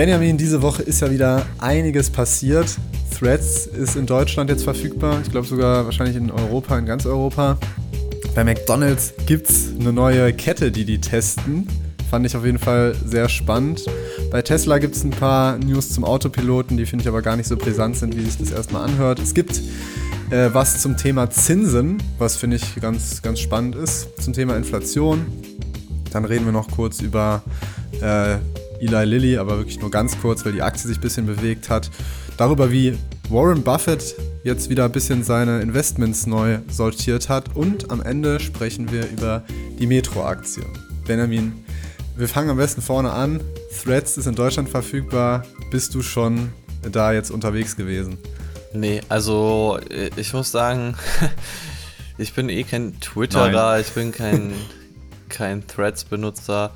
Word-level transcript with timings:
Benjamin, 0.00 0.38
diese 0.38 0.62
Woche 0.62 0.82
ist 0.82 1.02
ja 1.02 1.10
wieder 1.10 1.44
einiges 1.58 2.08
passiert. 2.08 2.74
Threads 3.18 3.66
ist 3.66 3.96
in 3.96 4.06
Deutschland 4.06 4.48
jetzt 4.48 4.64
verfügbar. 4.64 5.20
Ich 5.22 5.30
glaube 5.30 5.46
sogar 5.46 5.84
wahrscheinlich 5.84 6.16
in 6.16 6.30
Europa, 6.30 6.78
in 6.78 6.86
ganz 6.86 7.04
Europa. 7.04 7.58
Bei 8.34 8.42
McDonald's 8.42 9.12
gibt 9.26 9.50
es 9.50 9.74
eine 9.78 9.92
neue 9.92 10.32
Kette, 10.32 10.72
die 10.72 10.86
die 10.86 11.02
testen. 11.02 11.68
Fand 12.08 12.24
ich 12.24 12.34
auf 12.34 12.46
jeden 12.46 12.58
Fall 12.58 12.96
sehr 13.04 13.28
spannend. 13.28 13.84
Bei 14.30 14.40
Tesla 14.40 14.78
gibt 14.78 14.96
es 14.96 15.04
ein 15.04 15.10
paar 15.10 15.58
News 15.58 15.90
zum 15.90 16.04
Autopiloten, 16.04 16.78
die 16.78 16.86
finde 16.86 17.02
ich 17.02 17.08
aber 17.08 17.20
gar 17.20 17.36
nicht 17.36 17.46
so 17.46 17.58
brisant 17.58 17.98
sind, 17.98 18.16
wie 18.16 18.22
sich 18.22 18.38
das 18.38 18.52
erstmal 18.52 18.88
anhört. 18.88 19.18
Es 19.18 19.34
gibt 19.34 19.60
äh, 20.30 20.48
was 20.50 20.80
zum 20.80 20.96
Thema 20.96 21.28
Zinsen, 21.28 22.02
was 22.16 22.36
finde 22.36 22.56
ich 22.56 22.76
ganz, 22.76 23.20
ganz 23.20 23.38
spannend 23.38 23.76
ist, 23.76 24.08
zum 24.18 24.32
Thema 24.32 24.56
Inflation. 24.56 25.26
Dann 26.10 26.24
reden 26.24 26.46
wir 26.46 26.52
noch 26.52 26.70
kurz 26.70 27.02
über 27.02 27.42
äh, 28.00 28.38
Eli 28.80 29.04
Lilly, 29.04 29.36
aber 29.36 29.58
wirklich 29.58 29.78
nur 29.80 29.90
ganz 29.90 30.18
kurz, 30.20 30.44
weil 30.44 30.52
die 30.52 30.62
Aktie 30.62 30.88
sich 30.88 30.98
ein 30.98 31.02
bisschen 31.02 31.26
bewegt 31.26 31.68
hat. 31.68 31.90
Darüber, 32.36 32.72
wie 32.72 32.96
Warren 33.28 33.62
Buffett 33.62 34.16
jetzt 34.42 34.70
wieder 34.70 34.86
ein 34.86 34.92
bisschen 34.92 35.22
seine 35.22 35.60
Investments 35.60 36.26
neu 36.26 36.58
sortiert 36.68 37.28
hat. 37.28 37.54
Und 37.54 37.90
am 37.90 38.00
Ende 38.00 38.40
sprechen 38.40 38.90
wir 38.90 39.08
über 39.10 39.44
die 39.78 39.86
Metro-Aktie. 39.86 40.64
Benjamin, 41.06 41.64
wir 42.16 42.28
fangen 42.28 42.50
am 42.50 42.56
besten 42.56 42.82
vorne 42.82 43.12
an. 43.12 43.40
Threads 43.82 44.16
ist 44.16 44.26
in 44.26 44.34
Deutschland 44.34 44.68
verfügbar. 44.68 45.44
Bist 45.70 45.94
du 45.94 46.02
schon 46.02 46.52
da 46.90 47.12
jetzt 47.12 47.30
unterwegs 47.30 47.76
gewesen? 47.76 48.18
Nee, 48.72 49.00
also 49.08 49.78
äh, 49.90 50.10
ich 50.16 50.32
muss 50.32 50.50
sagen, 50.50 50.94
ich 52.18 52.34
bin 52.34 52.48
eh 52.48 52.64
kein 52.64 52.98
Twitterer, 53.00 53.72
Nein. 53.72 53.80
ich 53.80 53.92
bin 53.92 54.12
kein, 54.12 54.52
kein 55.28 55.66
Threads-Benutzer. 55.66 56.72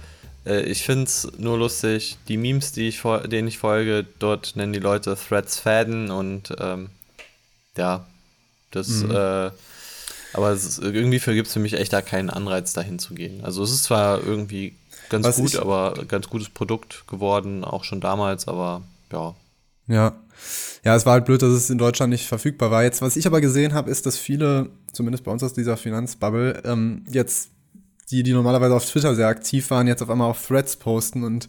Äh, 0.46 0.62
ich 0.62 0.82
finde 0.82 1.04
es 1.04 1.28
nur 1.38 1.58
lustig, 1.58 2.18
die 2.28 2.36
Memes, 2.36 2.72
die 2.72 2.88
ich, 2.88 3.02
denen 3.02 3.48
ich 3.48 3.58
folge, 3.58 4.06
dort 4.18 4.56
nennen 4.56 4.72
die 4.72 4.80
Leute 4.80 5.16
Threads 5.16 5.58
Fäden 5.58 6.10
und 6.10 6.54
ähm, 6.58 6.90
ja, 7.76 8.06
das, 8.70 8.88
mhm. 8.88 9.10
äh, 9.10 9.50
aber 10.32 10.52
ist, 10.52 10.82
irgendwie 10.82 11.18
gibt 11.18 11.46
es 11.46 11.52
für 11.52 11.60
mich 11.60 11.74
echt 11.74 11.92
da 11.92 12.02
keinen 12.02 12.30
Anreiz, 12.30 12.72
dahin 12.72 12.98
zu 12.98 13.14
gehen. 13.14 13.44
Also 13.44 13.62
es 13.62 13.70
ist 13.70 13.84
zwar 13.84 14.22
irgendwie 14.22 14.74
ganz 15.08 15.24
Was 15.24 15.36
gut, 15.36 15.56
aber 15.56 15.94
ganz 16.08 16.28
gutes 16.28 16.48
Produkt 16.48 17.06
geworden, 17.06 17.64
auch 17.64 17.84
schon 17.84 18.00
damals, 18.00 18.48
aber 18.48 18.82
ja. 19.12 19.34
Ja. 19.86 20.16
Ja, 20.84 20.96
es 20.96 21.06
war 21.06 21.14
halt 21.14 21.24
blöd, 21.24 21.40
dass 21.40 21.52
es 21.52 21.70
in 21.70 21.78
Deutschland 21.78 22.10
nicht 22.10 22.26
verfügbar 22.26 22.70
war. 22.70 22.82
Jetzt, 22.82 23.00
was 23.00 23.16
ich 23.16 23.26
aber 23.26 23.40
gesehen 23.40 23.72
habe, 23.72 23.90
ist, 23.90 24.06
dass 24.06 24.18
viele, 24.18 24.68
zumindest 24.92 25.24
bei 25.24 25.30
uns 25.30 25.42
aus 25.42 25.54
dieser 25.54 25.76
Finanzbubble, 25.76 26.62
ähm, 26.64 27.04
jetzt 27.08 27.50
die, 28.10 28.22
die 28.22 28.32
normalerweise 28.32 28.74
auf 28.74 28.84
Twitter 28.84 29.14
sehr 29.14 29.28
aktiv 29.28 29.70
waren, 29.70 29.86
jetzt 29.86 30.02
auf 30.02 30.10
einmal 30.10 30.30
auf 30.30 30.46
Threads 30.46 30.76
posten. 30.76 31.24
Und 31.24 31.48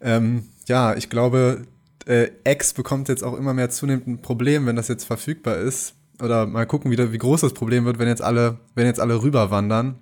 ähm, 0.00 0.48
ja, 0.66 0.94
ich 0.94 1.10
glaube, 1.10 1.62
äh, 2.06 2.28
X 2.44 2.74
bekommt 2.74 3.08
jetzt 3.08 3.24
auch 3.24 3.34
immer 3.34 3.54
mehr 3.54 3.70
zunehmend 3.70 4.06
ein 4.06 4.22
Problem, 4.22 4.66
wenn 4.66 4.76
das 4.76 4.88
jetzt 4.88 5.04
verfügbar 5.04 5.56
ist. 5.56 5.94
Oder 6.22 6.46
mal 6.46 6.66
gucken, 6.66 6.90
wie, 6.90 7.12
wie 7.12 7.18
groß 7.18 7.40
das 7.40 7.54
Problem 7.54 7.84
wird, 7.84 7.98
wenn 7.98 8.08
jetzt 8.08 8.22
alle, 8.22 8.58
wenn 8.74 8.86
jetzt 8.86 9.00
alle 9.00 9.22
rüberwandern. 9.22 9.98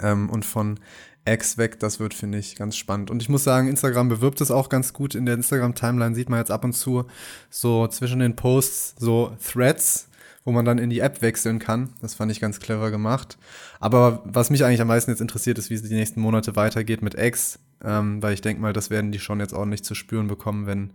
Ähm, 0.00 0.30
und 0.30 0.44
von 0.44 0.78
X 1.24 1.56
weg, 1.56 1.78
das 1.78 2.00
wird, 2.00 2.14
finde 2.14 2.38
ich, 2.38 2.56
ganz 2.56 2.76
spannend. 2.76 3.10
Und 3.10 3.22
ich 3.22 3.28
muss 3.28 3.44
sagen, 3.44 3.68
Instagram 3.68 4.08
bewirbt 4.08 4.40
es 4.40 4.50
auch 4.50 4.68
ganz 4.68 4.92
gut. 4.92 5.14
In 5.14 5.26
der 5.26 5.36
Instagram-Timeline 5.36 6.14
sieht 6.14 6.28
man 6.28 6.40
jetzt 6.40 6.50
ab 6.50 6.64
und 6.64 6.72
zu 6.72 7.04
so 7.48 7.86
zwischen 7.86 8.18
den 8.18 8.34
Posts 8.34 8.96
so 8.98 9.36
Threads, 9.42 10.08
wo 10.44 10.52
man 10.52 10.64
dann 10.64 10.78
in 10.78 10.90
die 10.90 11.00
App 11.00 11.22
wechseln 11.22 11.58
kann. 11.58 11.90
Das 12.00 12.14
fand 12.14 12.32
ich 12.32 12.40
ganz 12.40 12.58
clever 12.58 12.90
gemacht. 12.90 13.38
Aber 13.80 14.22
was 14.24 14.50
mich 14.50 14.64
eigentlich 14.64 14.80
am 14.80 14.88
meisten 14.88 15.10
jetzt 15.10 15.20
interessiert, 15.20 15.58
ist, 15.58 15.70
wie 15.70 15.74
es 15.74 15.82
die 15.82 15.94
nächsten 15.94 16.20
Monate 16.20 16.56
weitergeht 16.56 17.02
mit 17.02 17.14
X, 17.18 17.58
ähm, 17.84 18.22
weil 18.22 18.34
ich 18.34 18.40
denke 18.40 18.60
mal, 18.60 18.72
das 18.72 18.90
werden 18.90 19.12
die 19.12 19.20
schon 19.20 19.40
jetzt 19.40 19.54
ordentlich 19.54 19.84
zu 19.84 19.94
spüren 19.94 20.28
bekommen, 20.28 20.66
wenn 20.66 20.92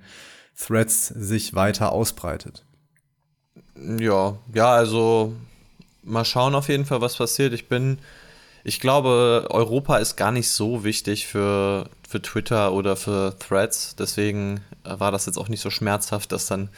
Threads 0.57 1.07
sich 1.07 1.53
weiter 1.53 1.91
ausbreitet. 1.91 2.65
Ja, 3.99 4.37
ja, 4.53 4.73
also 4.73 5.33
mal 6.03 6.25
schauen 6.25 6.55
auf 6.55 6.67
jeden 6.67 6.85
Fall, 6.85 7.01
was 7.01 7.15
passiert. 7.15 7.53
Ich 7.53 7.69
bin, 7.69 7.99
ich 8.63 8.79
glaube, 8.79 9.47
Europa 9.49 9.97
ist 9.97 10.15
gar 10.15 10.31
nicht 10.31 10.49
so 10.49 10.83
wichtig 10.83 11.27
für, 11.27 11.89
für 12.07 12.21
Twitter 12.21 12.73
oder 12.73 12.95
für 12.95 13.37
Threads. 13.37 13.95
Deswegen 13.95 14.61
war 14.83 15.11
das 15.11 15.25
jetzt 15.25 15.37
auch 15.37 15.49
nicht 15.49 15.61
so 15.61 15.69
schmerzhaft, 15.69 16.31
dass 16.31 16.47
dann 16.47 16.69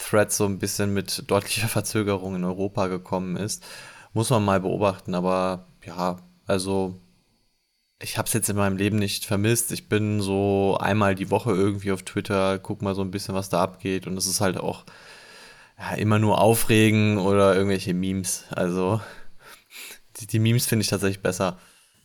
Thread 0.00 0.32
so 0.32 0.46
ein 0.46 0.58
bisschen 0.58 0.92
mit 0.94 1.30
deutlicher 1.30 1.68
Verzögerung 1.68 2.36
in 2.36 2.44
Europa 2.44 2.88
gekommen 2.88 3.36
ist. 3.36 3.64
Muss 4.12 4.30
man 4.30 4.44
mal 4.44 4.60
beobachten, 4.60 5.14
aber 5.14 5.66
ja, 5.84 6.18
also 6.46 7.00
ich 8.02 8.18
habe 8.18 8.26
es 8.26 8.32
jetzt 8.32 8.48
in 8.48 8.56
meinem 8.56 8.76
Leben 8.76 8.98
nicht 8.98 9.26
vermisst. 9.26 9.72
Ich 9.72 9.88
bin 9.88 10.20
so 10.20 10.78
einmal 10.80 11.14
die 11.14 11.30
Woche 11.30 11.52
irgendwie 11.52 11.92
auf 11.92 12.02
Twitter, 12.02 12.58
guck 12.58 12.82
mal 12.82 12.94
so 12.94 13.02
ein 13.02 13.10
bisschen, 13.10 13.34
was 13.34 13.50
da 13.50 13.62
abgeht 13.62 14.06
und 14.06 14.16
es 14.16 14.26
ist 14.26 14.40
halt 14.40 14.58
auch 14.58 14.84
ja, 15.78 15.94
immer 15.94 16.18
nur 16.18 16.40
Aufregen 16.40 17.18
oder 17.18 17.54
irgendwelche 17.54 17.94
Memes. 17.94 18.44
Also 18.50 19.00
die, 20.16 20.26
die 20.26 20.38
Memes 20.38 20.66
finde 20.66 20.82
ich 20.82 20.88
tatsächlich 20.88 21.22
besser. 21.22 21.58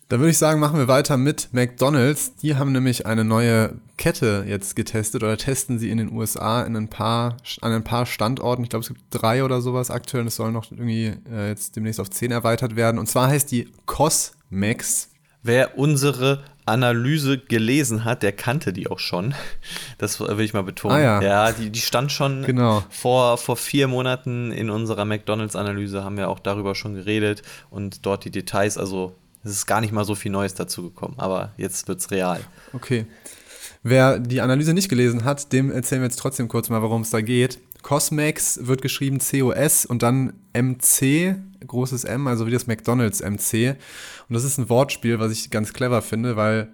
Dann 0.07 0.19
würde 0.19 0.29
ich 0.29 0.37
sagen, 0.37 0.59
machen 0.59 0.77
wir 0.77 0.87
weiter 0.87 1.17
mit 1.17 1.49
McDonald's. 1.51 2.35
Die 2.35 2.55
haben 2.55 2.71
nämlich 2.71 3.07
eine 3.07 3.23
neue 3.23 3.73
Kette 3.97 4.45
jetzt 4.47 4.75
getestet 4.75 5.23
oder 5.23 5.35
testen 5.35 5.79
sie 5.79 5.89
in 5.89 5.97
den 5.97 6.11
USA 6.13 6.61
in 6.61 6.75
ein 6.75 6.89
paar, 6.89 7.37
an 7.61 7.71
ein 7.71 7.83
paar 7.83 8.05
Standorten. 8.05 8.63
Ich 8.63 8.69
glaube, 8.69 8.83
es 8.83 8.89
gibt 8.89 9.01
drei 9.09 9.43
oder 9.43 9.61
sowas 9.61 9.89
aktuell. 9.89 10.21
Und 10.21 10.27
es 10.27 10.35
soll 10.35 10.51
noch 10.51 10.71
irgendwie 10.71 11.13
äh, 11.31 11.49
jetzt 11.49 11.75
demnächst 11.75 11.99
auf 11.99 12.11
zehn 12.11 12.31
erweitert 12.31 12.75
werden. 12.75 12.99
Und 12.99 13.07
zwar 13.07 13.29
heißt 13.29 13.51
die 13.51 13.67
Cosmex. 13.87 15.09
Wer 15.41 15.77
unsere 15.77 16.43
Analyse 16.67 17.39
gelesen 17.39 18.05
hat, 18.05 18.21
der 18.21 18.31
kannte 18.31 18.73
die 18.73 18.87
auch 18.89 18.99
schon. 18.99 19.33
Das 19.97 20.19
will 20.19 20.41
ich 20.41 20.53
mal 20.53 20.63
betonen. 20.63 20.97
Ah, 20.97 21.01
ja. 21.01 21.21
ja, 21.21 21.51
die, 21.51 21.69
die 21.69 21.79
stand 21.79 22.11
schon 22.11 22.43
genau. 22.43 22.83
vor, 22.89 23.37
vor 23.37 23.55
vier 23.55 23.87
Monaten 23.87 24.51
in 24.51 24.69
unserer 24.69 25.05
McDonalds-Analyse, 25.05 26.03
haben 26.03 26.17
wir 26.17 26.29
auch 26.29 26.39
darüber 26.39 26.75
schon 26.75 26.95
geredet 26.95 27.43
und 27.69 28.05
dort 28.05 28.25
die 28.25 28.31
Details, 28.31 28.77
also 28.77 29.15
es 29.45 29.51
ist 29.51 29.65
gar 29.67 29.79
nicht 29.79 29.93
mal 29.93 30.03
so 30.05 30.15
viel 30.15 30.31
Neues 30.31 30.55
dazu 30.55 30.83
gekommen, 30.83 31.15
aber 31.17 31.53
jetzt 31.55 31.87
wird 31.87 31.99
es 31.99 32.11
real. 32.11 32.41
Okay. 32.73 33.05
Wer 33.83 34.17
die 34.17 34.41
Analyse 34.41 34.73
nicht 34.73 34.89
gelesen 34.89 35.23
hat, 35.23 35.53
dem 35.53 35.71
erzählen 35.71 36.01
wir 36.01 36.07
jetzt 36.07 36.17
trotzdem 36.17 36.47
kurz 36.47 36.69
mal, 36.69 36.81
worum 36.81 37.03
es 37.03 37.11
da 37.11 37.21
geht. 37.21 37.59
Cosmex 37.83 38.65
wird 38.65 38.81
geschrieben 38.81 39.19
COS 39.19 39.85
und 39.85 40.01
dann 40.01 40.33
MC, 40.53 41.35
großes 41.65 42.03
M, 42.03 42.25
also 42.25 42.47
wie 42.47 42.51
das 42.51 42.65
McDonalds 42.65 43.21
MC. 43.21 43.77
Und 44.27 44.33
das 44.33 44.43
ist 44.43 44.57
ein 44.57 44.69
Wortspiel, 44.69 45.19
was 45.19 45.31
ich 45.31 45.51
ganz 45.51 45.71
clever 45.71 46.01
finde, 46.01 46.35
weil 46.35 46.69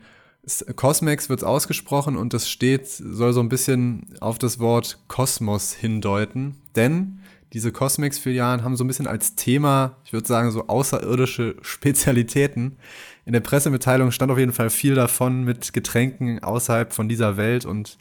Cosmex 0.78 1.28
wird 1.28 1.44
ausgesprochen 1.44 2.16
und 2.16 2.34
das 2.34 2.50
steht, 2.50 2.88
soll 2.88 3.34
so 3.34 3.42
ein 3.42 3.50
bisschen 3.50 4.08
auf 4.22 4.40
das 4.40 4.60
Wort 4.60 5.00
Kosmos 5.10 5.74
hindeuten. 5.74 6.56
Denn 6.78 7.20
diese 7.54 7.72
Cosmex-Filialen 7.72 8.64
haben 8.64 8.78
so 8.78 8.84
ein 8.84 8.88
bisschen 8.88 9.08
als 9.08 9.36
Thema, 9.36 9.98
ich 10.06 10.14
würde 10.14 10.28
sagen, 10.28 10.52
so 10.52 10.68
außerirdische 10.68 11.56
Spezialitäten. 11.62 12.78
In 13.26 13.34
der 13.34 13.42
Pressemitteilung 13.42 14.12
stand 14.12 14.32
auf 14.32 14.38
jeden 14.38 14.54
Fall 14.54 14.70
viel 14.70 14.96
davon 14.96 15.44
mit 15.44 15.74
Getränken 15.74 16.42
außerhalb 16.44 16.94
von 16.94 17.10
dieser 17.10 17.38
Welt 17.38 17.66
und 17.66 17.98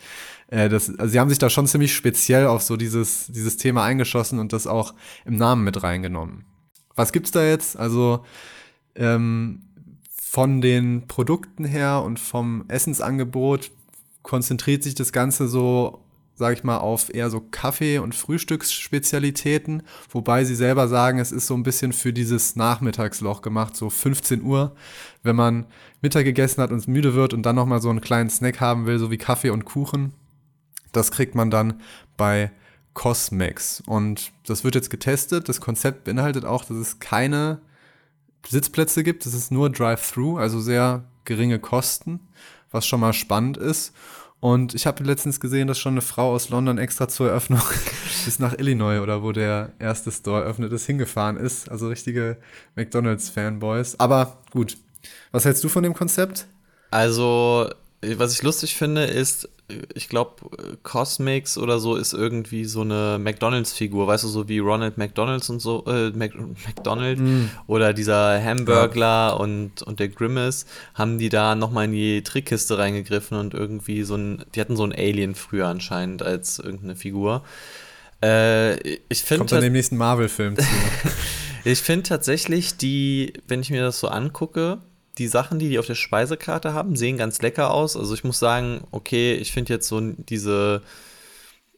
äh, 0.49 0.69
das, 0.69 0.89
also 0.99 1.11
sie 1.11 1.21
haben 1.21 1.29
sich 1.29 1.39
da 1.39 1.51
schon 1.51 1.67
ziemlich 1.67 1.95
speziell 1.95 2.47
auf 2.47 2.63
so 2.63 2.77
dieses, 2.77 3.27
dieses 3.27 3.57
Thema 3.57 3.85
eingeschossen 3.85 4.39
und 4.39 4.53
das 4.53 4.67
auch 4.67 4.95
im 5.25 5.37
Namen 5.37 5.65
mit 5.65 5.83
reingenommen. 5.83 6.45
Was 6.95 7.13
gibt's 7.13 7.31
da 7.33 7.45
jetzt? 7.45 7.77
Also 7.77 8.25
ähm, 8.95 9.63
von 10.11 10.61
den 10.61 11.09
Produkten 11.09 11.65
her 11.65 12.03
und 12.05 12.21
vom 12.21 12.65
Essensangebot 12.69 13.73
konzentriert 14.23 14.83
sich 14.85 14.95
das 14.95 15.13
Ganze 15.13 15.49
so 15.49 16.05
sage 16.41 16.55
ich 16.55 16.65
mal, 16.65 16.79
auf 16.79 17.15
eher 17.15 17.29
so 17.29 17.41
Kaffee- 17.51 17.99
und 17.99 18.15
Frühstücksspezialitäten, 18.15 19.83
wobei 20.11 20.45
sie 20.45 20.55
selber 20.55 20.89
sagen, 20.89 21.19
es 21.19 21.33
ist 21.33 21.47
so 21.47 21.55
ein 21.55 21.63
bisschen 21.63 21.93
für 21.93 22.15
dieses 22.15 22.57
Nachmittagsloch 22.57 23.43
gemacht, 23.43 23.77
so 23.77 23.91
15 23.91 24.43
Uhr, 24.43 24.75
wenn 25.23 25.37
man 25.37 25.67
Mittag 26.01 26.25
gegessen 26.25 26.63
hat 26.63 26.73
und 26.73 26.89
müde 26.89 27.15
wird 27.15 27.35
und 27.35 27.43
dann 27.43 27.57
nochmal 27.57 27.83
so 27.83 27.91
einen 27.91 28.01
kleinen 28.01 28.31
Snack 28.31 28.59
haben 28.59 28.87
will, 28.87 28.99
so 28.99 29.11
wie 29.11 29.19
Kaffee 29.19 29.51
und 29.51 29.67
Kuchen. 29.67 30.15
Das 30.93 31.11
kriegt 31.11 31.35
man 31.35 31.51
dann 31.51 31.83
bei 32.17 32.51
Cosmex. 32.95 33.83
Und 33.87 34.33
das 34.47 34.65
wird 34.65 34.75
jetzt 34.75 34.89
getestet. 34.89 35.49
Das 35.51 35.61
Konzept 35.61 36.05
beinhaltet 36.05 36.47
auch, 36.47 36.65
dass 36.65 36.79
es 36.79 37.01
keine 37.01 37.61
Sitzplätze 38.49 39.05
gibt. 39.05 39.27
Es 39.27 39.35
ist 39.35 39.53
nur 39.53 39.69
Drive-Thru, 39.69 40.39
also 40.39 40.59
sehr 40.59 41.05
geringe 41.27 41.59
Kosten, 41.59 42.21
was 42.71 42.87
schon 42.87 43.01
mal 43.01 43.13
spannend 43.13 43.59
ist. 43.59 43.93
Und 44.41 44.75
ich 44.75 44.87
habe 44.87 45.05
letztens 45.05 45.39
gesehen, 45.39 45.69
dass 45.69 45.79
schon 45.79 45.95
eine 45.95 46.01
Frau 46.01 46.33
aus 46.33 46.49
London 46.49 46.79
extra 46.79 47.09
zur 47.09 47.29
Eröffnung 47.29 47.61
bis 48.25 48.39
nach 48.39 48.59
Illinois 48.59 49.01
oder 49.01 49.23
wo 49.23 49.33
der 49.33 49.73
erste 49.79 50.11
Store 50.11 50.43
eröffnet 50.43 50.73
ist, 50.73 50.87
hingefahren 50.87 51.37
ist. 51.37 51.71
Also 51.71 51.89
richtige 51.89 52.39
McDonalds-Fanboys. 52.75 53.97
Aber 53.99 54.39
gut, 54.51 54.79
was 55.31 55.45
hältst 55.45 55.63
du 55.63 55.69
von 55.69 55.83
dem 55.83 55.93
Konzept? 55.93 56.47
Also, 56.91 57.71
was 58.03 58.33
ich 58.33 58.43
lustig 58.43 58.77
finde, 58.77 59.05
ist, 59.05 59.49
ich 59.95 60.09
glaube, 60.09 60.33
Cosmix 60.83 61.59
oder 61.59 61.79
so 61.79 61.97
ist 61.97 62.15
irgendwie 62.15 62.65
so 62.65 62.81
eine 62.81 63.19
McDonalds-Figur, 63.21 64.07
weißt 64.07 64.25
du, 64.25 64.29
so 64.29 64.49
wie 64.49 64.59
Ronald 64.59 64.97
McDonalds 64.97 65.51
und 65.51 65.61
so, 65.61 65.85
äh, 65.87 66.11
Mac 66.11 66.33
McDonald 66.67 67.21
mm. 67.21 67.51
oder 67.67 67.93
dieser 67.93 68.43
Hamburglar 68.43 69.33
ja. 69.33 69.37
und, 69.37 69.83
und 69.83 70.01
der 70.01 70.09
Grimace, 70.09 70.65
haben 70.95 71.19
die 71.19 71.29
da 71.29 71.55
nochmal 71.55 71.85
in 71.87 71.93
die 71.93 72.23
Trickkiste 72.23 72.79
reingegriffen 72.79 73.39
und 73.39 73.53
irgendwie 73.53 74.03
so 74.03 74.17
ein, 74.17 74.45
die 74.55 74.61
hatten 74.61 74.77
so 74.77 74.85
ein 74.85 74.93
Alien 74.93 75.35
früher 75.35 75.69
anscheinend 75.69 76.23
als 76.23 76.59
irgendeine 76.59 76.97
Figur. 76.97 77.45
Äh, 78.23 78.77
ich 79.09 79.23
finde. 79.23 79.41
Kommt 79.41 79.53
dann 79.53 79.63
im 79.63 79.73
nächsten 79.73 79.97
Marvel-Film 79.99 80.57
zu. 80.57 80.65
ich 81.65 81.81
finde 81.81 82.09
tatsächlich 82.09 82.77
die, 82.79 83.35
wenn 83.47 83.61
ich 83.61 83.71
mir 83.71 83.83
das 83.83 84.01
so 84.01 84.09
angucke, 84.09 84.79
die 85.19 85.29
Sachen, 85.29 85.59
die 85.59 85.69
die 85.69 85.79
auf 85.79 85.87
der 85.87 85.95
Speisekarte 85.95 86.73
haben, 86.73 86.97
sehen 86.97 87.19
ganz 87.19 87.43
lecker 87.43 87.73
aus. 87.73 87.97
Also 87.97 88.15
ich 88.15 88.25
muss 88.25 88.39
sagen, 88.39 88.83
okay, 88.91 89.35
ich 89.35 89.53
finde 89.53 89.73
jetzt 89.75 89.89
so 89.89 90.01
diese 90.01 90.83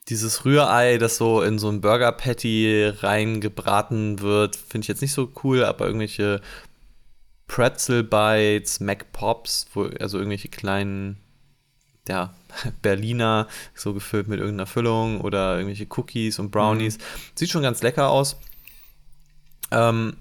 dieses 0.08 0.44
Rührei, 0.44 0.98
das 0.98 1.16
so 1.16 1.42
in 1.42 1.58
so 1.58 1.68
ein 1.68 1.80
Burger 1.80 2.12
Patty 2.12 2.92
reingebraten 3.00 4.20
wird, 4.20 4.56
finde 4.56 4.84
ich 4.84 4.88
jetzt 4.88 5.02
nicht 5.02 5.12
so 5.12 5.30
cool, 5.44 5.64
aber 5.64 5.86
irgendwelche 5.86 6.40
Pretzel 7.46 8.02
Bites, 8.02 8.80
Mac 8.80 9.12
Pops, 9.12 9.66
wo, 9.74 9.84
also 10.00 10.18
irgendwelche 10.18 10.48
kleinen, 10.48 11.18
ja, 12.08 12.34
Berliner, 12.82 13.46
so 13.74 13.94
gefüllt 13.94 14.26
mit 14.26 14.40
irgendeiner 14.40 14.66
Füllung 14.66 15.20
oder 15.20 15.56
irgendwelche 15.56 15.86
Cookies 15.96 16.38
und 16.38 16.50
Brownies. 16.50 16.98
Mhm. 16.98 17.02
Sieht 17.36 17.50
schon 17.50 17.62
ganz 17.62 17.82
lecker 17.82 18.08
aus. 18.10 18.36
Ähm, 19.70 20.16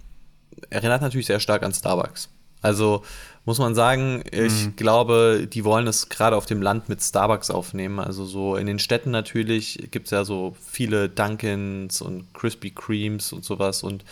erinnert 0.70 1.02
natürlich 1.02 1.26
sehr 1.26 1.40
stark 1.40 1.64
an 1.64 1.74
Starbucks. 1.74 2.30
Also 2.62 3.04
muss 3.44 3.58
man 3.58 3.74
sagen, 3.74 4.24
ich 4.32 4.68
mhm. 4.68 4.76
glaube, 4.76 5.48
die 5.52 5.64
wollen 5.64 5.88
es 5.88 6.10
gerade 6.10 6.36
auf 6.36 6.46
dem 6.46 6.62
Land 6.62 6.90
mit 6.90 7.02
Starbucks 7.02 7.50
aufnehmen. 7.50 8.00
Also 8.00 8.26
so 8.26 8.56
in 8.56 8.68
den 8.68 8.80
Städten 8.80 9.12
natürlich 9.12 9.88
gibt 9.92 10.08
es 10.08 10.12
ja 10.12 10.24
so 10.24 10.56
viele 10.62 11.10
Dunkins 11.10 12.02
und 12.02 12.34
Krispy 12.34 12.72
Kremes 12.72 13.34
und 13.34 13.44
sowas 13.44 13.84
und 13.84 14.04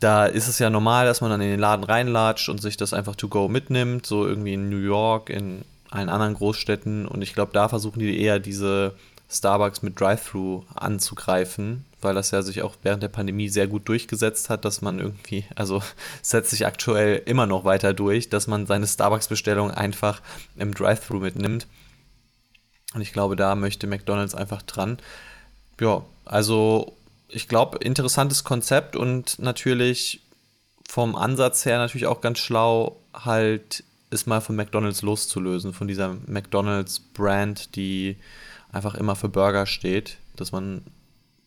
da 0.00 0.26
ist 0.26 0.48
es 0.48 0.58
ja 0.58 0.70
normal, 0.70 1.06
dass 1.06 1.20
man 1.22 1.30
dann 1.30 1.40
in 1.40 1.50
den 1.50 1.60
Laden 1.60 1.84
reinlatscht 1.84 2.48
und 2.48 2.60
sich 2.60 2.76
das 2.76 2.92
einfach 2.92 3.16
to 3.16 3.28
go 3.28 3.48
mitnimmt, 3.48 4.04
so 4.04 4.26
irgendwie 4.26 4.52
in 4.52 4.68
New 4.68 4.78
York, 4.78 5.30
in 5.30 5.62
allen 5.90 6.08
anderen 6.08 6.34
Großstädten 6.34 7.06
und 7.06 7.22
ich 7.22 7.32
glaube, 7.32 7.52
da 7.52 7.68
versuchen 7.68 8.00
die 8.00 8.20
eher 8.20 8.38
diese 8.38 8.94
Starbucks 9.30 9.82
mit 9.82 9.98
Drive-Thru 9.98 10.64
anzugreifen, 10.74 11.84
weil 12.00 12.14
das 12.14 12.30
ja 12.30 12.42
sich 12.42 12.62
auch 12.62 12.76
während 12.82 13.02
der 13.02 13.08
Pandemie 13.08 13.48
sehr 13.48 13.66
gut 13.66 13.88
durchgesetzt 13.88 14.50
hat, 14.50 14.64
dass 14.64 14.82
man 14.82 14.98
irgendwie, 14.98 15.44
also 15.56 15.82
setzt 16.22 16.50
sich 16.50 16.66
aktuell 16.66 17.22
immer 17.26 17.46
noch 17.46 17.64
weiter 17.64 17.94
durch, 17.94 18.28
dass 18.28 18.46
man 18.46 18.66
seine 18.66 18.86
Starbucks-Bestellung 18.86 19.70
einfach 19.70 20.20
im 20.56 20.74
Drive-Thru 20.74 21.18
mitnimmt. 21.18 21.66
Und 22.94 23.00
ich 23.00 23.12
glaube, 23.12 23.34
da 23.34 23.56
möchte 23.56 23.86
McDonald's 23.86 24.34
einfach 24.34 24.62
dran. 24.62 24.98
Ja, 25.80 26.04
also 26.24 26.96
ich 27.28 27.48
glaube, 27.48 27.78
interessantes 27.78 28.44
Konzept 28.44 28.94
und 28.94 29.40
natürlich 29.40 30.20
vom 30.88 31.16
Ansatz 31.16 31.64
her 31.64 31.78
natürlich 31.78 32.06
auch 32.06 32.20
ganz 32.20 32.38
schlau, 32.38 33.00
halt 33.12 33.82
ist 34.10 34.26
mal 34.26 34.40
von 34.40 34.54
McDonald's 34.54 35.02
loszulösen, 35.02 35.72
von 35.72 35.88
dieser 35.88 36.16
McDonald's-Brand, 36.26 37.74
die 37.74 38.16
einfach 38.74 38.94
immer 38.94 39.16
für 39.16 39.28
Burger 39.28 39.66
steht, 39.66 40.18
dass 40.36 40.52
man, 40.52 40.82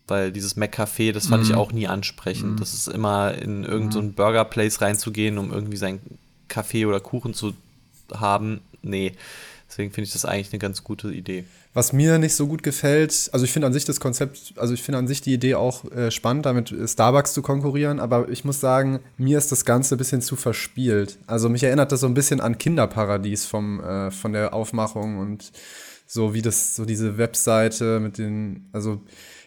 weil 0.07 0.31
dieses 0.31 0.57
McCafé, 0.57 1.11
das 1.11 1.27
fand 1.27 1.43
mm. 1.43 1.45
ich 1.45 1.51
mhm. 1.51 1.57
auch 1.57 1.71
nie 1.71 1.87
ansprechend. 1.87 2.55
Mm. 2.55 2.59
Das 2.59 2.73
ist 2.73 2.87
immer 2.87 3.33
in 3.35 3.63
irgendein 3.63 3.91
so 3.91 4.01
mhm. 4.01 4.13
Burger-Place 4.13 4.81
reinzugehen, 4.81 5.37
um 5.37 5.51
irgendwie 5.51 5.77
sein 5.77 5.99
Kaffee 6.47 6.85
oder 6.85 6.99
Kuchen 6.99 7.33
zu 7.33 7.53
haben. 8.13 8.61
Nee. 8.81 9.13
Deswegen 9.69 9.91
finde 9.91 10.07
ich 10.07 10.13
das 10.13 10.23
eigentlich 10.23 10.53
eine 10.53 10.59
ganz 10.59 10.83
gute 10.83 11.11
Idee. 11.11 11.43
Was 11.73 11.91
mir 11.91 12.17
nicht 12.17 12.35
so 12.35 12.47
gut 12.47 12.63
gefällt, 12.63 13.29
also 13.33 13.43
ich 13.43 13.51
finde 13.51 13.67
an 13.67 13.73
sich 13.73 13.83
das 13.85 13.99
Konzept, 13.99 14.53
also 14.55 14.73
ich 14.73 14.81
finde 14.81 14.97
an 14.97 15.07
sich 15.07 15.21
die 15.21 15.33
Idee 15.33 15.55
auch 15.55 15.83
äh, 15.91 16.09
spannend, 16.09 16.45
damit 16.45 16.73
Starbucks 16.85 17.33
zu 17.33 17.41
konkurrieren, 17.41 17.99
aber 17.99 18.29
ich 18.29 18.45
muss 18.45 18.61
sagen, 18.61 19.01
mir 19.17 19.37
ist 19.37 19.51
das 19.51 19.65
Ganze 19.65 19.95
ein 19.95 19.97
bisschen 19.97 20.21
zu 20.21 20.37
verspielt. 20.37 21.17
Also 21.27 21.49
mich 21.49 21.63
erinnert 21.63 21.91
das 21.91 21.99
so 21.99 22.07
ein 22.07 22.13
bisschen 22.13 22.39
an 22.39 22.57
Kinderparadies 22.57 23.45
vom, 23.45 23.83
äh, 23.83 24.09
von 24.09 24.31
der 24.33 24.53
Aufmachung 24.53 25.19
und 25.19 25.51
so 26.07 26.33
wie 26.33 26.41
das, 26.41 26.75
so 26.75 26.85
diese 26.85 27.17
Webseite 27.17 27.99
mit 27.99 28.17
den, 28.17 28.69
also 28.71 29.01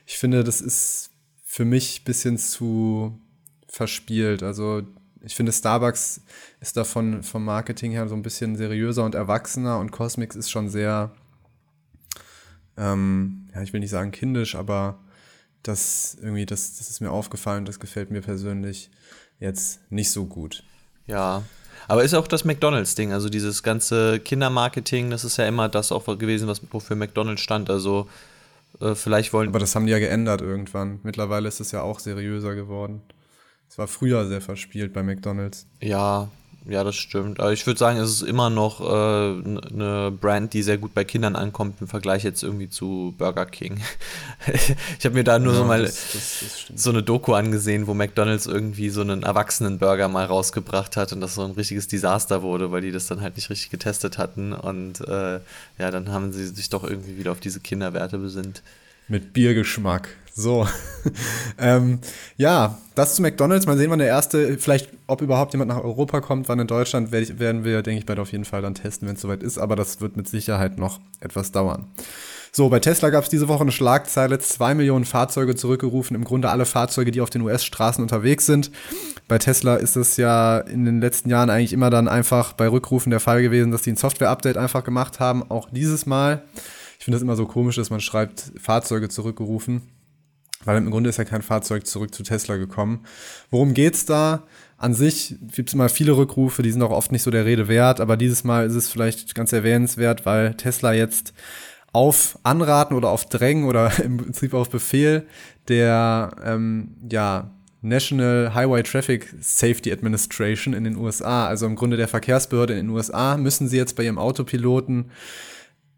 ich 0.07 0.19
finde, 0.19 0.45
das 0.45 0.61
ist 0.61 1.11
für 1.43 1.65
mich 1.65 2.03
ein 2.03 2.05
bisschen 2.05 2.39
zu 2.39 3.19
verspielt. 3.67 4.43
Also 4.43 4.83
ich 5.23 5.35
finde, 5.35 5.53
Starbucks 5.53 6.21
ist 6.61 6.77
davon 6.77 7.23
vom 7.23 7.45
Marketing 7.45 7.93
her 7.93 8.09
so 8.09 8.15
ein 8.15 8.23
bisschen 8.23 8.57
seriöser 8.57 9.05
und 9.05 9.15
erwachsener 9.15 9.79
und 9.79 9.91
Cosmix 9.91 10.37
ist 10.37 10.51
schon 10.51 10.69
sehr, 10.69 11.13
ähm, 12.77 13.49
ja, 13.55 13.63
ich 13.63 13.73
will 13.73 13.81
nicht 13.81 13.91
sagen 13.91 14.13
kindisch, 14.13 14.55
aber 14.55 15.01
das 15.63 16.17
irgendwie, 16.21 16.47
das, 16.47 16.79
das 16.79 16.91
ist 16.91 17.01
mir 17.01 17.11
aufgefallen, 17.11 17.65
das 17.65 17.81
gefällt 17.81 18.11
mir 18.11 18.21
persönlich 18.21 18.91
jetzt 19.39 19.81
nicht 19.91 20.11
so 20.11 20.27
gut. 20.27 20.63
Ja, 21.07 21.43
aber 21.89 22.05
ist 22.05 22.15
auch 22.15 22.29
das 22.29 22.45
McDonalds-Ding, 22.45 23.13
also 23.13 23.29
dieses 23.29 23.63
ganze 23.63 24.21
Kindermarketing, 24.21 25.11
das 25.11 25.25
ist 25.25 25.37
ja 25.37 25.47
immer 25.47 25.69
das 25.69 25.93
auch 25.93 26.07
gewesen, 26.19 26.49
was 26.49 26.61
wofür 26.71 26.97
McDonalds 26.97 27.41
stand. 27.41 27.71
Also 27.71 28.09
äh, 28.81 28.95
vielleicht 28.95 29.33
wollen. 29.33 29.49
Aber 29.49 29.59
das 29.59 29.75
haben 29.75 29.87
die 29.87 29.93
ja 29.93 29.99
geändert 29.99 30.41
irgendwann. 30.41 31.01
Mittlerweile 31.03 31.49
ist 31.49 31.61
es 31.61 31.73
ja 31.73 31.83
auch 31.83 31.99
seriöser 31.99 32.55
geworden. 32.55 33.03
Es 33.69 33.79
war 33.79 33.87
früher 33.87 34.27
sehr 34.27 34.41
verspielt 34.41 34.93
bei 34.93 35.03
McDonalds. 35.03 35.67
Ja, 35.81 36.29
ja, 36.67 36.85
das 36.85 36.97
stimmt. 36.97 37.41
Aber 37.41 37.53
ich 37.53 37.67
würde 37.67 37.79
sagen, 37.79 37.99
es 37.99 38.11
ist 38.11 38.23
immer 38.23 38.51
noch 38.51 38.81
äh, 38.81 38.85
eine 38.85 40.13
Brand, 40.13 40.53
die 40.53 40.63
sehr 40.63 40.77
gut 40.77 40.93
bei 40.93 41.05
Kindern 41.05 41.35
ankommt 41.35 41.81
im 41.81 41.89
Vergleich 41.89 42.23
jetzt 42.23 42.43
irgendwie 42.43 42.69
zu 42.69 43.15
Burger 43.17 43.47
King. 43.47 43.81
ich 44.99 45.05
habe 45.07 45.15
mir 45.15 45.25
da 45.25 45.39
nur 45.39 45.55
ja, 45.55 45.59
so 45.59 45.65
mal 45.65 45.83
das, 45.83 46.13
das, 46.13 46.45
das 46.69 46.83
so 46.83 46.91
eine 46.91 47.03
Doku 47.03 47.33
angesehen, 47.33 47.87
wo 47.87 47.95
McDonald's 47.95 48.47
irgendwie 48.47 48.91
so 48.91 49.01
einen 49.01 49.23
Erwachsenenburger 49.23 50.09
mal 50.09 50.27
rausgebracht 50.27 50.99
hat 50.99 51.13
und 51.13 51.23
das 51.23 51.35
so 51.35 51.45
ein 51.45 51.53
richtiges 51.53 51.89
Desaster 51.89 52.43
wurde, 52.43 52.71
weil 52.71 52.83
die 52.83 52.93
das 52.93 53.07
dann 53.07 53.23
halt 53.23 53.37
nicht 53.37 53.49
richtig 53.49 53.71
getestet 53.71 54.19
hatten. 54.19 54.53
Und 54.53 55.01
äh, 55.09 55.41
ja, 55.79 55.91
dann 55.91 56.11
haben 56.11 56.33
sie 56.33 56.47
sich 56.47 56.69
doch 56.69 56.85
irgendwie 56.85 57.17
wieder 57.17 57.33
auf 57.33 57.41
diese 57.41 57.61
Kinderwerte 57.61 58.19
besinnt. 58.19 58.63
Mit 59.09 59.33
Biergeschmack. 59.33 60.11
So. 60.35 60.67
ähm, 61.59 62.01
ja, 62.37 62.79
das 62.95 63.15
zu 63.15 63.23
McDonalds. 63.23 63.67
Mal 63.67 63.77
sehen, 63.77 63.91
wann 63.91 63.99
der 63.99 64.09
erste, 64.09 64.59
vielleicht, 64.59 64.91
ob 65.07 65.23
überhaupt 65.23 65.53
jemand 65.53 65.71
nach 65.71 65.83
Europa 65.83 66.21
kommt, 66.21 66.49
wann 66.49 66.59
in 66.59 66.67
Deutschland, 66.67 67.13
werden 67.13 67.65
wir, 67.65 67.83
denke 67.83 68.01
ich, 68.01 68.07
bald 68.07 68.19
auf 68.19 68.33
jeden 68.33 68.45
Fall 68.45 68.63
dann 68.63 68.75
testen, 68.75 69.09
wenn 69.09 69.17
es 69.17 69.23
soweit 69.23 69.43
ist. 69.43 69.59
Aber 69.59 69.77
das 69.77 70.01
wird 70.01 70.17
mit 70.17 70.29
Sicherheit 70.29 70.79
noch 70.79 71.01
etwas 71.21 71.53
dauern. 71.53 71.87
So, 72.53 72.69
bei 72.69 72.81
Tesla 72.81 73.11
gab 73.11 73.23
es 73.23 73.31
diese 73.31 73.47
Woche 73.47 73.61
eine 73.61 73.71
Schlagzeile, 73.71 74.41
zwei 74.41 74.75
Millionen 74.75 75.05
Fahrzeuge 75.05 75.55
zurückgerufen, 75.55 76.17
im 76.17 76.25
Grunde 76.25 76.51
alle 76.51 76.67
Fahrzeuge, 76.67 77.13
die 77.13 77.21
auf 77.21 77.31
den 77.31 77.43
US-Straßen 77.43 78.03
unterwegs 78.03 78.45
sind. 78.45 78.73
Bei 79.29 79.39
Tesla 79.39 79.77
ist 79.77 79.95
es 79.95 80.17
ja 80.17 80.59
in 80.59 80.85
den 80.85 81.01
letzten 81.01 81.31
Jahren 81.31 81.49
eigentlich 81.49 81.73
immer 81.73 81.91
dann 81.91 82.09
einfach 82.09 82.53
bei 82.55 82.67
Rückrufen 82.67 83.11
der 83.11 83.21
Fall 83.21 83.43
gewesen, 83.43 83.71
dass 83.71 83.83
die 83.83 83.93
ein 83.93 83.97
Software-Update 83.97 84.57
einfach 84.57 84.83
gemacht 84.83 85.21
haben, 85.21 85.49
auch 85.49 85.69
dieses 85.71 86.07
Mal. 86.07 86.43
Ich 86.99 87.05
finde 87.05 87.17
das 87.17 87.23
immer 87.23 87.37
so 87.37 87.47
komisch, 87.47 87.77
dass 87.77 87.91
man 87.91 88.01
schreibt, 88.01 88.53
Fahrzeuge 88.61 89.09
zurückgerufen, 89.09 89.83
weil 90.65 90.77
im 90.77 90.91
Grunde 90.91 91.11
ist 91.11 91.17
ja 91.17 91.25
kein 91.25 91.43
Fahrzeug 91.43 91.87
zurück 91.87 92.15
zu 92.15 92.23
Tesla 92.23 92.57
gekommen. 92.57 93.05
Worum 93.51 93.75
geht's 93.75 94.05
da? 94.05 94.45
An 94.77 94.95
sich 94.95 95.37
gibt 95.55 95.69
es 95.69 95.75
immer 95.75 95.89
viele 95.89 96.17
Rückrufe, 96.17 96.63
die 96.63 96.71
sind 96.71 96.83
auch 96.83 96.91
oft 96.91 97.13
nicht 97.13 97.23
so 97.23 97.31
der 97.31 97.45
Rede 97.45 97.69
wert, 97.69 98.01
aber 98.01 98.17
dieses 98.17 98.45
Mal 98.45 98.67
ist 98.67 98.75
es 98.75 98.89
vielleicht 98.89 99.35
ganz 99.35 99.53
erwähnenswert, 99.53 100.25
weil 100.25 100.55
Tesla 100.55 100.93
jetzt 100.93 101.35
auf 101.93 102.39
Anraten 102.45 102.95
oder 102.95 103.11
auf 103.11 103.29
Drängen 103.29 103.65
oder 103.65 103.93
im 104.03 104.17
Prinzip 104.19 104.55
auf 104.55 104.71
Befehl 104.71 105.27
der 105.69 106.31
ähm, 106.45 106.97
ja, 107.11 107.51
National 107.83 108.55
Highway 108.55 108.83
Traffic 108.83 109.35
Safety 109.41 109.93
Administration 109.93 110.75
in 110.75 110.85
den 110.85 110.97
USA, 110.97 111.47
also 111.47 111.67
im 111.67 111.77
Grunde 111.77 111.97
der 111.97 112.09
Verkehrsbehörde 112.09 112.75
in 112.75 112.87
den 112.87 112.91
USA, 112.91 113.37
müssen 113.37 113.69
sie 113.69 113.77
jetzt 113.77 113.97
bei 113.97 114.05
ihrem 114.05 114.19
Autopiloten 114.19 115.11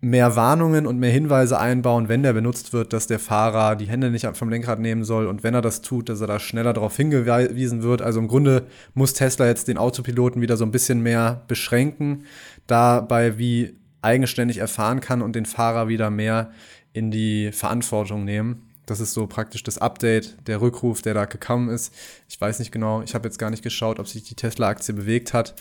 mehr 0.04 0.34
Warnungen 0.34 0.84
und 0.84 0.98
mehr 0.98 1.12
Hinweise 1.12 1.60
einbauen, 1.60 2.08
wenn 2.08 2.24
der 2.24 2.32
benutzt 2.32 2.72
wird, 2.72 2.92
dass 2.92 3.06
der 3.06 3.20
Fahrer 3.20 3.76
die 3.76 3.86
Hände 3.86 4.10
nicht 4.10 4.26
vom 4.36 4.50
Lenkrad 4.50 4.80
nehmen 4.80 5.04
soll 5.04 5.28
und 5.28 5.44
wenn 5.44 5.54
er 5.54 5.62
das 5.62 5.80
tut, 5.80 6.08
dass 6.08 6.20
er 6.20 6.26
da 6.26 6.40
schneller 6.40 6.72
darauf 6.72 6.96
hingewiesen 6.96 7.84
wird. 7.84 8.02
Also 8.02 8.18
im 8.18 8.26
Grunde 8.26 8.66
muss 8.94 9.14
Tesla 9.14 9.46
jetzt 9.46 9.68
den 9.68 9.78
Autopiloten 9.78 10.42
wieder 10.42 10.56
so 10.56 10.64
ein 10.64 10.72
bisschen 10.72 11.02
mehr 11.02 11.42
beschränken, 11.46 12.24
dabei 12.66 13.38
wie 13.38 13.76
eigenständig 14.02 14.58
erfahren 14.58 14.98
kann 14.98 15.22
und 15.22 15.36
den 15.36 15.46
Fahrer 15.46 15.86
wieder 15.86 16.10
mehr 16.10 16.50
in 16.92 17.12
die 17.12 17.52
Verantwortung 17.52 18.24
nehmen. 18.24 18.68
Das 18.86 18.98
ist 18.98 19.14
so 19.14 19.28
praktisch 19.28 19.62
das 19.62 19.78
Update, 19.78 20.36
der 20.48 20.60
Rückruf, 20.60 21.00
der 21.00 21.14
da 21.14 21.26
gekommen 21.26 21.68
ist. 21.68 21.94
Ich 22.28 22.40
weiß 22.40 22.58
nicht 22.58 22.72
genau, 22.72 23.02
ich 23.02 23.14
habe 23.14 23.28
jetzt 23.28 23.38
gar 23.38 23.50
nicht 23.50 23.62
geschaut, 23.62 24.00
ob 24.00 24.08
sich 24.08 24.24
die 24.24 24.34
Tesla-Aktie 24.34 24.94
bewegt 24.94 25.32
hat. 25.32 25.54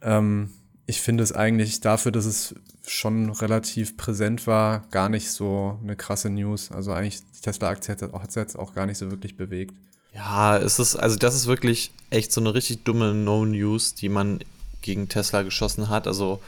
Ähm, 0.00 0.50
ich 0.86 1.00
finde 1.00 1.24
es 1.24 1.32
eigentlich 1.32 1.80
dafür, 1.80 2.12
dass 2.12 2.24
es 2.24 2.54
schon 2.86 3.30
relativ 3.30 3.96
präsent 3.96 4.46
war, 4.46 4.80
gar 4.90 5.08
nicht 5.08 5.30
so 5.30 5.78
eine 5.82 5.96
krasse 5.96 6.30
News. 6.30 6.70
Also 6.70 6.92
eigentlich 6.92 7.20
die 7.20 7.40
Tesla-Aktie 7.40 7.96
hat 7.96 8.28
es 8.28 8.34
jetzt 8.34 8.58
auch 8.58 8.74
gar 8.74 8.86
nicht 8.86 8.98
so 8.98 9.10
wirklich 9.10 9.36
bewegt. 9.36 9.74
Ja, 10.14 10.56
es 10.56 10.78
ist, 10.78 10.96
also 10.96 11.16
das 11.16 11.34
ist 11.34 11.46
wirklich 11.46 11.92
echt 12.10 12.32
so 12.32 12.40
eine 12.40 12.54
richtig 12.54 12.84
dumme 12.84 13.14
No-News, 13.14 13.94
die 13.94 14.08
man 14.08 14.40
gegen 14.82 15.08
Tesla 15.08 15.42
geschossen 15.42 15.88
hat. 15.88 16.06
Also 16.06 16.40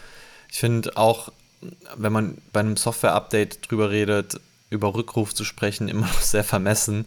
Ich 0.50 0.59
finde 0.59 0.97
auch, 0.97 1.33
wenn 1.97 2.12
man 2.12 2.38
bei 2.52 2.61
einem 2.61 2.76
Software-Update 2.76 3.71
drüber 3.71 3.90
redet, 3.90 4.40
über 4.71 4.95
Rückruf 4.95 5.35
zu 5.35 5.45
sprechen, 5.45 5.88
immer 5.90 6.07
noch 6.07 6.21
sehr 6.21 6.45
vermessen. 6.45 7.07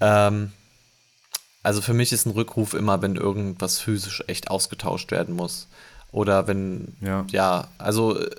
Ähm, 0.00 0.52
also 1.62 1.82
für 1.82 1.94
mich 1.94 2.12
ist 2.12 2.26
ein 2.26 2.32
Rückruf 2.32 2.74
immer, 2.74 3.00
wenn 3.00 3.16
irgendwas 3.16 3.78
physisch 3.78 4.24
echt 4.26 4.50
ausgetauscht 4.50 5.10
werden 5.10 5.34
muss. 5.34 5.68
Oder 6.12 6.46
wenn, 6.46 6.96
ja, 7.00 7.24
ja 7.30 7.68
also 7.78 8.18
äh, 8.18 8.30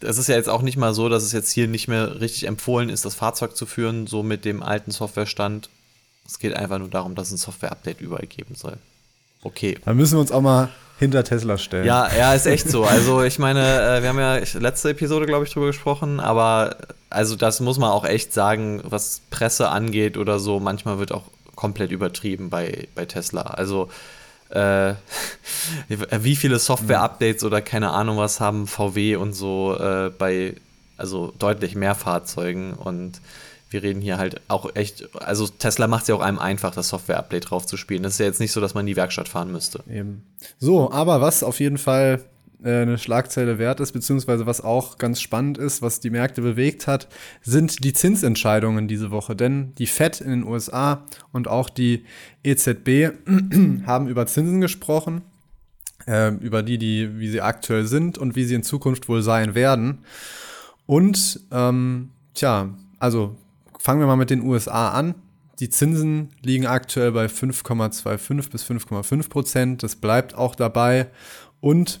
es 0.00 0.18
ist 0.18 0.28
ja 0.28 0.36
jetzt 0.36 0.48
auch 0.48 0.62
nicht 0.62 0.76
mal 0.76 0.94
so, 0.94 1.08
dass 1.08 1.22
es 1.22 1.32
jetzt 1.32 1.50
hier 1.50 1.68
nicht 1.68 1.88
mehr 1.88 2.20
richtig 2.20 2.44
empfohlen 2.44 2.88
ist, 2.88 3.04
das 3.04 3.14
Fahrzeug 3.14 3.56
zu 3.56 3.66
führen, 3.66 4.06
so 4.06 4.22
mit 4.22 4.44
dem 4.44 4.62
alten 4.62 4.90
Softwarestand. 4.90 5.68
Es 6.26 6.38
geht 6.38 6.54
einfach 6.54 6.78
nur 6.78 6.88
darum, 6.88 7.14
dass 7.14 7.30
ein 7.30 7.36
Software-Update 7.36 8.00
überall 8.00 8.26
geben 8.26 8.54
soll. 8.54 8.78
Okay. 9.42 9.78
Da 9.84 9.94
müssen 9.94 10.14
wir 10.14 10.20
uns 10.20 10.32
auch 10.32 10.40
mal 10.40 10.70
hinter 10.98 11.24
Tesla 11.24 11.58
stellen. 11.58 11.86
Ja, 11.86 12.10
ja, 12.14 12.34
ist 12.34 12.46
echt 12.46 12.68
so. 12.68 12.84
Also 12.84 13.22
ich 13.22 13.38
meine, 13.38 13.60
äh, 13.60 14.02
wir 14.02 14.10
haben 14.10 14.18
ja 14.18 14.40
letzte 14.58 14.90
Episode, 14.90 15.26
glaube 15.26 15.46
ich, 15.46 15.52
drüber 15.52 15.66
gesprochen, 15.66 16.20
aber 16.20 16.76
also 17.08 17.36
das 17.36 17.60
muss 17.60 17.78
man 17.78 17.90
auch 17.90 18.04
echt 18.04 18.32
sagen, 18.32 18.82
was 18.84 19.22
Presse 19.30 19.70
angeht 19.70 20.16
oder 20.16 20.38
so, 20.38 20.60
manchmal 20.60 20.98
wird 20.98 21.12
auch 21.12 21.24
komplett 21.56 21.90
übertrieben 21.90 22.50
bei, 22.50 22.86
bei 22.94 23.06
Tesla. 23.06 23.42
Also 23.42 23.88
äh, 24.50 24.94
wie 25.88 26.36
viele 26.36 26.58
Software-Updates 26.58 27.44
oder 27.44 27.60
keine 27.62 27.90
Ahnung 27.90 28.16
was 28.18 28.40
haben 28.40 28.66
VW 28.66 29.16
und 29.16 29.32
so 29.32 29.76
äh, 29.78 30.10
bei 30.16 30.54
also 30.96 31.32
deutlich 31.38 31.74
mehr 31.74 31.94
Fahrzeugen 31.94 32.74
und 32.74 33.20
wir 33.70 33.82
reden 33.82 34.00
hier 34.00 34.18
halt 34.18 34.40
auch 34.48 34.74
echt, 34.74 35.08
also 35.14 35.46
Tesla 35.46 35.86
macht 35.86 36.02
es 36.02 36.08
ja 36.08 36.16
auch 36.16 36.20
einem 36.20 36.38
einfach, 36.40 36.74
das 36.74 36.88
Software-Update 36.88 37.50
drauf 37.50 37.66
zu 37.66 37.76
spielen. 37.76 38.02
Das 38.02 38.14
ist 38.14 38.18
ja 38.18 38.26
jetzt 38.26 38.40
nicht 38.40 38.52
so, 38.52 38.60
dass 38.60 38.74
man 38.74 38.82
in 38.82 38.88
die 38.88 38.96
Werkstatt 38.96 39.28
fahren 39.28 39.52
müsste. 39.52 39.82
Eben. 39.88 40.24
So, 40.58 40.90
aber 40.90 41.20
was 41.20 41.44
auf 41.44 41.60
jeden 41.60 41.78
Fall 41.78 42.20
eine 42.62 42.98
Schlagzeile 42.98 43.58
wert 43.58 43.80
ist, 43.80 43.92
beziehungsweise 43.92 44.46
was 44.46 44.60
auch 44.60 44.98
ganz 44.98 45.20
spannend 45.20 45.58
ist, 45.58 45.82
was 45.82 46.00
die 46.00 46.10
Märkte 46.10 46.42
bewegt 46.42 46.86
hat, 46.86 47.08
sind 47.42 47.84
die 47.84 47.92
Zinsentscheidungen 47.92 48.88
diese 48.88 49.10
Woche. 49.10 49.34
Denn 49.34 49.74
die 49.76 49.86
Fed 49.86 50.20
in 50.20 50.30
den 50.30 50.44
USA 50.44 51.06
und 51.32 51.48
auch 51.48 51.70
die 51.70 52.04
EZB 52.42 53.12
haben 53.86 54.08
über 54.08 54.26
Zinsen 54.26 54.60
gesprochen, 54.60 55.22
äh, 56.06 56.34
über 56.34 56.62
die, 56.62 56.78
die, 56.78 57.18
wie 57.18 57.28
sie 57.28 57.40
aktuell 57.40 57.86
sind 57.86 58.18
und 58.18 58.36
wie 58.36 58.44
sie 58.44 58.54
in 58.54 58.62
Zukunft 58.62 59.08
wohl 59.08 59.22
sein 59.22 59.54
werden. 59.54 60.04
Und 60.86 61.40
ähm, 61.50 62.10
tja, 62.34 62.74
also 62.98 63.36
fangen 63.78 64.00
wir 64.00 64.06
mal 64.06 64.16
mit 64.16 64.30
den 64.30 64.42
USA 64.42 64.90
an. 64.90 65.14
Die 65.60 65.68
Zinsen 65.68 66.30
liegen 66.42 66.66
aktuell 66.66 67.12
bei 67.12 67.26
5,25 67.26 68.50
bis 68.50 68.64
5,5 68.64 69.28
Prozent. 69.28 69.82
Das 69.82 69.96
bleibt 69.96 70.34
auch 70.34 70.54
dabei. 70.54 71.08
Und 71.60 72.00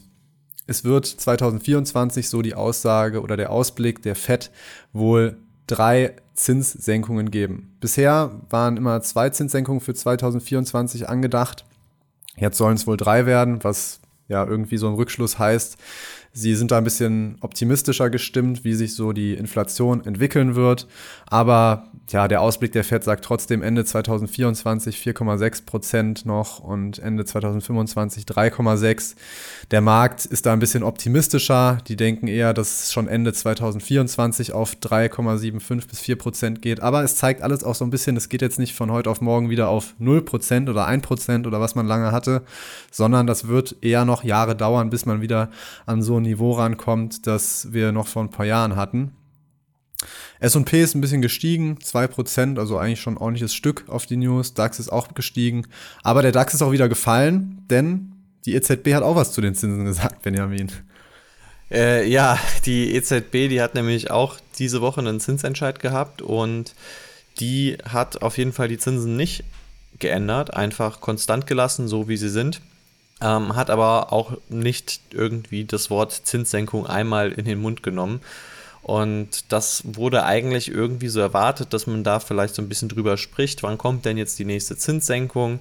es 0.70 0.84
wird 0.84 1.04
2024, 1.04 2.28
so 2.28 2.42
die 2.42 2.54
Aussage 2.54 3.22
oder 3.22 3.36
der 3.36 3.50
Ausblick 3.50 4.02
der 4.02 4.14
FED, 4.14 4.52
wohl 4.92 5.36
drei 5.66 6.14
Zinssenkungen 6.34 7.32
geben. 7.32 7.76
Bisher 7.80 8.30
waren 8.50 8.76
immer 8.76 9.02
zwei 9.02 9.30
Zinssenkungen 9.30 9.80
für 9.80 9.94
2024 9.94 11.08
angedacht. 11.08 11.64
Jetzt 12.36 12.56
sollen 12.56 12.76
es 12.76 12.86
wohl 12.86 12.96
drei 12.96 13.26
werden, 13.26 13.64
was 13.64 14.00
ja 14.28 14.46
irgendwie 14.46 14.76
so 14.76 14.86
ein 14.86 14.94
Rückschluss 14.94 15.40
heißt, 15.40 15.76
Sie 16.32 16.54
sind 16.54 16.70
da 16.70 16.78
ein 16.78 16.84
bisschen 16.84 17.36
optimistischer 17.40 18.08
gestimmt, 18.08 18.62
wie 18.62 18.74
sich 18.74 18.94
so 18.94 19.12
die 19.12 19.34
Inflation 19.34 20.04
entwickeln 20.04 20.54
wird. 20.54 20.86
Aber 21.26 21.88
ja, 22.08 22.28
der 22.28 22.40
Ausblick 22.40 22.70
der 22.72 22.84
Fed 22.84 23.02
sagt 23.02 23.24
trotzdem 23.24 23.62
Ende 23.62 23.84
2024 23.84 24.96
4,6 24.96 25.64
Prozent 25.64 26.26
noch 26.26 26.60
und 26.60 27.00
Ende 27.00 27.24
2025 27.24 28.24
3,6. 28.24 29.16
Der 29.72 29.80
Markt 29.80 30.24
ist 30.24 30.46
da 30.46 30.52
ein 30.52 30.60
bisschen 30.60 30.84
optimistischer. 30.84 31.78
Die 31.88 31.96
denken 31.96 32.28
eher, 32.28 32.54
dass 32.54 32.84
es 32.84 32.92
schon 32.92 33.08
Ende 33.08 33.32
2024 33.32 34.52
auf 34.52 34.74
3,75 34.74 35.88
bis 35.88 36.00
4 36.00 36.16
Prozent 36.16 36.62
geht. 36.62 36.80
Aber 36.80 37.02
es 37.02 37.16
zeigt 37.16 37.42
alles 37.42 37.64
auch 37.64 37.74
so 37.74 37.84
ein 37.84 37.90
bisschen, 37.90 38.16
es 38.16 38.28
geht 38.28 38.42
jetzt 38.42 38.60
nicht 38.60 38.74
von 38.74 38.92
heute 38.92 39.10
auf 39.10 39.20
morgen 39.20 39.50
wieder 39.50 39.68
auf 39.68 39.94
0 39.98 40.22
Prozent 40.22 40.68
oder 40.68 40.86
1 40.86 41.02
Prozent 41.02 41.46
oder 41.48 41.60
was 41.60 41.74
man 41.74 41.86
lange 41.86 42.12
hatte, 42.12 42.42
sondern 42.92 43.26
das 43.26 43.48
wird 43.48 43.76
eher 43.82 44.04
noch 44.04 44.22
Jahre 44.22 44.54
dauern, 44.54 44.90
bis 44.90 45.06
man 45.06 45.22
wieder 45.22 45.50
an 45.86 46.02
so 46.02 46.19
Niveau 46.22 46.52
rankommt, 46.52 47.26
das 47.26 47.72
wir 47.72 47.92
noch 47.92 48.06
vor 48.06 48.22
ein 48.22 48.30
paar 48.30 48.46
Jahren 48.46 48.76
hatten. 48.76 49.12
S&P 50.40 50.82
ist 50.82 50.94
ein 50.94 51.00
bisschen 51.00 51.20
gestiegen, 51.20 51.78
2%, 51.78 52.58
also 52.58 52.78
eigentlich 52.78 53.00
schon 53.00 53.14
ein 53.14 53.18
ordentliches 53.18 53.54
Stück 53.54 53.84
auf 53.88 54.06
die 54.06 54.16
News. 54.16 54.54
DAX 54.54 54.78
ist 54.78 54.90
auch 54.90 55.12
gestiegen, 55.14 55.66
aber 56.02 56.22
der 56.22 56.32
DAX 56.32 56.54
ist 56.54 56.62
auch 56.62 56.72
wieder 56.72 56.88
gefallen, 56.88 57.62
denn 57.68 58.12
die 58.46 58.54
EZB 58.54 58.94
hat 58.94 59.02
auch 59.02 59.16
was 59.16 59.32
zu 59.32 59.40
den 59.40 59.54
Zinsen 59.54 59.84
gesagt, 59.84 60.22
Benjamin. 60.22 60.72
Äh, 61.70 62.08
ja, 62.08 62.38
die 62.64 62.94
EZB, 62.94 63.48
die 63.48 63.60
hat 63.60 63.74
nämlich 63.74 64.10
auch 64.10 64.38
diese 64.58 64.80
Woche 64.80 65.00
einen 65.00 65.20
Zinsentscheid 65.20 65.78
gehabt 65.78 66.22
und 66.22 66.74
die 67.38 67.76
hat 67.84 68.22
auf 68.22 68.38
jeden 68.38 68.52
Fall 68.52 68.68
die 68.68 68.78
Zinsen 68.78 69.16
nicht 69.16 69.44
geändert, 69.98 70.54
einfach 70.54 71.00
konstant 71.00 71.46
gelassen, 71.46 71.86
so 71.86 72.08
wie 72.08 72.16
sie 72.16 72.30
sind 72.30 72.60
ähm, 73.20 73.56
hat 73.56 73.70
aber 73.70 74.12
auch 74.12 74.32
nicht 74.48 75.00
irgendwie 75.12 75.64
das 75.64 75.90
Wort 75.90 76.12
Zinssenkung 76.12 76.86
einmal 76.86 77.32
in 77.32 77.44
den 77.44 77.60
Mund 77.60 77.82
genommen. 77.82 78.20
Und 78.82 79.52
das 79.52 79.82
wurde 79.84 80.24
eigentlich 80.24 80.70
irgendwie 80.70 81.08
so 81.08 81.20
erwartet, 81.20 81.74
dass 81.74 81.86
man 81.86 82.02
da 82.02 82.18
vielleicht 82.18 82.54
so 82.54 82.62
ein 82.62 82.68
bisschen 82.68 82.88
drüber 82.88 83.16
spricht. 83.16 83.62
Wann 83.62 83.78
kommt 83.78 84.04
denn 84.04 84.16
jetzt 84.16 84.38
die 84.38 84.46
nächste 84.46 84.76
Zinssenkung? 84.76 85.60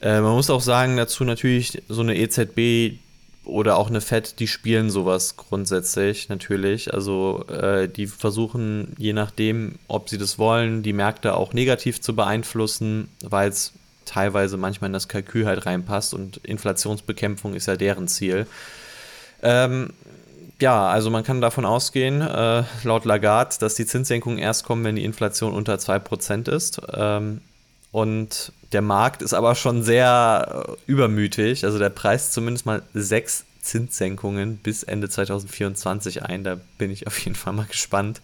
Äh, 0.00 0.20
man 0.20 0.32
muss 0.32 0.50
auch 0.50 0.62
sagen, 0.62 0.96
dazu 0.96 1.24
natürlich 1.24 1.82
so 1.88 2.00
eine 2.00 2.16
EZB 2.16 2.98
oder 3.44 3.78
auch 3.78 3.88
eine 3.88 4.00
FED, 4.00 4.40
die 4.40 4.46
spielen 4.46 4.90
sowas 4.90 5.36
grundsätzlich 5.36 6.28
natürlich. 6.28 6.92
Also 6.92 7.44
äh, 7.48 7.88
die 7.88 8.06
versuchen, 8.06 8.94
je 8.98 9.12
nachdem, 9.12 9.76
ob 9.88 10.08
sie 10.08 10.18
das 10.18 10.38
wollen, 10.38 10.82
die 10.82 10.92
Märkte 10.92 11.34
auch 11.34 11.52
negativ 11.52 12.00
zu 12.00 12.14
beeinflussen, 12.14 13.08
weil 13.22 13.50
es 13.50 13.72
teilweise 14.08 14.56
manchmal 14.56 14.88
in 14.88 14.94
das 14.94 15.08
Kalkül 15.08 15.46
halt 15.46 15.66
reinpasst 15.66 16.14
und 16.14 16.38
Inflationsbekämpfung 16.38 17.54
ist 17.54 17.66
ja 17.66 17.76
deren 17.76 18.08
Ziel. 18.08 18.46
Ähm, 19.42 19.90
ja, 20.60 20.88
also 20.88 21.10
man 21.10 21.22
kann 21.22 21.40
davon 21.40 21.64
ausgehen, 21.64 22.20
äh, 22.20 22.64
laut 22.82 23.04
Lagarde, 23.04 23.56
dass 23.60 23.74
die 23.74 23.86
Zinssenkungen 23.86 24.38
erst 24.38 24.64
kommen, 24.64 24.82
wenn 24.84 24.96
die 24.96 25.04
Inflation 25.04 25.52
unter 25.52 25.76
2% 25.76 26.50
ist. 26.50 26.80
Ähm, 26.92 27.42
und 27.92 28.52
der 28.72 28.82
Markt 28.82 29.22
ist 29.22 29.34
aber 29.34 29.54
schon 29.54 29.82
sehr 29.82 30.66
äh, 30.68 30.90
übermütig. 30.90 31.64
Also 31.64 31.78
der 31.78 31.90
preist 31.90 32.32
zumindest 32.32 32.66
mal 32.66 32.82
sechs 32.92 33.44
Zinssenkungen 33.62 34.56
bis 34.56 34.82
Ende 34.82 35.08
2024 35.08 36.24
ein. 36.24 36.42
Da 36.42 36.56
bin 36.78 36.90
ich 36.90 37.06
auf 37.06 37.18
jeden 37.20 37.36
Fall 37.36 37.52
mal 37.52 37.66
gespannt. 37.66 38.20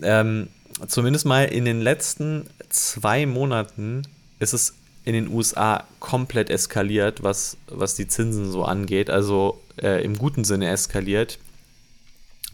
Ähm, 0.00 0.48
zumindest 0.86 1.26
mal 1.26 1.44
in 1.44 1.64
den 1.64 1.80
letzten 1.80 2.46
zwei 2.70 3.26
Monaten 3.26 4.02
ist 4.38 4.54
es 4.54 4.74
in 5.04 5.14
den 5.14 5.28
USA 5.28 5.84
komplett 6.00 6.50
eskaliert, 6.50 7.22
was, 7.22 7.56
was 7.66 7.94
die 7.94 8.06
Zinsen 8.06 8.50
so 8.50 8.64
angeht. 8.64 9.10
Also 9.10 9.60
äh, 9.80 10.04
im 10.04 10.16
guten 10.16 10.44
Sinne 10.44 10.68
eskaliert. 10.68 11.38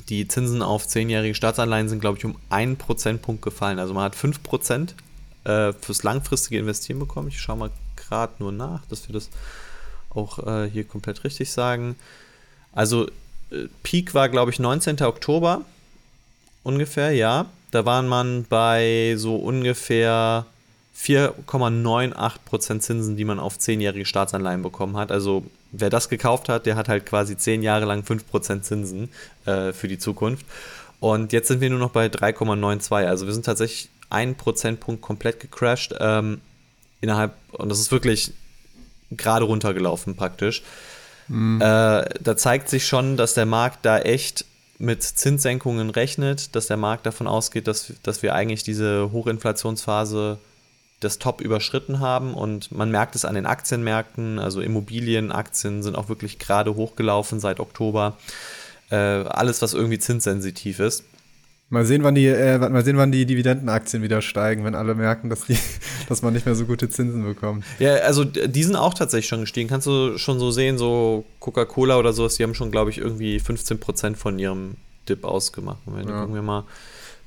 Die 0.09 0.27
Zinsen 0.29 0.63
auf 0.63 0.87
zehnjährige 0.87 1.35
Staatsanleihen 1.35 1.89
sind, 1.89 2.01
glaube 2.01 2.19
ich, 2.19 2.25
um 2.25 2.37
einen 2.49 2.77
Prozentpunkt 2.77 3.43
gefallen. 3.43 3.79
Also 3.79 3.93
man 3.93 4.05
hat 4.05 4.17
5% 4.17 4.91
äh, 5.45 5.73
fürs 5.75 6.03
langfristige 6.03 6.59
Investieren 6.59 6.99
bekommen. 6.99 7.29
Ich 7.29 7.41
schaue 7.41 7.57
mal 7.57 7.71
gerade 7.97 8.35
nur 8.39 8.53
nach, 8.53 8.87
dass 8.87 9.09
wir 9.09 9.13
das 9.13 9.29
auch 10.11 10.39
äh, 10.47 10.71
hier 10.71 10.85
komplett 10.85 11.25
richtig 11.25 11.53
sagen. 11.53 11.97
Also 12.73 13.09
äh, 13.51 13.67
Peak 13.83 14.15
war, 14.15 14.29
glaube 14.29 14.51
ich, 14.51 14.59
19. 14.59 15.03
Oktober 15.03 15.63
ungefähr, 16.63 17.13
ja. 17.13 17.47
Da 17.71 17.85
waren 17.85 18.09
man 18.09 18.47
bei 18.49 19.15
so 19.19 19.37
ungefähr 19.37 20.47
4,98% 21.01 22.81
Zinsen, 22.81 23.17
die 23.17 23.25
man 23.25 23.39
auf 23.39 23.57
10-jährige 23.57 24.05
Staatsanleihen 24.05 24.63
bekommen 24.63 24.97
hat. 24.97 25.13
Also 25.13 25.45
wer 25.71 25.91
das 25.91 26.09
gekauft 26.09 26.49
hat, 26.49 26.67
der 26.67 26.77
hat 26.77 26.89
halt 26.89 27.07
quasi 27.07 27.37
10 27.37 27.63
Jahre 27.63 27.85
lang 27.85 28.03
5% 28.03 28.63
Zinsen 28.63 29.09
äh, 29.47 29.73
für 29.73 29.87
die 29.87 29.99
Zukunft. 29.99 30.45
Und 31.01 31.33
jetzt 31.33 31.49
sind 31.49 31.61
wir 31.61 31.71
nur 31.71 31.79
noch 31.79 31.91
bei 31.91 32.07
3,92. 32.07 33.07
Also 33.07 33.27
wir 33.27 33.33
sind 33.33 33.47
tatsächlich 33.47 33.91
einen 34.11 34.35
Prozentpunkt 34.35 35.01
komplett 35.01 35.39
gecrashed. 35.39 35.95
Ähm, 36.01 36.41
innerhalb, 37.01 37.35
und 37.53 37.69
das 37.69 37.79
ist 37.79 37.93
wirklich 37.93 38.33
gerade 39.13 39.45
runtergelaufen 39.45 40.17
praktisch. 40.17 40.63
Mhm. 41.29 41.61
Äh, 41.61 41.65
da 42.21 42.37
zeigt 42.37 42.69
sich 42.69 42.87
schon, 42.87 43.17
dass 43.17 43.35
der 43.35 43.47
Markt 43.47 43.87
da 43.87 44.01
echt 44.01 44.45
mit 44.79 45.03
Zinssenkungen 45.03 45.91
rechnet, 45.91 46.55
dass 46.57 46.67
der 46.67 46.77
Markt 46.77 47.07
davon 47.07 47.27
ausgeht, 47.27 47.67
dass, 47.67 47.93
dass 48.03 48.23
wir 48.23 48.35
eigentlich 48.35 48.63
diese 48.63 49.11
Hochinflationsphase 49.13 50.39
das 51.01 51.19
Top 51.19 51.41
überschritten 51.41 52.01
haben 52.01 52.35
und 52.35 52.73
man 52.73 52.91
merkt 52.91 53.15
es 53.15 53.25
an 53.25 53.35
den 53.35 53.47
Aktienmärkten, 53.47 54.39
also 54.39 54.61
Immobilienaktien 54.61 55.83
sind 55.83 55.97
auch 55.97 56.09
wirklich 56.09 56.39
gerade 56.39 56.75
hochgelaufen 56.75 57.41
seit 57.41 57.61
Oktober. 57.61 58.17
Äh, 58.91 58.97
alles, 58.97 59.63
was 59.63 59.75
irgendwie 59.75 59.99
zinssensitiv 59.99 60.81
ist. 60.81 61.05
Mal 61.71 61.85
sehen, 61.85 62.03
wann 62.03 62.15
die, 62.15 62.27
äh, 62.27 62.59
mal 62.59 62.83
sehen, 62.83 62.97
wann 62.97 63.13
die 63.13 63.27
Dividendenaktien 63.27 64.03
wieder 64.03 64.23
steigen, 64.23 64.65
wenn 64.65 64.75
alle 64.75 64.95
merken, 64.95 65.29
dass, 65.29 65.45
die, 65.45 65.59
dass 66.09 66.23
man 66.23 66.33
nicht 66.33 66.47
mehr 66.47 66.55
so 66.55 66.65
gute 66.65 66.89
Zinsen 66.89 67.25
bekommt. 67.25 67.65
Ja, 67.79 67.97
also 67.97 68.25
die 68.25 68.63
sind 68.65 68.75
auch 68.75 68.95
tatsächlich 68.95 69.29
schon 69.29 69.41
gestiegen. 69.41 69.69
Kannst 69.69 69.87
du 69.87 70.17
schon 70.17 70.39
so 70.39 70.51
sehen, 70.51 70.79
so 70.79 71.27
Coca-Cola 71.41 71.99
oder 71.99 72.15
sowas, 72.15 72.37
die 72.37 72.43
haben 72.43 72.55
schon, 72.55 72.71
glaube 72.71 72.91
ich, 72.91 72.99
irgendwie 72.99 73.37
15% 73.37 74.17
von 74.17 74.39
ihrem 74.39 74.77
Dip 75.11 75.25
ausgemacht. 75.25 75.87
Moment, 75.87 76.09
ja. 76.09 76.21
gucken 76.21 76.35
wir 76.35 76.43
mal. 76.43 76.65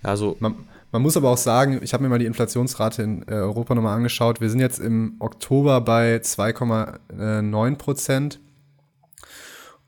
Ja, 0.04 0.18
so. 0.18 0.36
Man, 0.40 0.56
man 0.92 1.02
muss 1.02 1.18
aber 1.18 1.30
auch 1.30 1.38
sagen, 1.38 1.80
ich 1.82 1.94
habe 1.94 2.04
mir 2.04 2.10
mal 2.10 2.20
die 2.20 2.26
Inflationsrate 2.26 3.02
in 3.02 3.24
äh, 3.28 3.34
Europa 3.34 3.76
nochmal 3.76 3.96
angeschaut. 3.96 4.42
Wir 4.42 4.50
sind 4.50 4.60
jetzt 4.60 4.80
im 4.80 5.16
Oktober 5.20 5.82
bei 5.82 6.18
2,9 6.18 7.76
Prozent. 7.78 8.40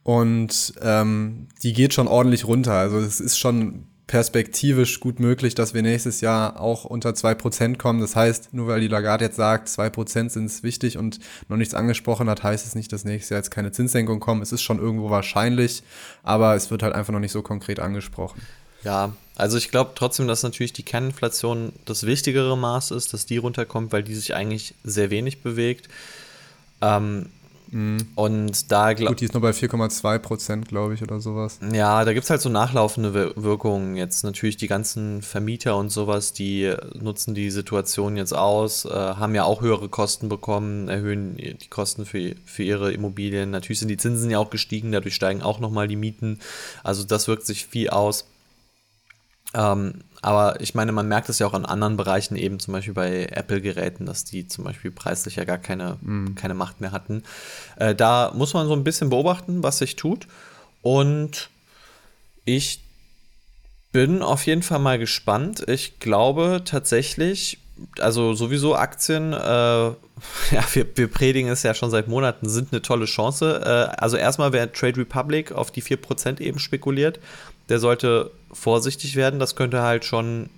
Und 0.03 0.73
ähm, 0.81 1.47
die 1.63 1.73
geht 1.73 1.93
schon 1.93 2.07
ordentlich 2.07 2.45
runter. 2.45 2.73
Also 2.73 2.97
es 2.97 3.21
ist 3.21 3.37
schon 3.37 3.87
perspektivisch 4.07 4.99
gut 4.99 5.19
möglich, 5.19 5.55
dass 5.55 5.73
wir 5.73 5.81
nächstes 5.81 6.21
Jahr 6.21 6.59
auch 6.59 6.83
unter 6.83 7.11
2% 7.11 7.77
kommen. 7.77 8.01
Das 8.01 8.15
heißt, 8.15 8.53
nur 8.53 8.67
weil 8.67 8.81
die 8.81 8.87
Lagarde 8.87 9.25
jetzt 9.25 9.37
sagt, 9.37 9.69
2% 9.69 10.29
sind 10.29 10.45
es 10.45 10.61
wichtig 10.61 10.97
und 10.97 11.19
noch 11.47 11.57
nichts 11.57 11.73
angesprochen 11.73 12.29
hat, 12.29 12.43
heißt 12.43 12.67
es 12.67 12.75
nicht, 12.75 12.91
dass 12.91 13.05
nächstes 13.05 13.29
Jahr 13.29 13.39
jetzt 13.39 13.51
keine 13.51 13.71
Zinssenkung 13.71 14.19
kommen. 14.19 14.41
Es 14.41 14.51
ist 14.51 14.61
schon 14.61 14.79
irgendwo 14.79 15.09
wahrscheinlich, 15.09 15.83
aber 16.21 16.53
es 16.55 16.69
wird 16.69 16.83
halt 16.83 16.93
einfach 16.93 17.13
noch 17.13 17.21
nicht 17.21 17.31
so 17.31 17.41
konkret 17.41 17.79
angesprochen. 17.79 18.41
Ja, 18.83 19.13
also 19.35 19.57
ich 19.57 19.69
glaube 19.69 19.91
trotzdem, 19.95 20.27
dass 20.27 20.43
natürlich 20.43 20.73
die 20.73 20.83
Kerninflation 20.83 21.73
das 21.85 22.05
wichtigere 22.05 22.57
Maß 22.57 22.91
ist, 22.91 23.13
dass 23.13 23.25
die 23.25 23.37
runterkommt, 23.37 23.91
weil 23.91 24.03
die 24.03 24.15
sich 24.15 24.35
eigentlich 24.35 24.75
sehr 24.83 25.09
wenig 25.09 25.41
bewegt. 25.41 25.89
Ähm, 26.81 27.27
Mhm. 27.73 28.07
Und 28.13 28.71
da 28.71 28.93
Gut, 28.93 29.19
die 29.19 29.25
ist 29.25 29.33
nur 29.33 29.41
bei 29.41 29.49
4,2 29.49 30.19
Prozent, 30.19 30.67
glaube 30.67 30.93
ich, 30.93 31.01
oder 31.01 31.19
sowas. 31.19 31.59
Ja, 31.73 32.05
da 32.05 32.13
gibt 32.13 32.23
es 32.23 32.29
halt 32.29 32.41
so 32.41 32.49
nachlaufende 32.49 33.33
Wirkungen. 33.35 33.95
Jetzt 33.95 34.23
natürlich 34.23 34.57
die 34.57 34.67
ganzen 34.67 35.23
Vermieter 35.23 35.75
und 35.75 35.89
sowas, 35.89 36.33
die 36.33 36.71
nutzen 36.93 37.33
die 37.33 37.49
Situation 37.49 38.15
jetzt 38.15 38.33
aus, 38.33 38.85
äh, 38.85 38.89
haben 38.89 39.33
ja 39.33 39.43
auch 39.43 39.61
höhere 39.61 39.89
Kosten 39.89 40.29
bekommen, 40.29 40.87
erhöhen 40.87 41.35
die 41.35 41.67
Kosten 41.69 42.05
für, 42.05 42.35
für 42.45 42.63
ihre 42.63 42.93
Immobilien. 42.93 43.49
Natürlich 43.49 43.79
sind 43.79 43.87
die 43.87 43.97
Zinsen 43.97 44.29
ja 44.29 44.37
auch 44.37 44.51
gestiegen, 44.51 44.91
dadurch 44.91 45.15
steigen 45.15 45.41
auch 45.41 45.59
nochmal 45.59 45.87
die 45.87 45.95
Mieten. 45.95 46.39
Also 46.83 47.03
das 47.03 47.27
wirkt 47.27 47.45
sich 47.45 47.65
viel 47.65 47.89
aus. 47.89 48.27
Ähm, 49.53 50.03
aber 50.21 50.61
ich 50.61 50.73
meine, 50.73 50.93
man 50.93 51.07
merkt 51.07 51.27
es 51.27 51.39
ja 51.39 51.47
auch 51.47 51.53
an 51.53 51.65
anderen 51.65 51.97
Bereichen, 51.97 52.37
eben 52.37 52.59
zum 52.59 52.73
Beispiel 52.73 52.93
bei 52.93 53.25
Apple-Geräten, 53.25 54.05
dass 54.05 54.23
die 54.23 54.47
zum 54.47 54.63
Beispiel 54.63 54.89
preislich 54.89 55.35
ja 55.35 55.43
gar 55.43 55.57
keine, 55.57 55.97
mm. 56.01 56.35
keine 56.35 56.53
Macht 56.53 56.79
mehr 56.79 56.93
hatten. 56.93 57.23
Äh, 57.75 57.93
da 57.93 58.31
muss 58.33 58.53
man 58.53 58.67
so 58.67 58.73
ein 58.73 58.85
bisschen 58.85 59.09
beobachten, 59.09 59.63
was 59.63 59.79
sich 59.79 59.97
tut. 59.97 60.27
Und 60.81 61.49
ich 62.45 62.81
bin 63.91 64.21
auf 64.21 64.45
jeden 64.45 64.63
Fall 64.63 64.79
mal 64.79 64.97
gespannt. 64.97 65.63
Ich 65.67 65.99
glaube 65.99 66.61
tatsächlich, 66.63 67.59
also 67.99 68.33
sowieso 68.33 68.75
Aktien, 68.75 69.33
äh, 69.33 69.37
ja, 69.37 69.95
wir, 70.71 70.85
wir, 70.95 71.07
predigen 71.09 71.49
es 71.49 71.63
ja 71.63 71.73
schon 71.73 71.89
seit 71.89 72.07
Monaten, 72.07 72.47
sind 72.47 72.71
eine 72.71 72.81
tolle 72.81 73.05
Chance. 73.05 73.61
Äh, 73.63 73.97
also 74.01 74.15
erstmal, 74.15 74.53
wer 74.53 74.71
Trade 74.71 75.01
Republic 75.01 75.51
auf 75.51 75.69
die 75.69 75.83
4% 75.83 76.39
eben 76.39 76.59
spekuliert, 76.59 77.19
der 77.67 77.79
sollte 77.79 78.31
vorsichtig 78.53 79.15
werden. 79.15 79.39
Das 79.39 79.55
könnte 79.55 79.81
halt 79.81 80.05
schon 80.05 80.49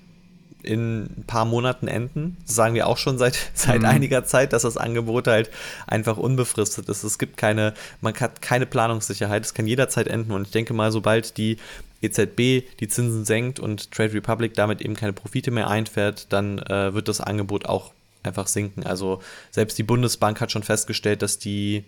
in 0.65 1.03
ein 1.03 1.23
paar 1.27 1.45
Monaten 1.45 1.87
enden. 1.87 2.37
Das 2.45 2.55
sagen 2.55 2.73
wir 2.73 2.87
auch 2.87 2.97
schon 2.97 3.17
seit, 3.17 3.37
seit 3.53 3.79
mhm. 3.79 3.85
einiger 3.85 4.25
Zeit, 4.25 4.53
dass 4.53 4.63
das 4.63 4.77
Angebot 4.77 5.27
halt 5.27 5.49
einfach 5.87 6.17
unbefristet 6.17 6.89
ist. 6.89 7.03
Es 7.03 7.17
gibt 7.17 7.37
keine, 7.37 7.73
man 8.01 8.13
hat 8.15 8.41
keine 8.41 8.65
Planungssicherheit. 8.65 9.45
Es 9.45 9.53
kann 9.53 9.67
jederzeit 9.67 10.07
enden. 10.07 10.31
Und 10.31 10.47
ich 10.47 10.51
denke 10.51 10.73
mal, 10.73 10.91
sobald 10.91 11.37
die 11.37 11.57
EZB 12.01 12.67
die 12.79 12.87
Zinsen 12.87 13.25
senkt 13.25 13.59
und 13.59 13.91
Trade 13.91 14.13
Republic 14.13 14.53
damit 14.53 14.81
eben 14.81 14.95
keine 14.95 15.13
Profite 15.13 15.51
mehr 15.51 15.69
einfährt, 15.69 16.31
dann 16.33 16.59
äh, 16.59 16.93
wird 16.93 17.07
das 17.07 17.21
Angebot 17.21 17.65
auch 17.65 17.93
einfach 18.23 18.47
sinken. 18.47 18.83
Also 18.83 19.21
selbst 19.51 19.77
die 19.77 19.83
Bundesbank 19.83 20.41
hat 20.41 20.51
schon 20.51 20.63
festgestellt, 20.63 21.21
dass 21.21 21.39
die 21.39 21.85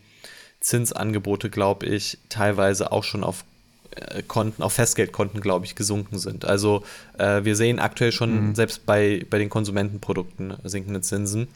Zinsangebote, 0.60 1.50
glaube 1.50 1.86
ich, 1.86 2.18
teilweise 2.30 2.92
auch 2.92 3.04
schon 3.04 3.24
auf 3.24 3.44
Konten, 4.28 4.62
auf 4.64 4.74
Festgeldkonten, 4.74 5.42
glaube 5.42 5.66
ich, 5.66 5.76
gesunken 5.76 6.20
sind. 6.20 6.46
Also 6.46 6.84
äh, 7.18 7.44
wir 7.44 7.56
sehen 7.56 7.80
aktuell 7.80 8.12
schon 8.12 8.50
mhm. 8.50 8.56
selbst 8.56 8.86
bei, 8.86 9.26
bei 9.30 9.38
den 9.38 9.50
Konsumentenprodukten 9.50 10.56
sinkende 10.64 11.02
Zinsen. 11.02 11.48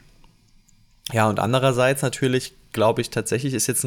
Ja, 1.12 1.28
und 1.28 1.40
andererseits 1.40 2.02
natürlich, 2.02 2.52
glaube 2.72 3.00
ich, 3.00 3.10
tatsächlich 3.10 3.54
ist 3.54 3.66
jetzt 3.66 3.86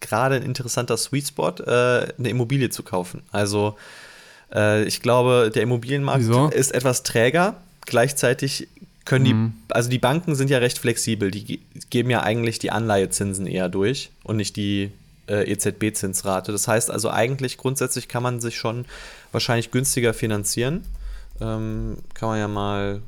gerade 0.00 0.36
ein 0.36 0.42
interessanter 0.42 0.96
Sweet 0.96 1.28
Spot, 1.28 1.54
äh, 1.66 2.12
eine 2.18 2.28
Immobilie 2.28 2.70
zu 2.70 2.82
kaufen. 2.82 3.22
Also 3.32 3.76
äh, 4.54 4.84
ich 4.84 5.00
glaube, 5.00 5.50
der 5.54 5.62
Immobilienmarkt 5.62 6.20
Wieso? 6.20 6.48
ist 6.48 6.72
etwas 6.72 7.02
träger. 7.02 7.56
Gleichzeitig 7.86 8.68
können 9.04 9.24
mhm. 9.24 9.52
die, 9.68 9.74
also 9.74 9.90
die 9.90 9.98
Banken 9.98 10.34
sind 10.34 10.50
ja 10.50 10.58
recht 10.58 10.78
flexibel, 10.78 11.30
die 11.30 11.60
geben 11.90 12.10
ja 12.10 12.22
eigentlich 12.22 12.58
die 12.58 12.70
Anleihezinsen 12.70 13.46
eher 13.46 13.68
durch 13.68 14.10
und 14.22 14.36
nicht 14.36 14.56
die 14.56 14.90
äh, 15.28 15.50
EZB-Zinsrate. 15.50 16.52
Das 16.52 16.68
heißt 16.68 16.90
also 16.90 17.10
eigentlich 17.10 17.56
grundsätzlich 17.56 18.08
kann 18.08 18.22
man 18.22 18.40
sich 18.40 18.56
schon 18.56 18.86
wahrscheinlich 19.32 19.70
günstiger 19.70 20.14
finanzieren. 20.14 20.84
Ähm, 21.40 21.98
kann 22.14 22.28
man 22.28 22.38
ja 22.38 22.48
mal, 22.48 23.02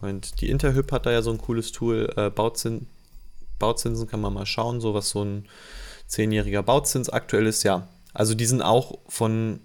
Moment, 0.00 0.40
die 0.40 0.50
Interhyp 0.50 0.92
hat 0.92 1.06
da 1.06 1.12
ja 1.12 1.22
so 1.22 1.30
ein 1.30 1.38
cooles 1.38 1.72
Tool, 1.72 2.12
äh, 2.16 2.30
Bauzin, 2.30 2.86
Bauzinsen 3.58 4.06
kann 4.06 4.20
man 4.20 4.32
mal 4.32 4.46
schauen, 4.46 4.80
so 4.80 4.94
was 4.94 5.10
so 5.10 5.24
ein 5.24 5.46
zehnjähriger 6.06 6.62
Bauzins 6.62 7.08
aktuell 7.08 7.46
ist, 7.46 7.62
ja. 7.62 7.86
Also 8.12 8.34
die 8.34 8.46
sind 8.46 8.62
auch 8.62 8.98
von 9.08 9.60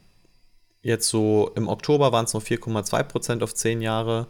jetzt 0.82 1.10
so 1.10 1.52
im 1.56 1.68
Oktober 1.68 2.12
waren 2.12 2.26
es 2.26 2.34
noch 2.34 2.44
4,2% 2.44 3.42
auf 3.44 3.56
zehn 3.56 3.82
Jahre. 3.82 4.28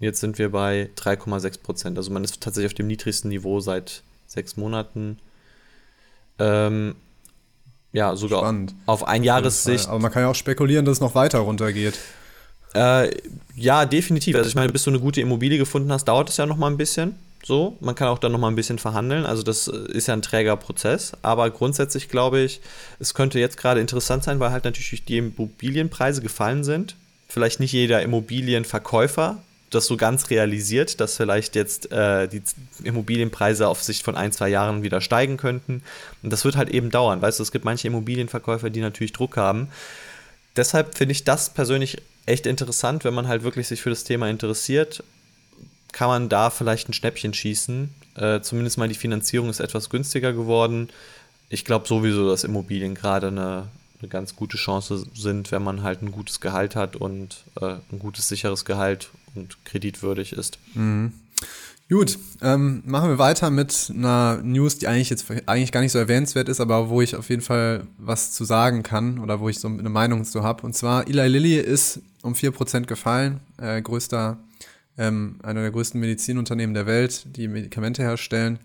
Jetzt 0.00 0.20
sind 0.20 0.38
wir 0.38 0.50
bei 0.50 0.90
3,6% 0.96 1.96
Also 1.96 2.10
man 2.10 2.24
ist 2.24 2.40
tatsächlich 2.40 2.72
auf 2.72 2.74
dem 2.74 2.88
niedrigsten 2.88 3.28
Niveau 3.28 3.60
seit 3.60 4.02
sechs 4.26 4.56
Monaten. 4.56 5.18
Ähm, 6.40 6.96
ja, 7.94 8.16
sogar 8.16 8.40
Spannend. 8.40 8.74
auf 8.86 9.06
ein 9.06 9.22
Jahressicht. 9.22 9.88
Aber 9.88 10.00
man 10.00 10.12
kann 10.12 10.22
ja 10.22 10.28
auch 10.28 10.34
spekulieren, 10.34 10.84
dass 10.84 10.98
es 10.98 11.00
noch 11.00 11.14
weiter 11.14 11.38
runtergeht. 11.38 11.98
Äh, 12.74 13.16
ja, 13.54 13.86
definitiv. 13.86 14.34
Also 14.34 14.48
ich 14.48 14.56
meine, 14.56 14.72
bis 14.72 14.82
du 14.82 14.90
eine 14.90 14.98
gute 14.98 15.20
Immobilie 15.20 15.58
gefunden 15.58 15.92
hast, 15.92 16.06
dauert 16.06 16.28
es 16.28 16.36
ja 16.36 16.44
noch 16.44 16.56
mal 16.56 16.66
ein 16.66 16.76
bisschen. 16.76 17.14
So, 17.44 17.76
man 17.80 17.94
kann 17.94 18.08
auch 18.08 18.18
dann 18.18 18.32
noch 18.32 18.38
mal 18.38 18.48
ein 18.48 18.56
bisschen 18.56 18.80
verhandeln. 18.80 19.24
Also 19.24 19.44
das 19.44 19.68
äh, 19.68 19.76
ist 19.92 20.08
ja 20.08 20.14
ein 20.14 20.22
träger 20.22 20.56
Prozess. 20.56 21.12
Aber 21.22 21.48
grundsätzlich 21.50 22.08
glaube 22.08 22.40
ich, 22.40 22.60
es 22.98 23.14
könnte 23.14 23.38
jetzt 23.38 23.58
gerade 23.58 23.80
interessant 23.80 24.24
sein, 24.24 24.40
weil 24.40 24.50
halt 24.50 24.64
natürlich 24.64 25.04
die 25.04 25.18
Immobilienpreise 25.18 26.20
gefallen 26.20 26.64
sind. 26.64 26.96
Vielleicht 27.28 27.60
nicht 27.60 27.72
jeder 27.72 28.02
Immobilienverkäufer 28.02 29.38
das 29.74 29.86
so 29.86 29.96
ganz 29.96 30.30
realisiert, 30.30 31.00
dass 31.00 31.16
vielleicht 31.16 31.54
jetzt 31.56 31.90
äh, 31.92 32.28
die 32.28 32.42
Immobilienpreise 32.82 33.68
auf 33.68 33.82
Sicht 33.82 34.02
von 34.02 34.16
ein, 34.16 34.32
zwei 34.32 34.48
Jahren 34.48 34.82
wieder 34.82 35.00
steigen 35.00 35.36
könnten. 35.36 35.82
Und 36.22 36.32
das 36.32 36.44
wird 36.44 36.56
halt 36.56 36.70
eben 36.70 36.90
dauern. 36.90 37.22
Weißt 37.22 37.38
du, 37.38 37.42
es 37.42 37.52
gibt 37.52 37.64
manche 37.64 37.88
Immobilienverkäufer, 37.88 38.70
die 38.70 38.80
natürlich 38.80 39.12
Druck 39.12 39.36
haben. 39.36 39.68
Deshalb 40.56 40.96
finde 40.96 41.12
ich 41.12 41.24
das 41.24 41.50
persönlich 41.50 41.98
echt 42.26 42.46
interessant, 42.46 43.04
wenn 43.04 43.14
man 43.14 43.28
halt 43.28 43.42
wirklich 43.42 43.68
sich 43.68 43.82
für 43.82 43.90
das 43.90 44.04
Thema 44.04 44.28
interessiert, 44.28 45.02
kann 45.92 46.08
man 46.08 46.28
da 46.28 46.50
vielleicht 46.50 46.88
ein 46.88 46.92
Schnäppchen 46.92 47.34
schießen. 47.34 47.90
Äh, 48.16 48.40
zumindest 48.40 48.78
mal 48.78 48.88
die 48.88 48.94
Finanzierung 48.94 49.50
ist 49.50 49.60
etwas 49.60 49.90
günstiger 49.90 50.32
geworden. 50.32 50.88
Ich 51.48 51.64
glaube 51.64 51.86
sowieso, 51.86 52.28
dass 52.28 52.44
Immobilien 52.44 52.94
gerade 52.94 53.28
eine, 53.28 53.68
eine 54.04 54.10
ganz 54.10 54.36
gute 54.36 54.56
Chance 54.56 55.06
sind, 55.14 55.50
wenn 55.50 55.62
man 55.62 55.82
halt 55.82 56.02
ein 56.02 56.12
gutes 56.12 56.40
Gehalt 56.40 56.76
hat 56.76 56.94
und 56.94 57.44
äh, 57.60 57.76
ein 57.90 57.98
gutes, 57.98 58.28
sicheres 58.28 58.64
Gehalt 58.64 59.10
und 59.34 59.64
kreditwürdig 59.64 60.32
ist. 60.32 60.58
Mhm. 60.74 61.12
Gut, 61.90 62.18
ähm, 62.40 62.82
machen 62.86 63.10
wir 63.10 63.18
weiter 63.18 63.50
mit 63.50 63.92
einer 63.94 64.40
News, 64.42 64.78
die 64.78 64.88
eigentlich 64.88 65.10
jetzt 65.10 65.26
eigentlich 65.46 65.70
gar 65.70 65.80
nicht 65.80 65.92
so 65.92 65.98
erwähnenswert 65.98 66.48
ist, 66.48 66.60
aber 66.60 66.88
wo 66.88 67.02
ich 67.02 67.14
auf 67.14 67.28
jeden 67.28 67.42
Fall 67.42 67.86
was 67.98 68.32
zu 68.32 68.44
sagen 68.44 68.82
kann 68.82 69.18
oder 69.18 69.40
wo 69.40 69.48
ich 69.48 69.58
so 69.58 69.68
eine 69.68 69.90
Meinung 69.90 70.24
zu 70.24 70.42
habe. 70.42 70.62
Und 70.66 70.74
zwar, 70.74 71.06
Eli 71.06 71.28
Lilly 71.28 71.56
ist 71.56 72.00
um 72.22 72.34
4% 72.34 72.86
gefallen, 72.86 73.40
äh, 73.58 73.82
größter, 73.82 74.38
ähm, 74.96 75.36
einer 75.42 75.60
der 75.60 75.70
größten 75.72 76.00
Medizinunternehmen 76.00 76.74
der 76.74 76.86
Welt, 76.86 77.26
die 77.36 77.48
Medikamente 77.48 78.02
herstellen. 78.02 78.58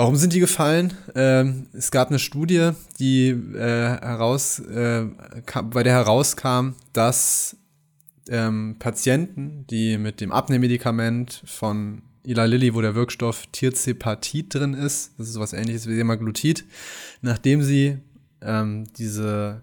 Warum 0.00 0.16
sind 0.16 0.32
die 0.32 0.40
gefallen? 0.40 0.94
Ähm, 1.14 1.66
es 1.74 1.90
gab 1.90 2.08
eine 2.08 2.18
Studie, 2.18 2.70
die 2.98 3.28
äh, 3.28 3.98
heraus, 4.00 4.58
äh, 4.58 5.04
bei 5.64 5.82
der 5.82 5.92
herauskam, 5.92 6.70
dass 6.94 7.58
ähm, 8.30 8.76
Patienten, 8.78 9.66
die 9.68 9.98
mit 9.98 10.22
dem 10.22 10.32
Abnehmmedikament 10.32 11.42
von 11.44 12.00
Eli 12.24 12.46
Lilly, 12.46 12.74
wo 12.74 12.80
der 12.80 12.94
Wirkstoff 12.94 13.44
Tirzepatit 13.52 14.54
drin 14.54 14.72
ist, 14.72 15.12
das 15.18 15.26
ist 15.28 15.34
sowas 15.34 15.52
ähnliches 15.52 15.86
wie 15.86 15.96
Semaglutid, 15.96 16.64
nachdem 17.20 17.60
sie 17.60 17.98
ähm, 18.40 18.86
diese 18.96 19.60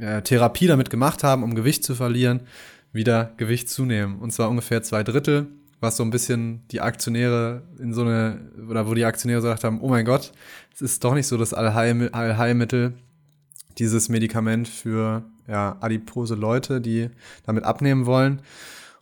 äh, 0.00 0.20
Therapie 0.22 0.66
damit 0.66 0.90
gemacht 0.90 1.22
haben, 1.22 1.44
um 1.44 1.54
Gewicht 1.54 1.84
zu 1.84 1.94
verlieren, 1.94 2.40
wieder 2.92 3.34
Gewicht 3.36 3.68
zunehmen. 3.68 4.18
Und 4.18 4.32
zwar 4.32 4.50
ungefähr 4.50 4.82
zwei 4.82 5.04
Drittel, 5.04 5.46
was 5.80 5.96
so 5.96 6.02
ein 6.02 6.10
bisschen 6.10 6.66
die 6.68 6.80
Aktionäre 6.80 7.62
in 7.78 7.94
so 7.94 8.02
eine, 8.02 8.50
oder 8.68 8.86
wo 8.86 8.94
die 8.94 9.04
Aktionäre 9.04 9.40
gesagt 9.40 9.64
haben, 9.64 9.80
oh 9.80 9.88
mein 9.88 10.04
Gott, 10.04 10.32
es 10.74 10.82
ist 10.82 11.02
doch 11.04 11.14
nicht 11.14 11.26
so 11.26 11.36
das 11.36 11.54
Allheilmittel, 11.54 12.94
dieses 13.78 14.08
Medikament 14.08 14.68
für 14.68 15.24
ja, 15.48 15.76
adipose 15.80 16.34
Leute, 16.34 16.80
die 16.80 17.08
damit 17.44 17.64
abnehmen 17.64 18.06
wollen. 18.06 18.42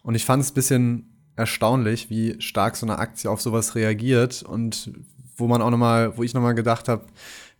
Und 0.03 0.15
ich 0.15 0.25
fand 0.25 0.43
es 0.43 0.53
ein 0.53 0.55
bisschen 0.55 1.09
erstaunlich, 1.37 2.11
wie 2.11 2.41
stark 2.41 2.77
so 2.77 2.87
eine 2.87 2.99
Aktie 2.99 3.31
auf 3.31 3.41
sowas 3.41 3.75
reagiert 3.75 4.43
und 4.43 4.93
wo 5.37 5.47
man 5.47 5.63
auch 5.63 5.71
nochmal, 5.71 6.17
wo 6.17 6.23
ich 6.23 6.35
nochmal 6.35 6.55
gedacht 6.55 6.89
habe, 6.89 7.07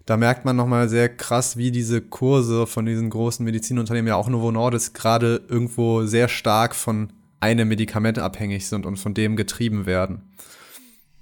da 0.05 0.17
merkt 0.17 0.45
man 0.45 0.57
nochmal 0.57 0.89
sehr 0.89 1.09
krass, 1.09 1.57
wie 1.57 1.71
diese 1.71 2.01
Kurse 2.01 2.67
von 2.67 2.87
diesen 2.87 3.11
großen 3.11 3.45
Medizinunternehmen, 3.45 4.09
ja 4.09 4.17
auch 4.17 4.29
Novo 4.29 4.51
Nordisk, 4.51 4.95
gerade 4.95 5.43
irgendwo 5.49 6.07
sehr 6.07 6.29
stark 6.29 6.75
von 6.75 7.13
einem 7.41 7.69
Medikament 7.69 8.19
abhängig 8.19 8.69
sind 8.69 8.87
und 8.87 8.97
von 8.97 9.15
dem 9.15 9.37
getrieben 9.37 9.87
werden. 9.87 10.23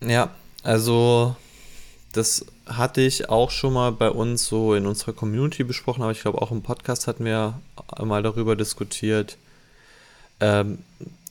Ja, 0.00 0.30
also 0.62 1.36
das 2.12 2.46
hatte 2.66 3.02
ich 3.02 3.28
auch 3.28 3.50
schon 3.50 3.74
mal 3.74 3.92
bei 3.92 4.10
uns 4.10 4.46
so 4.46 4.74
in 4.74 4.86
unserer 4.86 5.12
Community 5.12 5.64
besprochen, 5.64 6.02
aber 6.02 6.12
ich 6.12 6.20
glaube 6.20 6.40
auch 6.42 6.50
im 6.50 6.62
Podcast 6.62 7.06
hatten 7.06 7.24
wir 7.24 7.60
mal 8.02 8.22
darüber 8.22 8.56
diskutiert. 8.56 9.36
Ähm, 10.40 10.78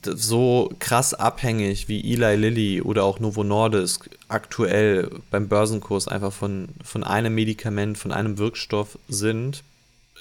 so 0.02 0.72
krass 0.78 1.14
abhängig 1.14 1.88
wie 1.88 2.12
Eli 2.12 2.36
Lilly 2.36 2.82
oder 2.82 3.04
auch 3.04 3.18
Novo 3.18 3.42
Nordisk 3.42 4.08
aktuell 4.28 5.10
beim 5.30 5.48
Börsenkurs 5.48 6.06
einfach 6.06 6.32
von, 6.32 6.68
von 6.84 7.02
einem 7.02 7.34
Medikament, 7.34 7.98
von 7.98 8.12
einem 8.12 8.38
Wirkstoff 8.38 8.98
sind, 9.08 9.64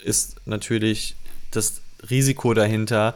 ist 0.04 0.42
natürlich 0.46 1.16
das 1.52 1.82
Risiko 2.10 2.54
dahinter, 2.54 3.16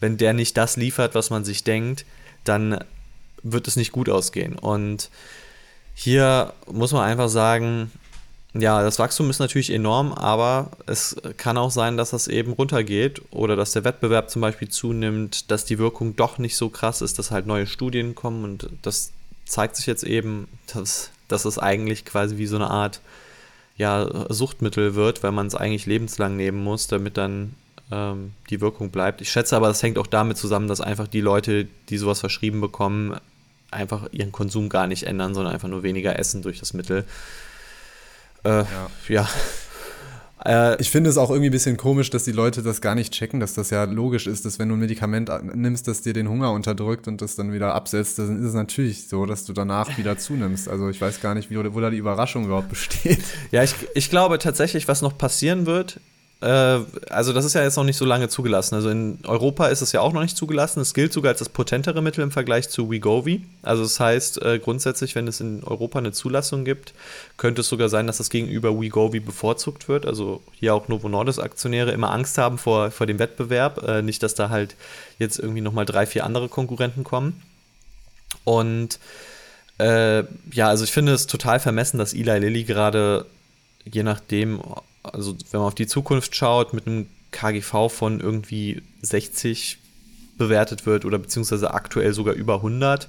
wenn 0.00 0.16
der 0.16 0.32
nicht 0.32 0.56
das 0.56 0.76
liefert, 0.76 1.14
was 1.14 1.30
man 1.30 1.44
sich 1.44 1.64
denkt, 1.64 2.04
dann 2.44 2.84
wird 3.42 3.68
es 3.68 3.76
nicht 3.76 3.92
gut 3.92 4.08
ausgehen. 4.08 4.58
Und 4.58 5.10
hier 5.94 6.52
muss 6.70 6.92
man 6.92 7.02
einfach 7.02 7.28
sagen, 7.28 7.90
ja, 8.54 8.82
das 8.82 8.98
Wachstum 8.98 9.28
ist 9.30 9.38
natürlich 9.38 9.70
enorm, 9.70 10.12
aber 10.12 10.70
es 10.86 11.16
kann 11.36 11.58
auch 11.58 11.70
sein, 11.70 11.96
dass 11.96 12.10
das 12.10 12.28
eben 12.28 12.52
runtergeht 12.52 13.22
oder 13.30 13.56
dass 13.56 13.72
der 13.72 13.84
Wettbewerb 13.84 14.30
zum 14.30 14.42
Beispiel 14.42 14.68
zunimmt, 14.68 15.50
dass 15.50 15.64
die 15.64 15.78
Wirkung 15.78 16.16
doch 16.16 16.38
nicht 16.38 16.56
so 16.56 16.68
krass 16.70 17.02
ist, 17.02 17.18
dass 17.18 17.30
halt 17.30 17.46
neue 17.46 17.66
Studien 17.66 18.14
kommen 18.14 18.44
und 18.44 18.68
das 18.82 19.10
zeigt 19.44 19.76
sich 19.76 19.86
jetzt 19.86 20.04
eben, 20.04 20.48
dass, 20.72 21.10
dass 21.28 21.44
es 21.44 21.58
eigentlich 21.58 22.04
quasi 22.04 22.38
wie 22.38 22.46
so 22.46 22.56
eine 22.56 22.70
Art 22.70 23.00
ja, 23.76 24.08
Suchtmittel 24.32 24.94
wird, 24.94 25.22
weil 25.22 25.32
man 25.32 25.46
es 25.46 25.54
eigentlich 25.54 25.86
lebenslang 25.86 26.36
nehmen 26.36 26.62
muss, 26.62 26.86
damit 26.86 27.16
dann 27.16 27.54
ähm, 27.90 28.32
die 28.50 28.60
Wirkung 28.60 28.90
bleibt. 28.90 29.20
Ich 29.20 29.30
schätze 29.30 29.56
aber, 29.56 29.68
das 29.68 29.82
hängt 29.82 29.98
auch 29.98 30.06
damit 30.06 30.36
zusammen, 30.36 30.68
dass 30.68 30.80
einfach 30.80 31.08
die 31.08 31.20
Leute, 31.20 31.68
die 31.88 31.98
sowas 31.98 32.20
verschrieben 32.20 32.60
bekommen, 32.60 33.16
einfach 33.70 34.08
ihren 34.12 34.32
Konsum 34.32 34.68
gar 34.68 34.86
nicht 34.86 35.04
ändern, 35.04 35.34
sondern 35.34 35.52
einfach 35.52 35.68
nur 35.68 35.82
weniger 35.82 36.18
essen 36.18 36.42
durch 36.42 36.58
das 36.58 36.72
Mittel. 36.72 37.04
Äh, 38.44 38.48
ja. 38.48 38.90
ja. 39.08 39.28
Äh, 40.44 40.80
ich 40.80 40.90
finde 40.90 41.10
es 41.10 41.16
auch 41.16 41.30
irgendwie 41.30 41.48
ein 41.48 41.52
bisschen 41.52 41.76
komisch, 41.76 42.10
dass 42.10 42.24
die 42.24 42.30
Leute 42.30 42.62
das 42.62 42.80
gar 42.80 42.94
nicht 42.94 43.12
checken, 43.12 43.40
dass 43.40 43.54
das 43.54 43.70
ja 43.70 43.82
logisch 43.84 44.26
ist, 44.28 44.44
dass 44.44 44.58
wenn 44.58 44.68
du 44.68 44.76
ein 44.76 44.80
Medikament 44.80 45.28
nimmst, 45.56 45.88
das 45.88 46.02
dir 46.02 46.12
den 46.12 46.28
Hunger 46.28 46.52
unterdrückt 46.52 47.08
und 47.08 47.20
das 47.20 47.34
dann 47.34 47.52
wieder 47.52 47.74
absetzt, 47.74 48.18
dann 48.18 48.38
ist 48.38 48.44
es 48.44 48.54
natürlich 48.54 49.08
so, 49.08 49.26
dass 49.26 49.44
du 49.44 49.52
danach 49.52 49.98
wieder 49.98 50.18
zunimmst. 50.18 50.68
Also 50.68 50.88
ich 50.88 51.00
weiß 51.00 51.20
gar 51.20 51.34
nicht, 51.34 51.50
wie, 51.50 51.56
wo 51.56 51.80
da 51.80 51.90
die 51.90 51.96
Überraschung 51.96 52.44
überhaupt 52.44 52.68
besteht. 52.68 53.24
Ja, 53.50 53.64
ich, 53.64 53.74
ich 53.94 54.08
glaube 54.08 54.38
tatsächlich, 54.38 54.86
was 54.86 55.02
noch 55.02 55.18
passieren 55.18 55.66
wird, 55.66 56.00
also 56.38 57.32
das 57.32 57.46
ist 57.46 57.54
ja 57.54 57.62
jetzt 57.62 57.76
noch 57.76 57.84
nicht 57.84 57.96
so 57.96 58.04
lange 58.04 58.28
zugelassen. 58.28 58.74
Also 58.74 58.90
in 58.90 59.18
Europa 59.24 59.68
ist 59.68 59.80
es 59.80 59.92
ja 59.92 60.02
auch 60.02 60.12
noch 60.12 60.20
nicht 60.20 60.36
zugelassen. 60.36 60.80
Es 60.80 60.92
gilt 60.92 61.12
sogar 61.12 61.30
als 61.30 61.38
das 61.38 61.48
potentere 61.48 62.02
Mittel 62.02 62.22
im 62.22 62.30
Vergleich 62.30 62.68
zu 62.68 62.90
Wegovy. 62.90 63.46
Also 63.62 63.82
das 63.82 63.98
heißt, 63.98 64.42
äh, 64.42 64.58
grundsätzlich, 64.58 65.14
wenn 65.14 65.26
es 65.28 65.40
in 65.40 65.64
Europa 65.64 65.98
eine 65.98 66.12
Zulassung 66.12 66.66
gibt, 66.66 66.92
könnte 67.38 67.62
es 67.62 67.68
sogar 67.68 67.88
sein, 67.88 68.06
dass 68.06 68.18
das 68.18 68.28
gegenüber 68.28 68.78
Wegovy 68.78 69.20
bevorzugt 69.20 69.88
wird. 69.88 70.04
Also 70.04 70.42
hier 70.52 70.74
auch 70.74 70.88
Novo 70.88 71.08
Nordisk 71.08 71.40
Aktionäre 71.40 71.92
immer 71.92 72.10
Angst 72.10 72.36
haben 72.36 72.58
vor, 72.58 72.90
vor 72.90 73.06
dem 73.06 73.18
Wettbewerb. 73.18 73.82
Äh, 73.82 74.02
nicht, 74.02 74.22
dass 74.22 74.34
da 74.34 74.50
halt 74.50 74.76
jetzt 75.18 75.38
irgendwie 75.38 75.62
nochmal 75.62 75.86
drei, 75.86 76.04
vier 76.04 76.24
andere 76.24 76.50
Konkurrenten 76.50 77.02
kommen. 77.02 77.42
Und 78.44 78.98
äh, 79.78 80.24
ja, 80.52 80.68
also 80.68 80.84
ich 80.84 80.92
finde 80.92 81.12
es 81.12 81.26
total 81.26 81.60
vermessen, 81.60 81.96
dass 81.96 82.12
Eli 82.12 82.38
Lilly 82.38 82.64
gerade 82.64 83.24
je 83.90 84.02
nachdem, 84.02 84.60
also 85.12 85.36
wenn 85.50 85.60
man 85.60 85.68
auf 85.68 85.74
die 85.74 85.86
Zukunft 85.86 86.34
schaut, 86.34 86.72
mit 86.72 86.86
einem 86.86 87.06
KGV 87.30 87.88
von 87.88 88.20
irgendwie 88.20 88.82
60 89.02 89.78
bewertet 90.38 90.86
wird 90.86 91.04
oder 91.04 91.18
beziehungsweise 91.18 91.72
aktuell 91.72 92.12
sogar 92.12 92.34
über 92.34 92.56
100. 92.56 93.08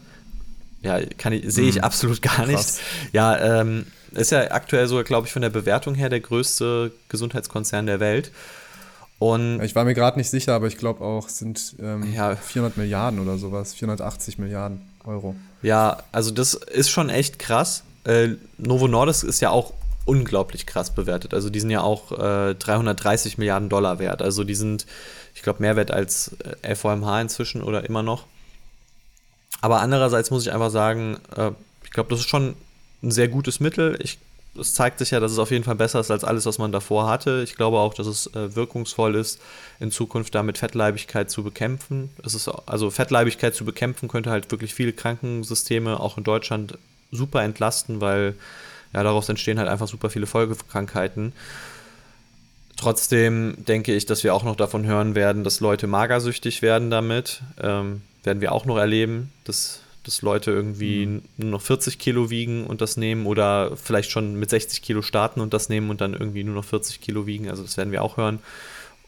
Ja, 0.83 0.99
kann 1.17 1.33
ich, 1.33 1.51
sehe 1.53 1.67
ich 1.67 1.75
mhm. 1.75 1.81
absolut 1.81 2.21
gar 2.21 2.45
nicht. 2.45 2.55
Krass. 2.55 2.79
Ja, 3.12 3.62
ähm, 3.62 3.88
ist 4.12 4.31
ja 4.31 4.51
aktuell 4.51 4.88
sogar, 4.88 5.03
glaube 5.03 5.27
ich, 5.27 5.33
von 5.33 5.41
der 5.41 5.49
Bewertung 5.49 5.95
her 5.95 6.10
der 6.10 6.19
größte 6.19 6.91
Gesundheitskonzern 7.10 7.86
der 7.86 7.99
Welt. 7.99 8.31
Und 9.19 9.62
ich 9.63 9.73
war 9.75 9.83
mir 9.83 9.95
gerade 9.95 10.17
nicht 10.17 10.29
sicher, 10.29 10.53
aber 10.53 10.67
ich 10.67 10.77
glaube 10.77 11.03
auch, 11.03 11.27
es 11.27 11.39
sind 11.39 11.75
ähm, 11.81 12.13
ja, 12.13 12.36
400 12.36 12.77
Milliarden 12.77 13.19
oder 13.19 13.38
sowas, 13.38 13.73
480 13.73 14.38
Milliarden 14.38 14.81
Euro. 15.05 15.36
Ja, 15.63 16.03
also 16.12 16.29
das 16.31 16.53
ist 16.53 16.89
schon 16.89 17.10
echt 17.10 17.39
krass. 17.39 17.83
Äh, 18.03 18.36
Novo 18.57 18.88
Nordisk 18.88 19.23
ist 19.23 19.39
ja 19.39 19.49
auch 19.49 19.73
unglaublich 20.08 20.65
krass 20.65 20.93
bewertet. 20.93 21.34
Also 21.34 21.50
die 21.50 21.60
sind 21.60 21.70
ja 21.70 21.82
auch 21.82 22.12
äh, 22.13 22.56
330 22.56 23.38
Milliarden 23.38 23.70
Dollar 23.70 24.00
wert. 24.00 24.22
Also 24.22 24.43
die 24.43 24.56
sind, 24.56 24.86
ich 25.36 25.41
glaube, 25.41 25.62
mehr 25.62 25.76
wert 25.76 25.91
als 25.91 26.36
äh, 26.63 26.74
LVMH 26.74 27.22
inzwischen 27.22 27.62
oder 27.62 27.86
immer 27.88 28.04
noch. 28.04 28.26
Aber 29.62 29.82
andererseits 29.82 30.32
muss 30.32 30.46
ich 30.46 30.54
einfach 30.54 30.72
sagen, 30.72 31.17
äh, 31.36 31.52
ich 31.84 31.91
glaube, 31.91 32.10
das 32.10 32.20
ist 32.20 32.30
schon 32.30 32.56
ein 33.04 33.12
sehr 33.12 33.28
gutes 33.28 33.60
Mittel. 33.60 34.00
Ich, 34.02 34.17
es 34.58 34.74
zeigt 34.74 35.00
sich 35.00 35.12
ja, 35.12 35.20
dass 35.20 35.34
es 35.34 35.39
auf 35.39 35.52
jeden 35.52 35.65
Fall 35.65 35.76
besser 35.76 36.00
ist 36.00 36.10
als 36.10 36.24
alles, 36.24 36.46
was 36.46 36.58
man 36.58 36.72
davor 36.72 37.10
hatte. 37.10 37.41
Ich 37.43 37.56
glaube 37.56 37.78
auch, 37.78 37.93
dass 37.93 38.08
es 38.08 38.28
äh, 38.28 38.56
wirkungsvoll 38.56 39.15
ist, 39.15 39.39
in 39.80 39.91
Zukunft 39.91 40.34
damit 40.36 40.58
Fettleibigkeit 40.58 41.30
zu 41.30 41.43
bekämpfen. 41.43 42.10
Es 42.26 42.34
ist, 42.34 42.48
also 42.65 42.89
Fettleibigkeit 42.91 43.56
zu 43.56 43.65
bekämpfen 43.65 44.08
könnte 44.08 44.30
halt 44.30 44.50
wirklich 44.52 44.74
viele 44.74 44.93
Krankensysteme 44.93 46.00
auch 46.00 46.17
in 46.17 46.24
Deutschland 46.24 46.78
super 47.12 47.43
entlasten, 47.43 48.00
weil 48.00 48.36
ja, 48.93 49.04
daraus 49.04 49.30
entstehen 49.30 49.60
halt 49.60 49.69
einfach 49.69 49.88
super 49.88 50.10
viele 50.10 50.28
Folgekrankheiten. 50.28 51.34
Trotzdem 52.78 53.56
denke 53.58 53.93
ich, 53.95 54.06
dass 54.06 54.23
wir 54.23 54.36
auch 54.36 54.43
noch 54.43 54.56
davon 54.56 54.86
hören 54.86 55.15
werden, 55.15 55.43
dass 55.43 55.60
Leute 55.60 55.88
magersüchtig 55.88 56.62
werden 56.62 56.91
damit. 56.91 57.41
Ähm, 57.60 58.02
werden 58.23 58.41
wir 58.41 58.52
auch 58.52 58.65
noch 58.65 58.78
erleben, 58.78 59.32
dass, 59.45 59.82
dass 60.04 60.21
Leute 60.21 60.52
irgendwie 60.52 61.08
mhm. 61.08 61.21
nur 61.38 61.52
noch 61.52 61.62
40 61.62 61.97
Kilo 61.97 62.30
wiegen 62.30 62.67
und 62.67 62.82
das 62.82 62.97
nehmen 62.97 63.26
oder 63.26 63.76
vielleicht 63.76 64.12
schon 64.12 64.36
mit 64.36 64.52
60 64.52 64.84
Kilo 64.84 65.02
starten 65.02 65.41
und 65.41 65.54
das 65.54 65.69
nehmen 65.69 65.89
und 65.89 66.02
dann 66.02 66.13
irgendwie 66.13 66.43
nur 66.43 66.54
noch 66.54 66.65
40 66.65 67.02
Kilo 67.02 67.26
wiegen. 67.26 67.50
Also 67.50 67.63
das 67.63 67.78
werden 67.78 67.91
wir 67.91 68.04
auch 68.04 68.17
hören. 68.17 68.39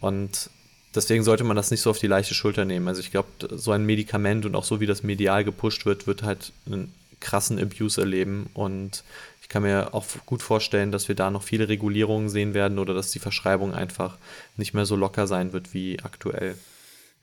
Und 0.01 0.49
deswegen 0.95 1.23
sollte 1.23 1.43
man 1.43 1.55
das 1.55 1.69
nicht 1.69 1.81
so 1.81 1.91
auf 1.91 1.99
die 1.99 2.07
leichte 2.07 2.33
Schulter 2.33 2.65
nehmen. 2.65 2.87
Also 2.87 3.01
ich 3.01 3.11
glaube, 3.11 3.27
so 3.51 3.71
ein 3.71 3.85
Medikament 3.85 4.45
und 4.45 4.55
auch 4.55 4.63
so 4.63 4.79
wie 4.79 4.87
das 4.87 5.03
medial 5.03 5.43
gepusht 5.43 5.85
wird, 5.85 6.07
wird 6.07 6.23
halt 6.23 6.51
einen 6.65 6.93
krassen 7.19 7.59
Abuse 7.59 8.01
erleben. 8.01 8.49
Und 8.53 9.03
ich 9.49 9.51
kann 9.51 9.63
mir 9.63 9.95
auch 9.95 10.05
gut 10.27 10.43
vorstellen, 10.43 10.91
dass 10.91 11.07
wir 11.07 11.15
da 11.15 11.31
noch 11.31 11.41
viele 11.41 11.67
Regulierungen 11.67 12.29
sehen 12.29 12.53
werden 12.53 12.77
oder 12.77 12.93
dass 12.93 13.09
die 13.09 13.17
Verschreibung 13.17 13.73
einfach 13.73 14.15
nicht 14.57 14.75
mehr 14.75 14.85
so 14.85 14.95
locker 14.95 15.25
sein 15.25 15.53
wird 15.53 15.73
wie 15.73 15.97
aktuell. 16.03 16.53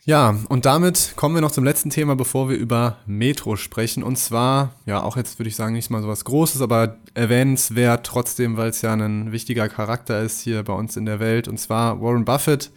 Ja, 0.05 0.37
und 0.49 0.67
damit 0.67 1.13
kommen 1.15 1.37
wir 1.37 1.41
noch 1.41 1.53
zum 1.53 1.63
letzten 1.63 1.91
Thema, 1.91 2.17
bevor 2.17 2.49
wir 2.49 2.57
über 2.57 2.99
Metro 3.07 3.55
sprechen. 3.55 4.03
Und 4.03 4.17
zwar, 4.17 4.73
ja, 4.87 5.05
auch 5.05 5.17
jetzt 5.17 5.39
würde 5.39 5.49
ich 5.49 5.55
sagen, 5.55 5.75
nicht 5.75 5.89
mal 5.89 6.03
so 6.03 6.09
was 6.09 6.25
Großes, 6.25 6.63
aber 6.63 6.97
erwähnenswert 7.15 8.05
trotzdem, 8.05 8.57
weil 8.57 8.71
es 8.71 8.83
ja 8.83 8.93
ein 8.93 9.31
wichtiger 9.31 9.69
Charakter 9.69 10.21
ist 10.21 10.41
hier 10.41 10.65
bei 10.65 10.73
uns 10.73 10.97
in 10.97 11.07
der 11.07 11.21
Welt. 11.21 11.47
Und 11.47 11.61
zwar 11.61 12.03
Warren 12.03 12.25
Buffett 12.25 12.73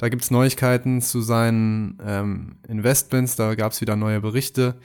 da 0.00 0.08
gibt 0.08 0.22
es 0.22 0.30
Neuigkeiten 0.30 1.02
zu 1.02 1.20
seinen 1.20 1.98
ähm, 2.02 2.56
Investments, 2.66 3.36
da 3.36 3.54
gab 3.54 3.72
es 3.72 3.82
wieder 3.82 3.96
neue 3.96 4.22
Berichte. 4.22 4.76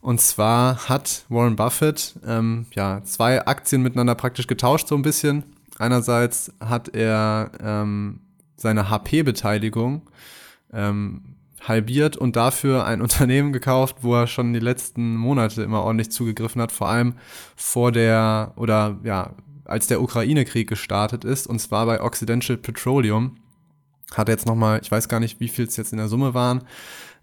Und 0.00 0.20
zwar 0.20 0.88
hat 0.88 1.24
Warren 1.28 1.54
Buffett 1.54 2.16
ähm, 2.26 2.66
ja, 2.74 3.00
zwei 3.04 3.46
Aktien 3.46 3.80
miteinander 3.82 4.16
praktisch 4.16 4.48
getauscht, 4.48 4.88
so 4.88 4.96
ein 4.96 5.02
bisschen. 5.02 5.44
Einerseits 5.78 6.52
hat 6.58 6.96
er 6.96 7.52
ähm, 7.62 8.18
seine 8.56 8.90
HP-Beteiligung 8.90 10.02
ähm, 10.72 11.36
halbiert 11.60 12.16
und 12.16 12.34
dafür 12.34 12.86
ein 12.86 13.00
Unternehmen 13.02 13.52
gekauft, 13.52 13.98
wo 14.00 14.16
er 14.16 14.26
schon 14.26 14.52
die 14.52 14.58
letzten 14.58 15.14
Monate 15.14 15.62
immer 15.62 15.84
ordentlich 15.84 16.10
zugegriffen 16.10 16.60
hat, 16.60 16.72
vor 16.72 16.88
allem 16.88 17.14
vor 17.54 17.92
der 17.92 18.52
oder 18.56 18.98
ja, 19.04 19.30
als 19.64 19.86
der 19.86 20.02
Ukraine-Krieg 20.02 20.68
gestartet 20.68 21.22
ist, 21.22 21.46
und 21.46 21.60
zwar 21.60 21.86
bei 21.86 22.02
Occidental 22.02 22.56
Petroleum 22.56 23.36
hat 24.14 24.28
jetzt 24.28 24.46
nochmal, 24.46 24.80
ich 24.82 24.90
weiß 24.90 25.08
gar 25.08 25.20
nicht, 25.20 25.40
wie 25.40 25.48
viel 25.48 25.66
es 25.66 25.76
jetzt 25.76 25.92
in 25.92 25.98
der 25.98 26.08
Summe 26.08 26.34
waren, 26.34 26.62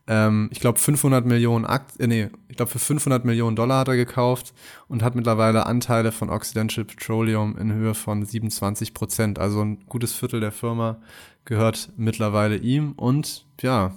ähm, 0.06 0.50
ich 0.52 0.60
glaube 0.60 0.80
500 0.80 1.26
Millionen 1.26 1.65
Akt, 1.65 2.00
äh, 2.00 2.08
nee, 2.08 2.30
ich 2.50 2.58
glaube 2.58 2.72
für 2.72 2.80
500 2.80 3.24
Millionen 3.24 3.56
Dollar 3.56 3.80
hat 3.80 3.88
er 3.88 3.96
gekauft 3.96 4.54
und 4.88 5.02
hat 5.02 5.15
mittlerweile 5.15 5.65
Anteile 5.65 6.12
von 6.12 6.30
Occidental 6.30 6.84
Petroleum 6.84 7.58
in 7.58 7.72
Höhe 7.72 7.93
von 7.93 8.26
27 8.26 8.93
Prozent. 8.93 9.39
Also 9.39 9.62
ein 9.63 9.86
gutes 9.88 10.13
Viertel 10.13 10.41
der 10.41 10.52
Firma 10.52 10.98
gehört 11.46 11.89
mittlerweile 11.96 12.58
ihm 12.58 12.93
und 12.93 13.46
ja, 13.62 13.93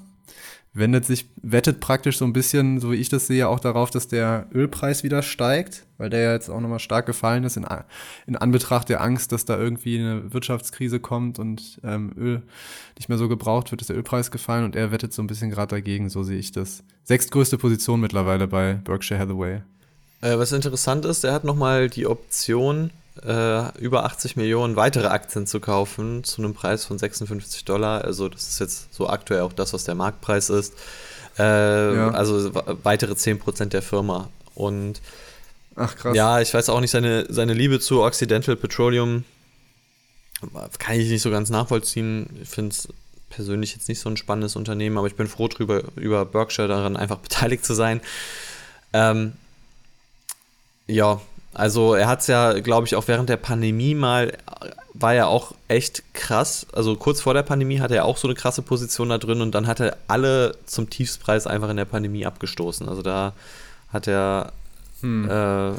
wendet 0.72 1.04
sich, 1.04 1.28
wettet 1.42 1.80
praktisch 1.80 2.18
so 2.18 2.24
ein 2.24 2.32
bisschen, 2.32 2.78
so 2.80 2.92
wie 2.92 2.96
ich 2.96 3.08
das 3.08 3.26
sehe, 3.26 3.48
auch 3.48 3.60
darauf, 3.60 3.90
dass 3.90 4.06
der 4.06 4.46
Ölpreis 4.54 5.02
wieder 5.02 5.22
steigt, 5.22 5.85
weil 5.98 6.10
der 6.10 6.20
ja 6.20 6.32
jetzt 6.32 6.48
auch 6.48 6.60
nochmal 6.60 6.78
stark 6.78 7.06
gefallen 7.06 7.44
ist 7.44 7.56
in, 7.56 7.66
in 8.26 8.36
Anbetracht 8.36 8.88
der 8.88 9.00
Angst, 9.00 9.32
dass 9.32 9.44
da 9.44 9.58
irgendwie 9.58 9.98
eine 9.98 10.32
Wirtschaftskrise 10.32 11.00
kommt 11.00 11.38
und 11.38 11.80
ähm, 11.84 12.12
Öl 12.16 12.42
nicht 12.96 13.08
mehr 13.08 13.18
so 13.18 13.28
gebraucht 13.28 13.70
wird, 13.70 13.80
ist 13.80 13.88
der 13.88 13.96
Ölpreis 13.96 14.30
gefallen 14.30 14.64
und 14.64 14.76
er 14.76 14.92
wettet 14.92 15.12
so 15.12 15.22
ein 15.22 15.26
bisschen 15.26 15.50
gerade 15.50 15.74
dagegen, 15.74 16.10
so 16.10 16.22
sehe 16.22 16.38
ich 16.38 16.52
das. 16.52 16.82
Sechstgrößte 17.04 17.58
Position 17.58 18.00
mittlerweile 18.00 18.46
bei 18.48 18.74
Berkshire 18.74 19.18
Hathaway. 19.20 19.62
Äh, 20.20 20.38
was 20.38 20.52
interessant 20.52 21.04
ist, 21.04 21.24
er 21.24 21.32
hat 21.32 21.44
nochmal 21.44 21.88
die 21.88 22.06
Option, 22.06 22.90
äh, 23.24 23.78
über 23.78 24.04
80 24.04 24.36
Millionen 24.36 24.76
weitere 24.76 25.06
Aktien 25.06 25.46
zu 25.46 25.60
kaufen 25.60 26.24
zu 26.24 26.42
einem 26.42 26.54
Preis 26.54 26.84
von 26.84 26.98
56 26.98 27.64
Dollar. 27.64 28.04
Also 28.04 28.28
das 28.28 28.48
ist 28.48 28.60
jetzt 28.60 28.94
so 28.94 29.08
aktuell 29.08 29.42
auch 29.42 29.52
das, 29.52 29.72
was 29.72 29.84
der 29.84 29.94
Marktpreis 29.94 30.50
ist. 30.50 30.74
Äh, 31.38 31.96
ja. 31.96 32.10
Also 32.10 32.50
weitere 32.82 33.12
10% 33.12 33.66
der 33.66 33.82
Firma. 33.82 34.28
Und 34.54 35.00
Ach, 35.76 35.94
krass. 35.94 36.16
Ja, 36.16 36.40
ich 36.40 36.52
weiß 36.52 36.68
auch 36.70 36.80
nicht, 36.80 36.90
seine, 36.90 37.26
seine 37.28 37.54
Liebe 37.54 37.80
zu 37.80 38.02
Occidental 38.02 38.56
Petroleum 38.56 39.24
kann 40.78 41.00
ich 41.00 41.08
nicht 41.08 41.22
so 41.22 41.30
ganz 41.30 41.50
nachvollziehen. 41.50 42.28
Ich 42.42 42.48
finde 42.48 42.72
es 42.72 42.88
persönlich 43.30 43.74
jetzt 43.74 43.88
nicht 43.88 44.00
so 44.00 44.08
ein 44.08 44.16
spannendes 44.16 44.56
Unternehmen, 44.56 44.98
aber 44.98 45.06
ich 45.06 45.16
bin 45.16 45.28
froh 45.28 45.48
drüber, 45.48 45.82
über 45.96 46.24
Berkshire 46.24 46.68
daran 46.68 46.96
einfach 46.96 47.18
beteiligt 47.22 47.64
zu 47.64 47.74
sein. 47.74 48.00
Ähm, 48.92 49.32
ja, 50.86 51.20
also 51.52 51.94
er 51.94 52.06
hat 52.06 52.20
es 52.20 52.26
ja, 52.26 52.58
glaube 52.60 52.86
ich, 52.86 52.94
auch 52.96 53.08
während 53.08 53.28
der 53.28 53.38
Pandemie 53.38 53.94
mal, 53.94 54.36
war 54.92 55.14
ja 55.14 55.26
auch 55.26 55.52
echt 55.68 56.02
krass. 56.12 56.66
Also 56.72 56.96
kurz 56.96 57.20
vor 57.20 57.34
der 57.34 57.42
Pandemie 57.42 57.80
hatte 57.80 57.96
er 57.96 58.04
auch 58.04 58.18
so 58.18 58.28
eine 58.28 58.34
krasse 58.34 58.62
Position 58.62 59.08
da 59.08 59.18
drin 59.18 59.40
und 59.40 59.54
dann 59.54 59.66
hat 59.66 59.80
er 59.80 59.96
alle 60.06 60.56
zum 60.66 60.90
Tiefspreis 60.90 61.46
einfach 61.46 61.70
in 61.70 61.76
der 61.76 61.84
Pandemie 61.86 62.26
abgestoßen. 62.26 62.88
Also 62.88 63.02
da 63.02 63.32
hat 63.92 64.06
er 64.06 64.52
hm. 65.00 65.28
äh, 65.28 65.72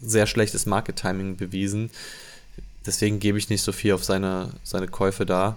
sehr 0.00 0.26
schlechtes 0.26 0.66
Market-Timing 0.66 1.36
bewiesen. 1.36 1.90
Deswegen 2.86 3.20
gebe 3.20 3.38
ich 3.38 3.50
nicht 3.50 3.62
so 3.62 3.72
viel 3.72 3.92
auf 3.92 4.04
seine, 4.04 4.50
seine 4.62 4.88
Käufe 4.88 5.26
da. 5.26 5.56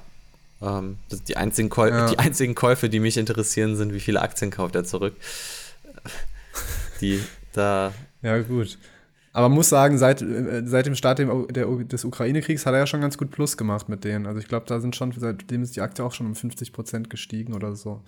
Ähm, 0.62 0.98
die, 1.28 1.38
einzigen 1.38 1.70
Käufe, 1.70 1.96
ja. 1.96 2.10
die 2.10 2.20
einzigen 2.20 2.56
Käufe, 2.56 2.90
die 2.90 3.00
mich 3.00 3.18
interessieren, 3.18 3.76
sind, 3.76 3.94
wie 3.94 4.00
viele 4.00 4.22
Aktien 4.22 4.52
kauft 4.52 4.76
er 4.76 4.84
zurück. 4.84 5.16
Die 7.02 7.22
da. 7.54 7.94
Ja, 8.22 8.40
gut. 8.40 8.78
Aber 9.34 9.50
muss 9.50 9.70
sagen, 9.70 9.98
seit, 9.98 10.22
äh, 10.22 10.64
seit 10.66 10.86
dem 10.86 10.96
Start 10.96 11.20
dem, 11.20 11.48
der, 11.48 11.66
des 11.66 12.04
Ukraine-Kriegs 12.04 12.66
hat 12.66 12.74
er 12.74 12.80
ja 12.80 12.88
schon 12.88 13.02
ganz 13.02 13.18
gut 13.18 13.32
Plus 13.32 13.56
gemacht 13.56 13.88
mit 13.88 14.04
denen. 14.04 14.26
Also 14.26 14.40
ich 14.40 14.48
glaube, 14.48 14.66
da 14.68 14.80
sind 14.80 14.96
schon, 14.96 15.14
seitdem 15.16 15.64
ist 15.64 15.76
die 15.76 15.82
Aktie 15.82 16.04
auch 16.04 16.14
schon 16.14 16.28
um 16.28 16.36
50 16.36 16.74
Prozent 16.74 17.10
gestiegen 17.10 17.54
oder 17.54 17.76
so. 17.76 18.02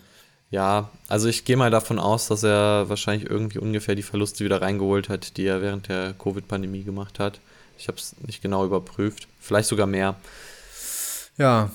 Ja, 0.54 0.92
also 1.08 1.30
ich 1.30 1.46
gehe 1.46 1.58
mal 1.58 1.72
davon 1.72 1.98
aus, 1.98 2.28
dass 2.28 2.44
er 2.44 2.88
wahrscheinlich 2.88 3.28
irgendwie 3.28 3.58
ungefähr 3.58 3.96
die 3.96 4.04
Verluste 4.04 4.46
wieder 4.46 4.62
reingeholt 4.62 5.10
hat, 5.10 5.36
die 5.38 5.48
er 5.48 5.64
während 5.64 5.90
der 5.90 6.14
Covid-Pandemie 6.14 6.84
gemacht 6.84 7.18
hat. 7.18 7.40
Ich 7.76 7.88
habe 7.88 7.98
es 7.98 8.16
nicht 8.24 8.44
genau 8.44 8.64
überprüft. 8.64 9.28
Vielleicht 9.40 9.68
sogar 9.68 9.88
mehr. 9.88 10.14
Ja, 11.40 11.72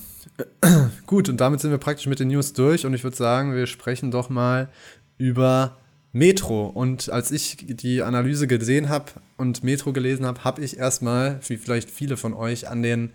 gut, 1.09 1.29
und 1.29 1.39
damit 1.39 1.59
sind 1.59 1.73
wir 1.73 1.79
praktisch 1.79 2.07
mit 2.07 2.21
den 2.21 2.29
News 2.29 2.53
durch 2.53 2.87
und 2.87 2.95
ich 2.95 3.03
würde 3.03 3.17
sagen, 3.17 3.53
wir 3.53 3.67
sprechen 3.67 4.13
doch 4.13 4.29
mal 4.29 4.69
über 5.17 5.77
Metro. 6.13 6.69
Und 6.69 7.11
als 7.11 7.33
ich 7.33 7.57
die 7.67 8.03
Analyse 8.03 8.47
gesehen 8.47 8.91
habe 8.91 9.07
und 9.39 9.65
Metro 9.65 9.93
gelesen 9.93 10.25
habe, 10.25 10.45
habe 10.45 10.63
ich 10.63 10.77
erstmal, 10.77 11.41
wie 11.49 11.57
vielleicht 11.57 11.91
viele 11.91 12.17
von 12.17 12.33
euch, 12.33 12.69
an 12.69 12.85
den 12.85 13.11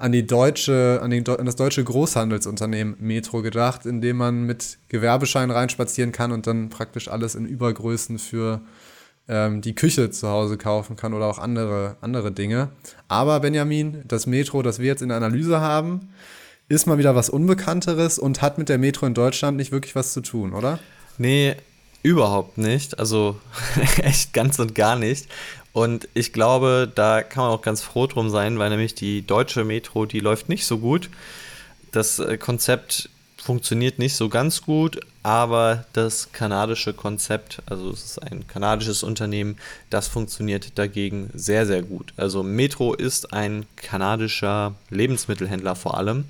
an 0.00 0.12
die 0.12 0.26
deutsche, 0.26 0.98
an, 1.02 1.10
den, 1.10 1.28
an 1.28 1.44
das 1.44 1.56
deutsche 1.56 1.84
Großhandelsunternehmen 1.84 2.96
Metro 3.00 3.42
gedacht, 3.42 3.84
in 3.84 4.00
dem 4.00 4.16
man 4.16 4.44
mit 4.44 4.78
Gewerbeschein 4.88 5.50
reinspazieren 5.50 6.10
kann 6.10 6.32
und 6.32 6.46
dann 6.46 6.70
praktisch 6.70 7.08
alles 7.08 7.34
in 7.34 7.44
Übergrößen 7.44 8.18
für 8.18 8.62
ähm, 9.28 9.60
die 9.60 9.74
Küche 9.74 10.10
zu 10.10 10.28
Hause 10.28 10.56
kaufen 10.56 10.96
kann 10.96 11.12
oder 11.12 11.26
auch 11.26 11.38
andere, 11.38 11.96
andere 12.00 12.32
Dinge. 12.32 12.70
Aber 13.08 13.40
Benjamin, 13.40 14.02
das 14.08 14.26
Metro, 14.26 14.62
das 14.62 14.78
wir 14.78 14.86
jetzt 14.86 15.02
in 15.02 15.08
der 15.08 15.18
Analyse 15.18 15.60
haben, 15.60 16.08
ist 16.68 16.86
mal 16.86 16.96
wieder 16.96 17.14
was 17.14 17.28
Unbekannteres 17.28 18.18
und 18.18 18.40
hat 18.40 18.56
mit 18.56 18.70
der 18.70 18.78
Metro 18.78 19.04
in 19.04 19.12
Deutschland 19.12 19.58
nicht 19.58 19.70
wirklich 19.70 19.94
was 19.94 20.14
zu 20.14 20.22
tun, 20.22 20.54
oder? 20.54 20.78
Nee, 21.18 21.56
Überhaupt 22.02 22.56
nicht, 22.56 22.98
also 22.98 23.38
echt 24.02 24.32
ganz 24.32 24.58
und 24.58 24.74
gar 24.74 24.96
nicht. 24.96 25.28
Und 25.72 26.08
ich 26.14 26.32
glaube, 26.32 26.90
da 26.92 27.22
kann 27.22 27.44
man 27.44 27.52
auch 27.52 27.62
ganz 27.62 27.82
froh 27.82 28.06
drum 28.06 28.28
sein, 28.30 28.58
weil 28.58 28.70
nämlich 28.70 28.94
die 28.94 29.22
deutsche 29.22 29.64
Metro, 29.64 30.06
die 30.06 30.20
läuft 30.20 30.48
nicht 30.48 30.66
so 30.66 30.78
gut. 30.78 31.10
Das 31.92 32.18
äh, 32.18 32.38
Konzept 32.38 33.08
funktioniert 33.36 33.98
nicht 33.98 34.16
so 34.16 34.28
ganz 34.28 34.62
gut, 34.62 35.00
aber 35.22 35.86
das 35.92 36.32
kanadische 36.32 36.92
Konzept, 36.92 37.62
also 37.66 37.90
es 37.90 38.04
ist 38.04 38.18
ein 38.22 38.46
kanadisches 38.46 39.02
Unternehmen, 39.02 39.56
das 39.88 40.08
funktioniert 40.08 40.78
dagegen 40.78 41.30
sehr, 41.34 41.66
sehr 41.66 41.82
gut. 41.82 42.12
Also 42.16 42.42
Metro 42.42 42.94
ist 42.94 43.32
ein 43.32 43.64
kanadischer 43.76 44.74
Lebensmittelhändler 44.90 45.74
vor 45.74 45.96
allem 45.96 46.26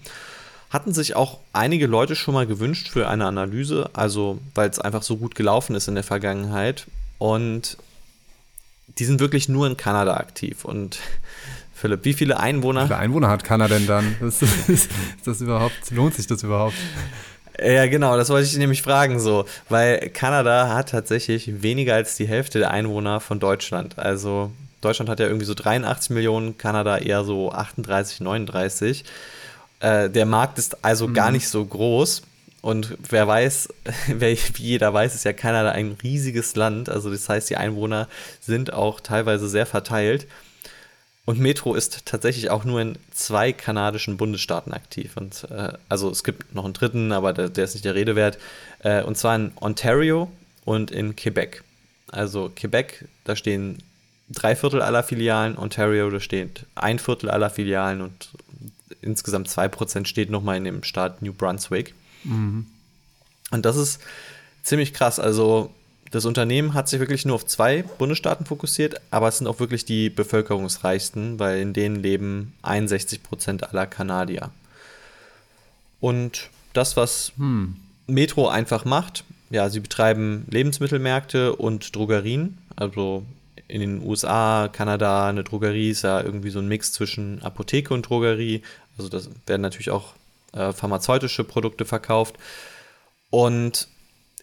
hatten 0.70 0.94
sich 0.94 1.16
auch 1.16 1.40
einige 1.53 1.88
Leute 1.88 2.14
schon 2.14 2.33
mal 2.33 2.46
gewünscht 2.46 2.88
für 2.88 3.09
eine 3.09 3.26
Analyse, 3.26 3.90
also 3.92 4.38
weil 4.55 4.70
es 4.70 4.79
einfach 4.79 5.03
so 5.03 5.16
gut 5.16 5.35
gelaufen 5.35 5.74
ist 5.74 5.88
in 5.88 5.96
der 5.96 6.05
Vergangenheit. 6.05 6.87
Und 7.18 7.76
die 8.98 9.05
sind 9.05 9.20
wirklich 9.20 9.48
nur 9.48 9.66
in 9.66 9.76
Kanada 9.76 10.16
aktiv. 10.16 10.64
Und 10.64 10.98
Philipp, 11.74 12.05
wie 12.05 12.12
viele 12.12 12.38
Einwohner? 12.38 12.83
Wie 12.83 12.88
viele 12.88 12.98
Einwohner 12.98 13.29
hat 13.29 13.44
Kanada 13.44 13.74
denn 13.74 13.87
dann? 13.87 14.16
Ist, 14.20 14.42
ist, 14.42 14.68
ist 14.68 14.90
das 15.24 15.40
überhaupt, 15.40 15.90
lohnt 15.90 16.14
sich 16.14 16.26
das 16.26 16.42
überhaupt? 16.42 16.74
Ja, 17.62 17.87
genau, 17.87 18.16
das 18.16 18.31
wollte 18.31 18.46
ich 18.46 18.57
nämlich 18.57 18.83
fragen 18.83 19.20
so, 19.20 19.44
weil 19.68 20.11
Kanada 20.11 20.74
hat 20.74 20.90
tatsächlich 20.90 21.62
weniger 21.62 21.94
als 21.94 22.16
die 22.16 22.26
Hälfte 22.26 22.59
der 22.59 22.70
Einwohner 22.70 23.20
von 23.20 23.38
Deutschland. 23.38 23.98
Also 23.98 24.50
Deutschland 24.81 25.11
hat 25.11 25.20
ja 25.20 25.26
irgendwie 25.26 25.44
so 25.44 25.55
83 25.55 26.11
Millionen, 26.11 26.57
Kanada 26.57 26.98
eher 26.98 27.24
so 27.24 27.53
38, 27.53 28.20
39. 28.20 29.05
Äh, 29.81 30.09
der 30.09 30.26
Markt 30.26 30.59
ist 30.59 30.85
also 30.85 31.09
mhm. 31.09 31.14
gar 31.14 31.31
nicht 31.31 31.48
so 31.48 31.64
groß. 31.64 32.22
Und 32.62 32.96
wer 33.09 33.27
weiß, 33.27 33.68
wer, 34.09 34.37
wie 34.37 34.62
jeder 34.62 34.92
weiß, 34.92 35.14
ist 35.14 35.25
ja 35.25 35.33
Kanada 35.33 35.70
ein 35.73 35.96
riesiges 36.03 36.57
Land. 36.57 36.88
Also 36.88 37.11
das 37.11 37.29
heißt, 37.29 37.51
die 37.51 37.57
Einwohner 37.57 38.09
sind 38.40 38.73
auch 38.73 39.01
teilweise 39.01 39.49
sehr 39.49 39.66
verteilt. 39.66 40.27
Und 41.27 41.38
Metro 41.38 41.75
ist 41.75 42.07
tatsächlich 42.07 42.51
auch 42.51 42.64
nur 42.64 42.81
in 42.81 42.99
zwei 43.12 43.53
kanadischen 43.53 44.16
Bundesstaaten 44.16 44.73
aktiv. 44.73 45.16
Und 45.16 45.46
äh, 45.51 45.73
also 45.88 46.11
es 46.11 46.25
gibt 46.25 46.55
noch 46.55 46.64
einen 46.64 46.75
dritten, 46.75 47.12
aber 47.12 47.33
der, 47.33 47.49
der 47.49 47.64
ist 47.64 47.75
nicht 47.75 47.85
der 47.85 47.94
Rede 47.94 48.16
wert. 48.16 48.38
Äh, 48.81 49.03
und 49.03 49.16
zwar 49.16 49.37
in 49.37 49.53
Ontario 49.61 50.31
und 50.64 50.90
in 50.90 51.16
Quebec. 51.16 51.62
Also 52.09 52.51
Quebec, 52.55 53.07
da 53.25 53.37
stehen 53.37 53.79
drei 54.29 54.57
Viertel 54.57 54.83
aller 54.83 55.03
Filialen, 55.03 55.57
Ontario, 55.57 56.11
da 56.11 56.20
steht 56.20 56.66
ein 56.75 56.99
Viertel 56.99 57.31
aller 57.31 57.51
Filialen 57.51 58.01
und 58.01 58.31
insgesamt 59.03 59.49
2% 59.49 60.07
steht 60.07 60.31
nochmal 60.31 60.57
in 60.57 60.64
dem 60.64 60.83
Staat 60.83 61.23
New 61.23 61.33
Brunswick. 61.33 61.94
Mhm. 62.24 62.66
Und 63.50 63.66
das 63.66 63.76
ist 63.76 64.00
ziemlich 64.62 64.92
krass. 64.92 65.18
Also 65.18 65.70
das 66.11 66.24
Unternehmen 66.24 66.74
hat 66.74 66.88
sich 66.88 66.98
wirklich 67.00 67.24
nur 67.24 67.37
auf 67.37 67.46
zwei 67.46 67.83
Bundesstaaten 67.83 68.46
fokussiert, 68.46 69.00
aber 69.11 69.28
es 69.28 69.38
sind 69.38 69.46
auch 69.46 69.61
wirklich 69.61 69.85
die 69.85 70.11
bevölkerungsreichsten, 70.11 71.38
weil 71.38 71.61
in 71.61 71.72
denen 71.72 71.96
leben 71.96 72.52
61% 72.62 73.62
aller 73.62 73.87
Kanadier. 73.87 74.50
Und 76.00 76.50
das, 76.72 76.96
was 76.96 77.33
hm. 77.37 77.76
Metro 78.06 78.48
einfach 78.48 78.85
macht, 78.85 79.24
ja, 79.50 79.68
sie 79.68 79.80
betreiben 79.80 80.46
Lebensmittelmärkte 80.50 81.54
und 81.54 81.94
Drogerien. 81.94 82.59
Also 82.76 83.24
in 83.68 83.80
den 83.80 84.02
USA, 84.02 84.68
Kanada, 84.72 85.28
eine 85.28 85.44
Drogerie 85.44 85.90
ist 85.90 86.02
ja 86.02 86.20
irgendwie 86.20 86.50
so 86.50 86.59
ein 86.59 86.68
Mix 86.68 86.92
zwischen 86.92 87.42
Apotheke 87.42 87.94
und 87.94 88.09
Drogerie. 88.09 88.62
Also 88.96 89.09
das 89.09 89.30
werden 89.46 89.62
natürlich 89.62 89.90
auch 89.90 90.14
äh, 90.52 90.72
pharmazeutische 90.72 91.44
Produkte 91.44 91.84
verkauft. 91.84 92.36
Und 93.30 93.88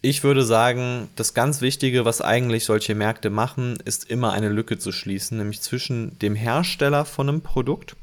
ich 0.02 0.24
würde 0.24 0.44
sagen, 0.44 1.10
das 1.16 1.34
ganz 1.34 1.62
Wichtige, 1.62 2.06
was 2.06 2.22
eigentlich 2.22 2.66
solche 2.66 2.96
Märkte 2.96 3.30
machen, 3.30 3.78
ist 3.84 4.10
immer 4.10 4.32
eine 4.32 4.50
Lücke 4.50 4.78
zu 4.78 4.92
schließen, 4.92 5.38
nämlich 5.38 5.62
zwischen 5.62 6.18
dem 6.20 6.36
Hersteller 6.36 7.04
von 7.04 7.28
einem 7.28 7.42
Produkt, 7.42 7.96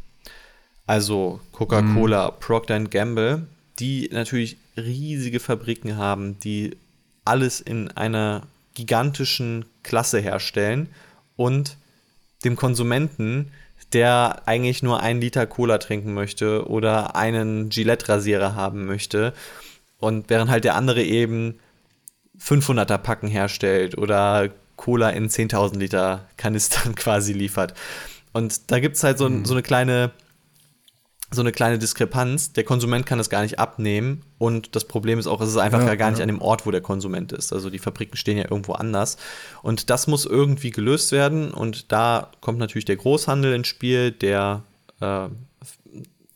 also 0.86 1.40
Coca-Cola, 1.52 2.28
mm. 2.28 2.40
Procter 2.40 2.80
Gamble, 2.80 3.46
die 3.78 4.10
natürlich 4.12 4.58
riesige 4.76 5.40
Fabriken 5.40 5.96
haben, 5.96 6.38
die 6.40 6.76
alles 7.24 7.60
in 7.60 7.90
einer 7.92 8.42
gigantischen 8.74 9.64
Klasse 9.82 10.18
herstellen 10.20 10.88
und 11.36 11.76
dem 12.44 12.56
Konsumenten, 12.56 13.50
der 13.92 14.42
eigentlich 14.46 14.82
nur 14.82 15.00
einen 15.00 15.20
Liter 15.20 15.46
Cola 15.46 15.78
trinken 15.78 16.14
möchte 16.14 16.68
oder 16.68 17.16
einen 17.16 17.68
Gillette-Rasierer 17.68 18.54
haben 18.54 18.86
möchte. 18.86 19.32
Und 19.98 20.28
während 20.30 20.50
halt 20.50 20.64
der 20.64 20.74
andere 20.74 21.02
eben 21.02 21.58
500er 22.38 22.98
Packen 22.98 23.28
herstellt 23.28 23.96
oder 23.96 24.50
Cola 24.76 25.10
in 25.10 25.28
10.000 25.28 25.78
Liter 25.78 26.26
Kanistern 26.36 26.94
quasi 26.96 27.32
liefert. 27.32 27.74
Und 28.32 28.70
da 28.70 28.80
gibt 28.80 28.96
es 28.96 29.04
halt 29.04 29.18
so, 29.18 29.28
mhm. 29.28 29.44
so, 29.44 29.54
eine 29.54 29.62
kleine, 29.62 30.10
so 31.34 31.42
eine 31.42 31.52
kleine 31.52 31.78
Diskrepanz. 31.78 32.52
Der 32.52 32.64
Konsument 32.64 33.06
kann 33.06 33.18
das 33.18 33.30
gar 33.30 33.42
nicht 33.42 33.58
abnehmen 33.58 34.22
und 34.38 34.74
das 34.76 34.84
Problem 34.84 35.18
ist 35.18 35.26
auch, 35.26 35.40
es 35.40 35.50
ist 35.50 35.56
einfach 35.56 35.84
ja, 35.84 35.94
gar 35.94 36.10
nicht 36.10 36.18
ja. 36.18 36.24
an 36.24 36.28
dem 36.28 36.40
Ort, 36.40 36.66
wo 36.66 36.70
der 36.70 36.80
Konsument 36.80 37.32
ist. 37.32 37.52
Also 37.52 37.70
die 37.70 37.78
Fabriken 37.78 38.16
stehen 38.16 38.38
ja 38.38 38.44
irgendwo 38.44 38.72
anders 38.72 39.16
und 39.62 39.90
das 39.90 40.06
muss 40.06 40.26
irgendwie 40.26 40.70
gelöst 40.70 41.12
werden 41.12 41.52
und 41.52 41.92
da 41.92 42.30
kommt 42.40 42.58
natürlich 42.58 42.84
der 42.84 42.96
Großhandel 42.96 43.54
ins 43.54 43.68
Spiel, 43.68 44.10
der 44.10 44.62
äh, 45.00 45.28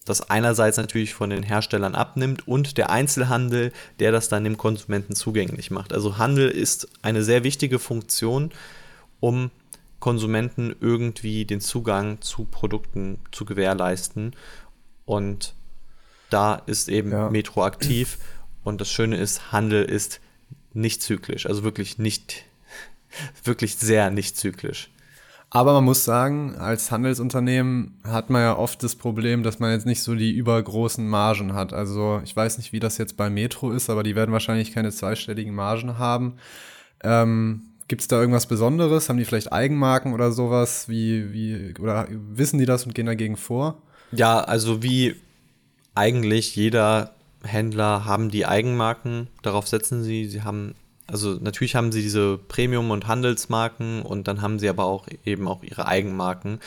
das 0.05 0.31
einerseits 0.31 0.77
natürlich 0.77 1.15
von 1.15 1.31
den 1.31 1.43
Herstellern 1.43 1.95
abnimmt 1.95 2.49
und 2.49 2.79
der 2.79 2.91
Einzelhandel, 2.91 3.73
der 3.99 4.13
das 4.13 4.29
dann 4.29 4.45
dem 4.45 4.57
Konsumenten 4.57 5.15
zugänglich 5.15 5.71
macht. 5.71 5.93
Also 5.93 6.19
Handel 6.19 6.49
ist 6.49 6.89
eine 7.03 7.23
sehr 7.23 7.45
wichtige 7.45 7.79
Funktion, 7.79 8.51
um 9.21 9.51
Konsumenten 10.01 10.75
irgendwie 10.81 11.45
den 11.45 11.61
Zugang 11.61 12.21
zu 12.21 12.45
Produkten 12.45 13.19
zu 13.33 13.45
gewährleisten. 13.45 14.35
Und 15.09 15.55
da 16.29 16.57
ist 16.67 16.91
eben 16.91 17.13
ja. 17.13 17.31
Metro 17.31 17.65
aktiv. 17.65 18.19
Und 18.63 18.79
das 18.83 18.91
Schöne 18.91 19.17
ist, 19.17 19.53
Handel 19.53 19.83
ist 19.83 20.21
nicht 20.75 21.01
zyklisch. 21.03 21.47
Also 21.47 21.65
wirklich 21.65 21.97
nicht, 21.97 22.45
wirklich 23.43 23.77
sehr 23.77 24.11
nicht 24.11 24.37
zyklisch. 24.37 24.91
Aber 25.49 25.73
man 25.73 25.85
muss 25.85 26.05
sagen, 26.05 26.57
als 26.57 26.91
Handelsunternehmen 26.91 27.99
hat 28.05 28.29
man 28.29 28.43
ja 28.43 28.59
oft 28.59 28.83
das 28.83 28.97
Problem, 28.97 29.43
dass 29.43 29.61
man 29.61 29.73
jetzt 29.73 29.87
nicht 29.87 30.03
so 30.03 30.15
die 30.15 30.33
übergroßen 30.33 31.09
Margen 31.09 31.55
hat. 31.55 31.73
Also 31.73 32.21
ich 32.23 32.37
weiß 32.37 32.59
nicht, 32.59 32.75
wie 32.75 32.81
das 32.81 32.99
jetzt 32.99 33.17
bei 33.17 33.31
Metro 33.31 33.71
ist, 33.71 33.89
aber 33.89 34.03
die 34.03 34.15
werden 34.15 34.33
wahrscheinlich 34.33 34.75
keine 34.75 34.93
zweistelligen 34.93 35.55
Margen 35.55 35.97
haben. 35.97 36.35
Ähm, 37.03 37.63
Gibt 37.89 38.03
es 38.03 38.09
da 38.09 38.21
irgendwas 38.21 38.45
Besonderes? 38.45 39.09
Haben 39.09 39.17
die 39.17 39.25
vielleicht 39.25 39.55
Eigenmarken 39.55 40.13
oder 40.13 40.33
sowas? 40.33 40.91
Wie, 40.91 41.33
wie, 41.33 41.75
oder 41.81 42.07
wissen 42.11 42.59
die 42.59 42.67
das 42.67 42.85
und 42.85 42.95
gehen 42.95 43.07
dagegen 43.07 43.39
vor? 43.39 43.81
Ja, 44.13 44.41
also 44.41 44.83
wie 44.83 45.17
eigentlich 45.95 46.57
jeder 46.57 47.15
Händler 47.43 48.05
haben 48.05 48.31
die 48.31 48.47
Eigenmarken, 48.47 49.29
darauf 49.43 49.69
setzen 49.69 50.03
sie. 50.03 50.27
Sie 50.27 50.43
haben, 50.43 50.75
also 51.07 51.35
natürlich 51.35 51.75
haben 51.75 51.93
sie 51.93 52.03
diese 52.03 52.39
Premium- 52.39 52.91
und 52.91 53.07
Handelsmarken 53.07 54.03
und 54.03 54.29
dann 54.29 54.43
haben 54.43 54.59
sie 54.59 54.69
aber 54.69 54.85
auch 54.85 55.07
eben 55.25 55.47
auch 55.47 55.63
ihre 55.63 55.87
Eigenmarken. 55.87 56.61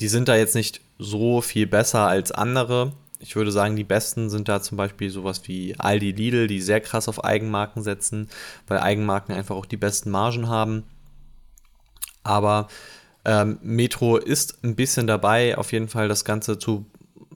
Die 0.00 0.08
sind 0.08 0.28
da 0.28 0.36
jetzt 0.36 0.54
nicht 0.54 0.80
so 0.98 1.40
viel 1.40 1.66
besser 1.66 2.06
als 2.06 2.32
andere, 2.32 2.92
ich 3.20 3.36
würde 3.36 3.50
sagen, 3.50 3.76
die 3.76 3.84
besten 3.84 4.30
sind 4.30 4.48
da 4.48 4.62
zum 4.62 4.76
Beispiel 4.76 5.10
sowas 5.10 5.42
wie 5.46 5.74
Aldi 5.78 6.12
Lidl, 6.12 6.46
die 6.46 6.60
sehr 6.60 6.80
krass 6.80 7.08
auf 7.08 7.24
Eigenmarken 7.24 7.82
setzen, 7.82 8.28
weil 8.68 8.78
Eigenmarken 8.78 9.34
einfach 9.34 9.56
auch 9.56 9.66
die 9.66 9.76
besten 9.76 10.10
Margen 10.10 10.48
haben. 10.48 10.84
Aber 12.22 12.68
ähm, 13.24 13.58
Metro 13.62 14.16
ist 14.16 14.62
ein 14.64 14.74
bisschen 14.76 15.06
dabei, 15.06 15.56
auf 15.58 15.72
jeden 15.72 15.88
Fall 15.88 16.08
das 16.08 16.24
Ganze 16.24 16.58
zu 16.58 16.86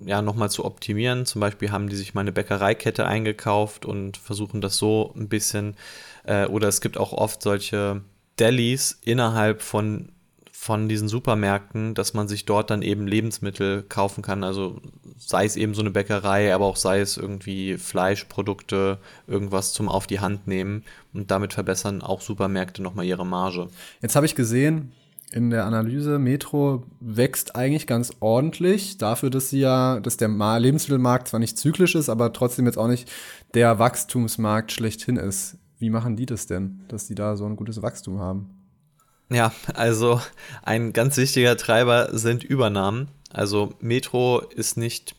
ja, 0.05 0.23
nochmal 0.23 0.51
zu 0.51 0.65
optimieren. 0.65 1.27
Zum 1.27 1.41
Beispiel 1.41 1.71
haben 1.71 1.89
die 1.89 1.97
sich 1.97 2.15
mal 2.15 2.23
eine 2.23 2.33
Bäckereikette 2.33 3.07
eingekauft 3.07 3.85
und 3.85 4.17
versuchen 4.17 4.61
das 4.61 4.77
so 4.77 5.13
ein 5.17 5.29
bisschen. 5.29 5.77
Äh, 6.25 6.47
oder 6.47 6.69
es 6.69 6.81
gibt 6.81 6.99
auch 6.99 7.13
oft 7.13 7.43
solche 7.43 8.03
Delis 8.39 8.99
innerhalb 9.05 9.63
von 9.63 10.09
von 10.63 10.89
diesen 10.89 11.09
Supermärkten, 11.09 11.95
dass 11.95 12.15
man 12.15 12.29
sich 12.29 12.45
dort 12.45 12.71
dann 12.71 12.83
eben 12.83 13.09
Lebensmittel 13.09 13.83
kaufen 13.83 14.23
kann. 14.23 14.45
Also 14.45 14.81
sei 15.19 15.45
es 15.45 15.57
eben 15.57 15.75
so 15.75 15.81
eine 15.81 15.91
Bäckerei, 15.91 16.55
aber 16.55 16.67
auch 16.67 16.77
sei 16.77 17.01
es 17.01 17.17
irgendwie 17.17 17.79
Fleischprodukte, 17.79 18.99
irgendwas 19.27 19.73
zum 19.73 19.89
auf 19.89 20.07
die 20.07 20.21
Hand 20.21 20.47
nehmen. 20.47 20.85
Und 21.13 21.33
damit 21.33 21.53
verbessern 21.53 22.01
auch 22.01 22.21
Supermärkte 22.21 22.81
nochmal 22.81 23.07
ihre 23.07 23.27
Marge. 23.27 23.71
Jetzt 24.03 24.15
habe 24.15 24.25
ich 24.25 24.37
gesehen, 24.37 24.93
in 25.33 25.51
der 25.51 25.65
Analyse, 25.65 26.19
Metro 26.19 26.85
wächst 27.01 27.57
eigentlich 27.57 27.87
ganz 27.87 28.13
ordentlich 28.21 28.99
dafür, 28.99 29.31
dass 29.31 29.51
sie 29.51 29.61
ja, 29.61 30.01
dass 30.01 30.17
der 30.17 30.29
Lebensmittelmarkt 30.29 31.29
zwar 31.29 31.41
nicht 31.41 31.59
zyklisch 31.59 31.95
ist, 31.95 32.09
aber 32.09 32.33
trotzdem 32.33 32.67
jetzt 32.67 32.79
auch 32.79 32.89
nicht 32.89 33.11
der 33.55 33.79
Wachstumsmarkt 33.79 34.73
schlechthin 34.73 35.17
ist. 35.17 35.57
Wie 35.79 35.91
machen 35.91 36.17
die 36.17 36.27
das 36.27 36.47
denn, 36.47 36.83
dass 36.89 37.07
die 37.07 37.15
da 37.15 37.37
so 37.37 37.47
ein 37.47 37.57
gutes 37.57 37.83
Wachstum 37.83 38.21
haben? 38.21 38.51
Ja, 39.31 39.53
also 39.75 40.21
ein 40.63 40.93
ganz 40.93 41.17
wichtiger 41.17 41.57
Treiber 41.57 42.11
sind 42.13 42.45
Übernahmen. 42.45 43.09
Also 43.31 43.75
Metro 43.81 44.41
ist 44.41 44.77
nicht 44.77 45.17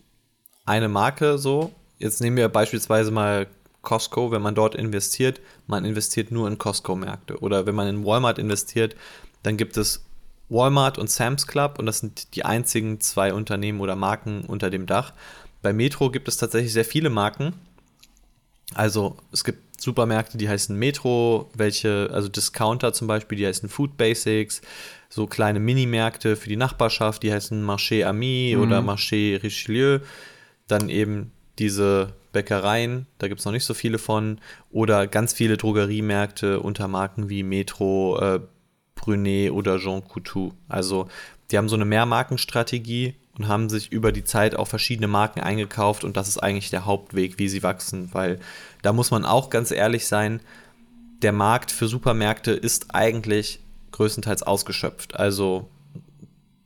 eine 0.66 0.88
Marke 0.88 1.38
so. 1.38 1.74
Jetzt 1.98 2.22
nehmen 2.22 2.38
wir 2.38 2.50
beispielsweise 2.50 3.12
mal 3.12 3.48
Costco, 3.82 4.32
wenn 4.32 4.42
man 4.42 4.56
dort 4.56 4.76
investiert, 4.76 5.42
man 5.68 5.84
investiert 5.84 6.32
nur 6.32 6.48
in 6.48 6.58
Costco-Märkte. 6.58 7.40
Oder 7.40 7.66
wenn 7.66 7.76
man 7.76 7.88
in 7.88 8.06
Walmart 8.06 8.40
investiert, 8.40 8.96
dann 9.44 9.58
gibt 9.58 9.78
es 9.78 10.06
Walmart 10.50 10.98
und 10.98 11.10
Sam's 11.10 11.48
Club 11.48 11.80
und 11.80 11.86
das 11.86 12.00
sind 12.00 12.36
die 12.36 12.46
einzigen 12.46 13.00
zwei 13.00 13.34
Unternehmen 13.34 13.82
oder 13.82 13.96
Marken 13.96 14.46
unter 14.46 14.70
dem 14.70 14.86
Dach. 14.86 15.14
Bei 15.62 15.74
Metro 15.74 16.10
gibt 16.12 16.28
es 16.28 16.38
tatsächlich 16.38 16.74
sehr 16.74 16.86
viele 16.86 17.10
Marken. 17.10 17.54
Also 18.74 19.18
es 19.32 19.44
gibt 19.44 19.82
Supermärkte, 19.82 20.38
die 20.38 20.50
heißen 20.50 20.78
Metro, 20.78 21.50
welche, 21.56 22.10
also 22.12 22.30
Discounter 22.30 22.94
zum 22.94 23.08
Beispiel, 23.08 23.38
die 23.38 23.48
heißen 23.48 23.70
Food 23.70 23.98
Basics, 23.98 24.62
so 25.10 25.28
kleine 25.28 25.60
Minimärkte 25.60 26.36
für 26.36 26.50
die 26.50 26.56
Nachbarschaft, 26.56 27.24
die 27.24 27.34
heißen 27.34 27.64
Marché 27.64 28.06
Ami 28.06 28.54
mhm. 28.56 28.64
oder 28.64 28.80
Marché 28.80 29.42
Richelieu. 29.44 30.00
Dann 30.68 30.90
eben 30.90 31.32
diese 31.60 32.14
Bäckereien, 32.32 33.06
da 33.20 33.28
gibt 33.28 33.40
es 33.40 33.46
noch 33.46 33.52
nicht 33.52 33.66
so 33.66 33.74
viele 33.74 34.00
von, 34.00 34.40
oder 34.72 35.08
ganz 35.08 35.34
viele 35.34 35.58
Drogeriemärkte 35.58 36.62
unter 36.62 36.88
Marken 36.88 37.30
wie 37.30 37.44
Metro, 37.44 38.20
äh, 38.20 38.40
Brunet 39.04 39.52
oder 39.52 39.80
Jean 39.80 40.04
Coutu. 40.08 40.52
Also 40.70 41.08
die 41.52 41.58
haben 41.58 41.68
so 41.68 41.76
eine 41.76 41.86
Mehrmarkenstrategie 41.86 43.16
und 43.38 43.48
haben 43.48 43.70
sich 43.70 43.92
über 43.92 44.12
die 44.12 44.24
Zeit 44.24 44.56
auch 44.56 44.68
verschiedene 44.68 45.08
Marken 45.08 45.42
eingekauft 45.42 46.04
und 46.04 46.16
das 46.16 46.30
ist 46.30 46.38
eigentlich 46.38 46.70
der 46.70 46.86
Hauptweg, 46.86 47.38
wie 47.38 47.50
sie 47.50 47.64
wachsen, 47.64 48.10
weil 48.14 48.40
da 48.82 48.94
muss 48.94 49.12
man 49.12 49.26
auch 49.26 49.50
ganz 49.50 49.72
ehrlich 49.72 50.08
sein, 50.08 50.40
der 51.22 51.34
Markt 51.34 51.72
für 51.72 51.88
Supermärkte 51.88 52.52
ist 52.52 52.96
eigentlich 52.96 53.60
größtenteils 53.92 54.44
ausgeschöpft. 54.44 55.16
Also 55.16 55.70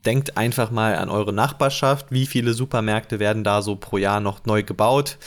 denkt 0.04 0.36
einfach 0.36 0.70
mal 0.70 0.96
an 0.96 1.10
eure 1.10 1.32
Nachbarschaft, 1.32 2.06
wie 2.10 2.26
viele 2.26 2.54
Supermärkte 2.54 3.18
werden 3.18 3.44
da 3.44 3.62
so 3.62 3.76
pro 3.76 3.98
Jahr 3.98 4.20
noch 4.20 4.44
neu 4.46 4.62
gebaut. 4.62 5.18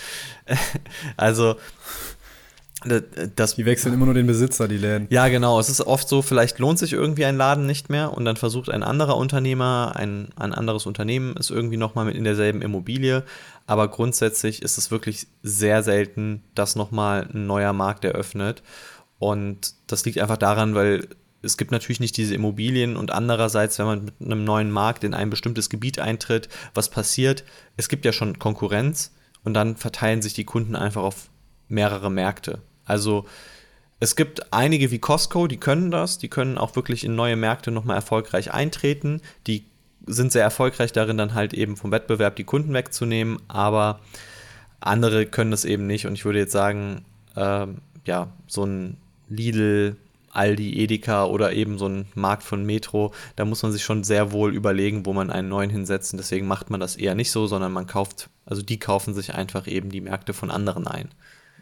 also 1.17 1.55
das, 3.35 3.55
die 3.55 3.65
wechseln 3.65 3.93
immer 3.93 4.05
nur 4.05 4.15
den 4.15 4.25
Besitzer, 4.25 4.67
die 4.67 4.77
Läden. 4.77 5.07
Ja, 5.11 5.27
genau. 5.27 5.59
Es 5.59 5.69
ist 5.69 5.81
oft 5.81 6.09
so, 6.09 6.21
vielleicht 6.21 6.57
lohnt 6.57 6.79
sich 6.79 6.93
irgendwie 6.93 7.25
ein 7.25 7.37
Laden 7.37 7.67
nicht 7.67 7.89
mehr 7.89 8.13
und 8.13 8.25
dann 8.25 8.37
versucht 8.37 8.69
ein 8.69 8.81
anderer 8.81 9.17
Unternehmer, 9.17 9.93
ein, 9.95 10.29
ein 10.35 10.53
anderes 10.53 10.85
Unternehmen 10.87 11.35
ist 11.37 11.51
irgendwie 11.51 11.77
nochmal 11.77 12.05
mit 12.05 12.15
in 12.15 12.23
derselben 12.23 12.61
Immobilie. 12.61 13.23
Aber 13.67 13.87
grundsätzlich 13.87 14.63
ist 14.63 14.77
es 14.77 14.89
wirklich 14.89 15.27
sehr 15.43 15.83
selten, 15.83 16.43
dass 16.55 16.75
nochmal 16.75 17.27
ein 17.31 17.45
neuer 17.45 17.73
Markt 17.73 18.03
eröffnet. 18.03 18.63
Und 19.19 19.75
das 19.85 20.03
liegt 20.03 20.19
einfach 20.19 20.37
daran, 20.37 20.73
weil 20.73 21.07
es 21.43 21.57
gibt 21.57 21.71
natürlich 21.71 21.99
nicht 21.99 22.17
diese 22.17 22.33
Immobilien 22.33 22.97
und 22.97 23.11
andererseits, 23.11 23.77
wenn 23.79 23.85
man 23.85 24.05
mit 24.05 24.15
einem 24.21 24.43
neuen 24.43 24.71
Markt 24.71 25.03
in 25.03 25.13
ein 25.13 25.29
bestimmtes 25.29 25.69
Gebiet 25.69 25.99
eintritt, 25.99 26.49
was 26.73 26.89
passiert? 26.89 27.43
Es 27.77 27.89
gibt 27.89 28.05
ja 28.05 28.11
schon 28.11 28.39
Konkurrenz 28.39 29.13
und 29.43 29.53
dann 29.53 29.75
verteilen 29.75 30.21
sich 30.21 30.33
die 30.33 30.45
Kunden 30.45 30.75
einfach 30.75 31.03
auf 31.03 31.29
mehrere 31.67 32.11
Märkte. 32.11 32.61
Also 32.85 33.25
es 33.99 34.15
gibt 34.15 34.51
einige 34.53 34.91
wie 34.91 34.99
Costco, 34.99 35.47
die 35.47 35.59
können 35.59 35.91
das, 35.91 36.17
die 36.17 36.27
können 36.27 36.57
auch 36.57 36.75
wirklich 36.75 37.03
in 37.03 37.15
neue 37.15 37.35
Märkte 37.35 37.71
nochmal 37.71 37.97
erfolgreich 37.97 38.53
eintreten, 38.53 39.21
die 39.47 39.65
sind 40.07 40.31
sehr 40.31 40.43
erfolgreich 40.43 40.91
darin, 40.91 41.17
dann 41.17 41.35
halt 41.35 41.53
eben 41.53 41.77
vom 41.77 41.91
Wettbewerb 41.91 42.35
die 42.35 42.43
Kunden 42.43 42.73
wegzunehmen, 42.73 43.37
aber 43.47 43.99
andere 44.79 45.27
können 45.27 45.51
das 45.51 45.65
eben 45.65 45.85
nicht 45.85 46.07
und 46.07 46.13
ich 46.13 46.25
würde 46.25 46.39
jetzt 46.39 46.51
sagen, 46.51 47.05
äh, 47.35 47.67
ja, 48.05 48.33
so 48.47 48.65
ein 48.65 48.97
Lidl, 49.29 49.95
Aldi, 50.33 50.81
Edeka 50.81 51.25
oder 51.25 51.53
eben 51.53 51.77
so 51.77 51.87
ein 51.87 52.05
Markt 52.15 52.43
von 52.43 52.65
Metro, 52.65 53.13
da 53.35 53.45
muss 53.45 53.63
man 53.63 53.71
sich 53.71 53.83
schon 53.83 54.03
sehr 54.03 54.31
wohl 54.31 54.55
überlegen, 54.55 55.05
wo 55.05 55.13
man 55.13 55.29
einen 55.29 55.49
neuen 55.49 55.69
hinsetzt. 55.69 56.13
Und 56.13 56.17
deswegen 56.17 56.47
macht 56.47 56.69
man 56.69 56.79
das 56.79 56.95
eher 56.95 57.15
nicht 57.15 57.31
so, 57.31 57.47
sondern 57.47 57.71
man 57.71 57.87
kauft, 57.87 58.29
also 58.45 58.61
die 58.61 58.79
kaufen 58.79 59.13
sich 59.13 59.33
einfach 59.33 59.67
eben 59.67 59.89
die 59.89 60.01
Märkte 60.01 60.33
von 60.33 60.51
anderen 60.51 60.87
ein. 60.87 61.09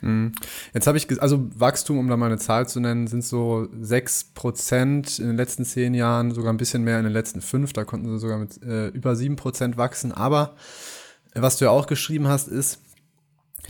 Mhm. 0.02 0.32
Jetzt 0.74 0.88
habe 0.88 0.98
ich, 0.98 1.22
also 1.22 1.50
Wachstum, 1.56 1.98
um 1.98 2.08
da 2.08 2.18
mal 2.18 2.28
eine 2.28 2.38
Zahl 2.38 2.68
zu 2.68 2.80
nennen, 2.80 3.08
sind 3.08 3.24
so 3.24 3.68
6% 3.82 5.20
in 5.20 5.28
den 5.28 5.36
letzten 5.38 5.66
zehn 5.66 5.94
Jahren, 5.94 6.32
sogar 6.32 6.54
ein 6.54 6.58
bisschen 6.58 6.84
mehr 6.84 6.98
in 6.98 7.04
den 7.04 7.14
letzten 7.14 7.42
fünf. 7.42 7.74
Da 7.74 7.84
konnten 7.84 8.08
sie 8.08 8.20
sogar 8.20 8.38
mit 8.38 8.62
äh, 8.64 8.88
über 8.90 9.12
7% 9.12 9.78
wachsen. 9.78 10.12
Aber 10.12 10.56
was 11.34 11.58
du 11.58 11.66
ja 11.66 11.72
auch 11.72 11.88
geschrieben 11.88 12.28
hast, 12.28 12.48
ist, 12.48 12.80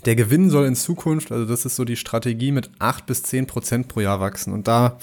der 0.06 0.16
Gewinn 0.16 0.50
soll 0.50 0.66
in 0.66 0.76
Zukunft, 0.76 1.32
also 1.32 1.46
das 1.46 1.66
ist 1.66 1.76
so 1.76 1.84
die 1.84 1.98
Strategie, 1.98 2.52
mit 2.52 2.70
8 2.80 3.06
bis 3.06 3.24
10 3.24 3.48
Prozent 3.48 3.88
pro 3.88 4.00
Jahr 4.00 4.20
wachsen. 4.20 4.54
Und 4.54 4.68
da, 4.68 4.98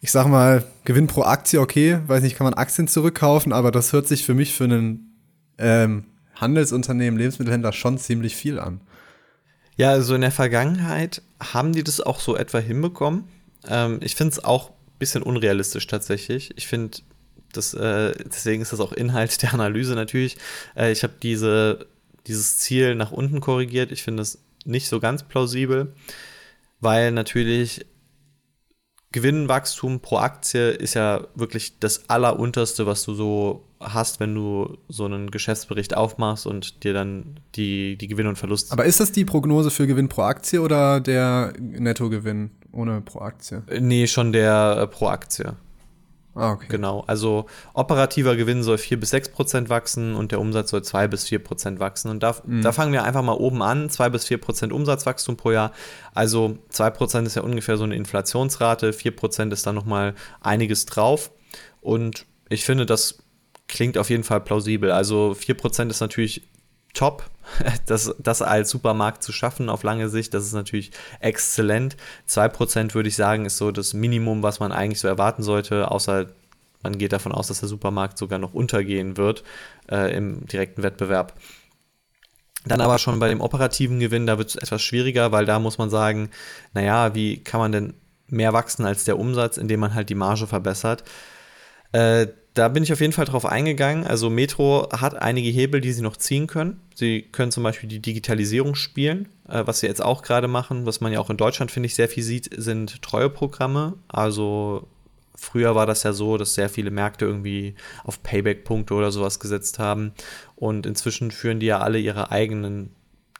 ich 0.00 0.10
sag 0.10 0.26
mal, 0.26 0.64
Gewinn 0.84 1.06
pro 1.06 1.22
Aktie, 1.22 1.60
okay, 1.60 2.00
weiß 2.06 2.22
nicht, 2.22 2.36
kann 2.36 2.44
man 2.44 2.54
Aktien 2.54 2.88
zurückkaufen, 2.88 3.52
aber 3.52 3.70
das 3.70 3.92
hört 3.92 4.06
sich 4.06 4.26
für 4.26 4.34
mich 4.34 4.54
für 4.54 4.64
einen 4.64 5.16
ähm, 5.58 6.04
Handelsunternehmen, 6.34 7.18
Lebensmittelhändler 7.18 7.72
schon 7.72 7.98
ziemlich 7.98 8.36
viel 8.36 8.58
an. 8.58 8.80
Ja, 9.76 9.90
also 9.90 10.14
in 10.14 10.20
der 10.20 10.32
Vergangenheit 10.32 11.22
haben 11.40 11.72
die 11.72 11.82
das 11.82 12.00
auch 12.00 12.20
so 12.20 12.36
etwa 12.36 12.58
hinbekommen. 12.58 13.24
Ähm, 13.68 14.00
ich 14.02 14.14
finde 14.14 14.32
es 14.32 14.44
auch 14.44 14.70
ein 14.70 14.98
bisschen 14.98 15.22
unrealistisch 15.22 15.86
tatsächlich. 15.86 16.52
Ich 16.56 16.66
finde, 16.66 16.98
Das, 17.52 17.74
äh, 17.74 18.12
deswegen 18.24 18.62
ist 18.62 18.72
das 18.72 18.80
auch 18.80 18.92
Inhalt 18.92 19.42
der 19.42 19.54
Analyse 19.54 19.94
natürlich. 19.94 20.36
Äh, 20.76 20.92
ich 20.92 21.02
habe 21.02 21.14
diese, 21.22 21.86
dieses 22.26 22.58
Ziel 22.58 22.94
nach 22.94 23.12
unten 23.12 23.40
korrigiert. 23.40 23.92
Ich 23.92 24.02
finde 24.02 24.22
es 24.22 24.38
nicht 24.64 24.88
so 24.88 25.00
ganz 25.00 25.22
plausibel, 25.24 25.94
weil 26.80 27.10
natürlich 27.12 27.84
Gewinnwachstum 29.12 30.00
pro 30.00 30.18
Aktie 30.18 30.70
ist 30.70 30.94
ja 30.94 31.26
wirklich 31.34 31.78
das 31.78 32.08
Allerunterste, 32.08 32.86
was 32.86 33.04
du 33.04 33.14
so 33.14 33.64
hast, 33.80 34.20
wenn 34.20 34.34
du 34.34 34.78
so 34.88 35.04
einen 35.04 35.30
Geschäftsbericht 35.30 35.96
aufmachst 35.96 36.46
und 36.46 36.84
dir 36.84 36.92
dann 36.92 37.40
die, 37.54 37.96
die 37.96 38.08
Gewinn 38.08 38.26
und 38.26 38.36
Verlust. 38.36 38.72
Aber 38.72 38.84
ist 38.84 39.00
das 39.00 39.12
die 39.12 39.24
Prognose 39.24 39.70
für 39.70 39.86
Gewinn 39.86 40.08
pro 40.08 40.22
Aktie 40.22 40.60
oder 40.60 41.00
der 41.00 41.52
Nettogewinn 41.58 42.50
ohne 42.72 43.00
pro 43.00 43.20
Aktie? 43.20 43.62
Nee, 43.80 44.06
schon 44.06 44.32
der 44.32 44.78
äh, 44.80 44.86
pro 44.86 45.08
Aktie. 45.08 45.56
Ah, 46.34 46.52
okay. 46.52 46.66
Genau. 46.68 47.04
Also 47.06 47.46
operativer 47.74 48.36
Gewinn 48.36 48.62
soll 48.62 48.78
4 48.78 48.98
bis 48.98 49.10
6 49.10 49.30
Prozent 49.30 49.68
wachsen 49.68 50.14
und 50.14 50.32
der 50.32 50.40
Umsatz 50.40 50.70
soll 50.70 50.82
2 50.82 51.08
bis 51.08 51.24
4 51.24 51.40
Prozent 51.40 51.78
wachsen. 51.78 52.10
Und 52.10 52.22
da, 52.22 52.34
mhm. 52.44 52.62
da 52.62 52.72
fangen 52.72 52.92
wir 52.92 53.04
einfach 53.04 53.22
mal 53.22 53.34
oben 53.34 53.62
an. 53.62 53.90
2 53.90 54.08
bis 54.08 54.24
4 54.24 54.38
Prozent 54.38 54.72
Umsatzwachstum 54.72 55.36
pro 55.36 55.50
Jahr. 55.52 55.72
Also 56.14 56.58
2 56.70 56.90
Prozent 56.90 57.26
ist 57.26 57.36
ja 57.36 57.42
ungefähr 57.42 57.76
so 57.76 57.84
eine 57.84 57.96
Inflationsrate. 57.96 58.92
4 58.94 59.14
Prozent 59.14 59.52
ist 59.52 59.66
dann 59.66 59.74
nochmal 59.74 60.14
einiges 60.40 60.86
drauf. 60.86 61.30
Und 61.82 62.24
ich 62.48 62.64
finde, 62.64 62.86
das 62.86 63.18
klingt 63.68 63.98
auf 63.98 64.08
jeden 64.08 64.24
Fall 64.24 64.40
plausibel. 64.40 64.90
Also 64.90 65.34
4 65.34 65.54
Prozent 65.54 65.90
ist 65.90 66.00
natürlich 66.00 66.48
top. 66.94 67.24
Das, 67.86 68.14
das 68.18 68.40
als 68.40 68.70
Supermarkt 68.70 69.22
zu 69.22 69.32
schaffen 69.32 69.68
auf 69.68 69.82
lange 69.82 70.08
Sicht, 70.08 70.32
das 70.32 70.44
ist 70.44 70.54
natürlich 70.54 70.92
exzellent. 71.20 71.96
2% 72.28 72.94
würde 72.94 73.08
ich 73.08 73.16
sagen, 73.16 73.44
ist 73.44 73.58
so 73.58 73.72
das 73.72 73.92
Minimum, 73.92 74.42
was 74.42 74.60
man 74.60 74.72
eigentlich 74.72 75.00
so 75.00 75.08
erwarten 75.08 75.42
sollte, 75.42 75.90
außer 75.90 76.28
man 76.82 76.96
geht 76.96 77.12
davon 77.12 77.32
aus, 77.32 77.48
dass 77.48 77.60
der 77.60 77.68
Supermarkt 77.68 78.16
sogar 78.16 78.38
noch 78.38 78.54
untergehen 78.54 79.16
wird 79.16 79.42
äh, 79.90 80.16
im 80.16 80.46
direkten 80.46 80.82
Wettbewerb. 80.82 81.34
Dann 82.64 82.80
aber 82.80 82.98
schon 82.98 83.18
bei 83.18 83.28
dem 83.28 83.40
operativen 83.40 83.98
Gewinn, 83.98 84.26
da 84.26 84.38
wird 84.38 84.50
es 84.50 84.56
etwas 84.56 84.82
schwieriger, 84.82 85.32
weil 85.32 85.46
da 85.46 85.58
muss 85.58 85.78
man 85.78 85.90
sagen, 85.90 86.30
naja, 86.74 87.14
wie 87.14 87.42
kann 87.42 87.60
man 87.60 87.72
denn 87.72 87.94
mehr 88.28 88.52
wachsen 88.52 88.86
als 88.86 89.04
der 89.04 89.18
Umsatz, 89.18 89.56
indem 89.56 89.80
man 89.80 89.94
halt 89.94 90.08
die 90.08 90.14
Marge 90.14 90.46
verbessert? 90.46 91.02
Äh, 91.90 92.28
da 92.54 92.68
bin 92.68 92.82
ich 92.82 92.92
auf 92.92 93.00
jeden 93.00 93.12
Fall 93.12 93.24
drauf 93.24 93.46
eingegangen. 93.46 94.06
Also 94.06 94.28
Metro 94.28 94.88
hat 94.92 95.14
einige 95.14 95.48
Hebel, 95.48 95.80
die 95.80 95.92
sie 95.92 96.02
noch 96.02 96.16
ziehen 96.16 96.46
können. 96.46 96.80
Sie 96.94 97.22
können 97.22 97.50
zum 97.50 97.62
Beispiel 97.62 97.88
die 97.88 98.00
Digitalisierung 98.00 98.74
spielen, 98.74 99.28
äh, 99.48 99.62
was 99.64 99.80
sie 99.80 99.86
jetzt 99.86 100.02
auch 100.02 100.22
gerade 100.22 100.48
machen, 100.48 100.84
was 100.84 101.00
man 101.00 101.12
ja 101.12 101.20
auch 101.20 101.30
in 101.30 101.38
Deutschland, 101.38 101.70
finde 101.70 101.86
ich, 101.86 101.94
sehr 101.94 102.08
viel 102.08 102.22
sieht, 102.22 102.50
sind 102.54 103.00
Treueprogramme. 103.00 103.94
Also 104.08 104.86
früher 105.34 105.74
war 105.74 105.86
das 105.86 106.02
ja 106.02 106.12
so, 106.12 106.36
dass 106.36 106.54
sehr 106.54 106.68
viele 106.68 106.90
Märkte 106.90 107.24
irgendwie 107.24 107.74
auf 108.04 108.22
Payback-Punkte 108.22 108.94
oder 108.94 109.10
sowas 109.10 109.40
gesetzt 109.40 109.78
haben. 109.78 110.12
Und 110.54 110.84
inzwischen 110.84 111.30
führen 111.30 111.58
die 111.58 111.66
ja 111.66 111.80
alle 111.80 111.98
ihre 111.98 112.30
eigenen 112.30 112.90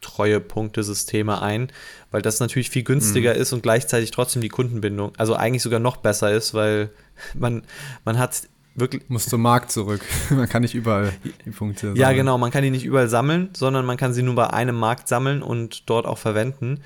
Treuepunktesysteme 0.00 1.40
ein, 1.40 1.70
weil 2.10 2.22
das 2.22 2.40
natürlich 2.40 2.70
viel 2.70 2.82
günstiger 2.82 3.34
mhm. 3.34 3.40
ist 3.40 3.52
und 3.52 3.62
gleichzeitig 3.62 4.10
trotzdem 4.10 4.42
die 4.42 4.48
Kundenbindung, 4.48 5.12
also 5.16 5.34
eigentlich 5.36 5.62
sogar 5.62 5.80
noch 5.80 5.96
besser 5.96 6.32
ist, 6.32 6.54
weil 6.54 6.90
man, 7.34 7.62
man 8.04 8.18
hat 8.18 8.42
wirklich. 8.74 9.08
Muss 9.08 9.26
zum 9.26 9.42
Markt 9.42 9.70
zurück. 9.70 10.02
man 10.30 10.48
kann 10.48 10.62
nicht 10.62 10.74
überall 10.74 11.12
die 11.44 11.50
Punkte 11.50 11.80
sammeln. 11.80 11.96
Ja, 11.96 12.12
genau. 12.12 12.38
Man 12.38 12.50
kann 12.50 12.62
die 12.62 12.70
nicht 12.70 12.84
überall 12.84 13.08
sammeln, 13.08 13.50
sondern 13.54 13.84
man 13.84 13.96
kann 13.96 14.12
sie 14.12 14.22
nur 14.22 14.34
bei 14.34 14.48
einem 14.48 14.76
Markt 14.76 15.08
sammeln 15.08 15.42
und 15.42 15.88
dort 15.88 16.06
auch 16.06 16.18
verwenden. 16.18 16.80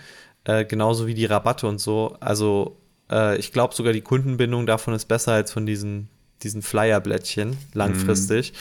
Äh, 0.44 0.64
genauso 0.64 1.06
wie 1.06 1.14
die 1.14 1.24
Rabatte 1.24 1.66
und 1.66 1.78
so. 1.78 2.16
Also, 2.20 2.76
äh, 3.10 3.36
ich 3.38 3.52
glaube 3.52 3.74
sogar, 3.74 3.92
die 3.92 4.00
Kundenbindung 4.00 4.66
davon 4.66 4.94
ist 4.94 5.06
besser 5.06 5.32
als 5.32 5.52
von 5.52 5.66
diesen, 5.66 6.08
diesen 6.42 6.62
Flyer-Blättchen 6.62 7.56
langfristig. 7.74 8.52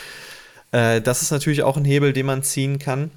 Mhm. 0.72 0.78
Äh, 0.80 1.02
das 1.02 1.22
ist 1.22 1.32
natürlich 1.32 1.64
auch 1.64 1.78
ein 1.78 1.86
Hebel, 1.86 2.14
den 2.14 2.26
man 2.26 2.44
ziehen 2.44 2.80
kann. 2.80 3.12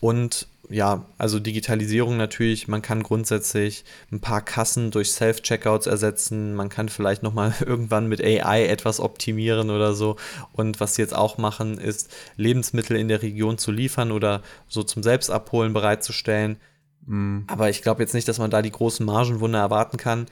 Und 0.00 0.46
ja, 0.70 1.06
also 1.16 1.40
Digitalisierung 1.40 2.16
natürlich, 2.18 2.68
man 2.68 2.82
kann 2.82 3.02
grundsätzlich 3.02 3.84
ein 4.12 4.20
paar 4.20 4.42
Kassen 4.42 4.90
durch 4.90 5.12
Self-Checkouts 5.12 5.86
ersetzen, 5.86 6.54
man 6.54 6.68
kann 6.68 6.88
vielleicht 6.88 7.22
nochmal 7.22 7.54
irgendwann 7.64 8.06
mit 8.06 8.22
AI 8.22 8.66
etwas 8.66 9.00
optimieren 9.00 9.70
oder 9.70 9.94
so. 9.94 10.16
Und 10.52 10.78
was 10.80 10.94
sie 10.94 11.02
jetzt 11.02 11.16
auch 11.16 11.38
machen, 11.38 11.78
ist 11.78 12.10
Lebensmittel 12.36 12.96
in 12.96 13.08
der 13.08 13.22
Region 13.22 13.56
zu 13.56 13.72
liefern 13.72 14.12
oder 14.12 14.42
so 14.68 14.82
zum 14.82 15.02
Selbstabholen 15.02 15.72
bereitzustellen. 15.72 16.58
Mhm. 17.06 17.44
Aber 17.46 17.70
ich 17.70 17.82
glaube 17.82 18.02
jetzt 18.02 18.14
nicht, 18.14 18.28
dass 18.28 18.38
man 18.38 18.50
da 18.50 18.60
die 18.60 18.72
großen 18.72 19.04
Margenwunder 19.06 19.58
erwarten 19.58 19.96
kann. 19.96 20.26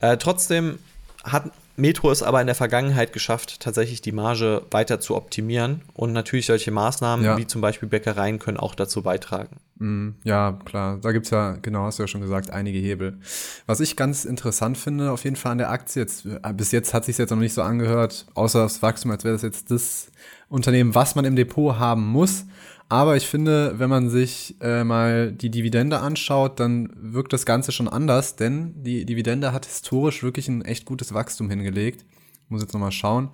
Äh, 0.00 0.16
trotzdem 0.16 0.78
hat 1.24 1.50
Metro 1.76 2.10
es 2.10 2.22
aber 2.22 2.40
in 2.40 2.46
der 2.46 2.56
Vergangenheit 2.56 3.12
geschafft, 3.12 3.60
tatsächlich 3.60 4.00
die 4.00 4.12
Marge 4.12 4.62
weiter 4.70 4.98
zu 4.98 5.14
optimieren. 5.14 5.82
Und 5.94 6.12
natürlich 6.12 6.46
solche 6.46 6.70
Maßnahmen 6.70 7.24
ja. 7.24 7.36
wie 7.38 7.46
zum 7.46 7.60
Beispiel 7.60 7.88
Bäckereien 7.88 8.38
können 8.38 8.56
auch 8.56 8.74
dazu 8.74 9.02
beitragen. 9.02 9.56
Mm, 9.78 10.10
ja, 10.24 10.58
klar. 10.64 10.98
Da 11.00 11.12
gibt 11.12 11.26
es 11.26 11.30
ja, 11.30 11.52
genau, 11.62 11.84
hast 11.84 11.98
du 11.98 12.02
ja 12.02 12.08
schon 12.08 12.20
gesagt, 12.20 12.50
einige 12.50 12.78
Hebel. 12.78 13.18
Was 13.66 13.78
ich 13.78 13.94
ganz 13.94 14.24
interessant 14.24 14.76
finde, 14.76 15.12
auf 15.12 15.22
jeden 15.22 15.36
Fall 15.36 15.52
an 15.52 15.58
der 15.58 15.70
Aktie, 15.70 16.02
jetzt, 16.02 16.26
äh, 16.26 16.52
bis 16.52 16.72
jetzt 16.72 16.94
hat 16.94 17.04
sich 17.04 17.16
jetzt 17.16 17.30
noch 17.30 17.38
nicht 17.38 17.54
so 17.54 17.62
angehört, 17.62 18.26
außer 18.34 18.62
das 18.62 18.82
Wachstum, 18.82 19.12
als 19.12 19.22
wäre 19.22 19.34
das 19.34 19.42
jetzt 19.42 19.70
das 19.70 20.10
Unternehmen, 20.48 20.94
was 20.94 21.14
man 21.14 21.24
im 21.24 21.36
Depot 21.36 21.78
haben 21.78 22.06
muss. 22.06 22.44
Aber 22.88 23.16
ich 23.16 23.26
finde, 23.26 23.78
wenn 23.78 23.90
man 23.90 24.08
sich 24.08 24.56
äh, 24.60 24.82
mal 24.82 25.30
die 25.30 25.50
Dividende 25.50 25.98
anschaut, 25.98 26.58
dann 26.58 26.90
wirkt 26.96 27.34
das 27.34 27.44
Ganze 27.44 27.70
schon 27.70 27.88
anders, 27.88 28.36
denn 28.36 28.82
die 28.82 29.04
Dividende 29.04 29.52
hat 29.52 29.66
historisch 29.66 30.22
wirklich 30.22 30.48
ein 30.48 30.62
echt 30.62 30.86
gutes 30.86 31.12
Wachstum 31.12 31.50
hingelegt. 31.50 32.06
Ich 32.44 32.50
muss 32.50 32.62
jetzt 32.62 32.72
nochmal 32.72 32.92
schauen. 32.92 33.28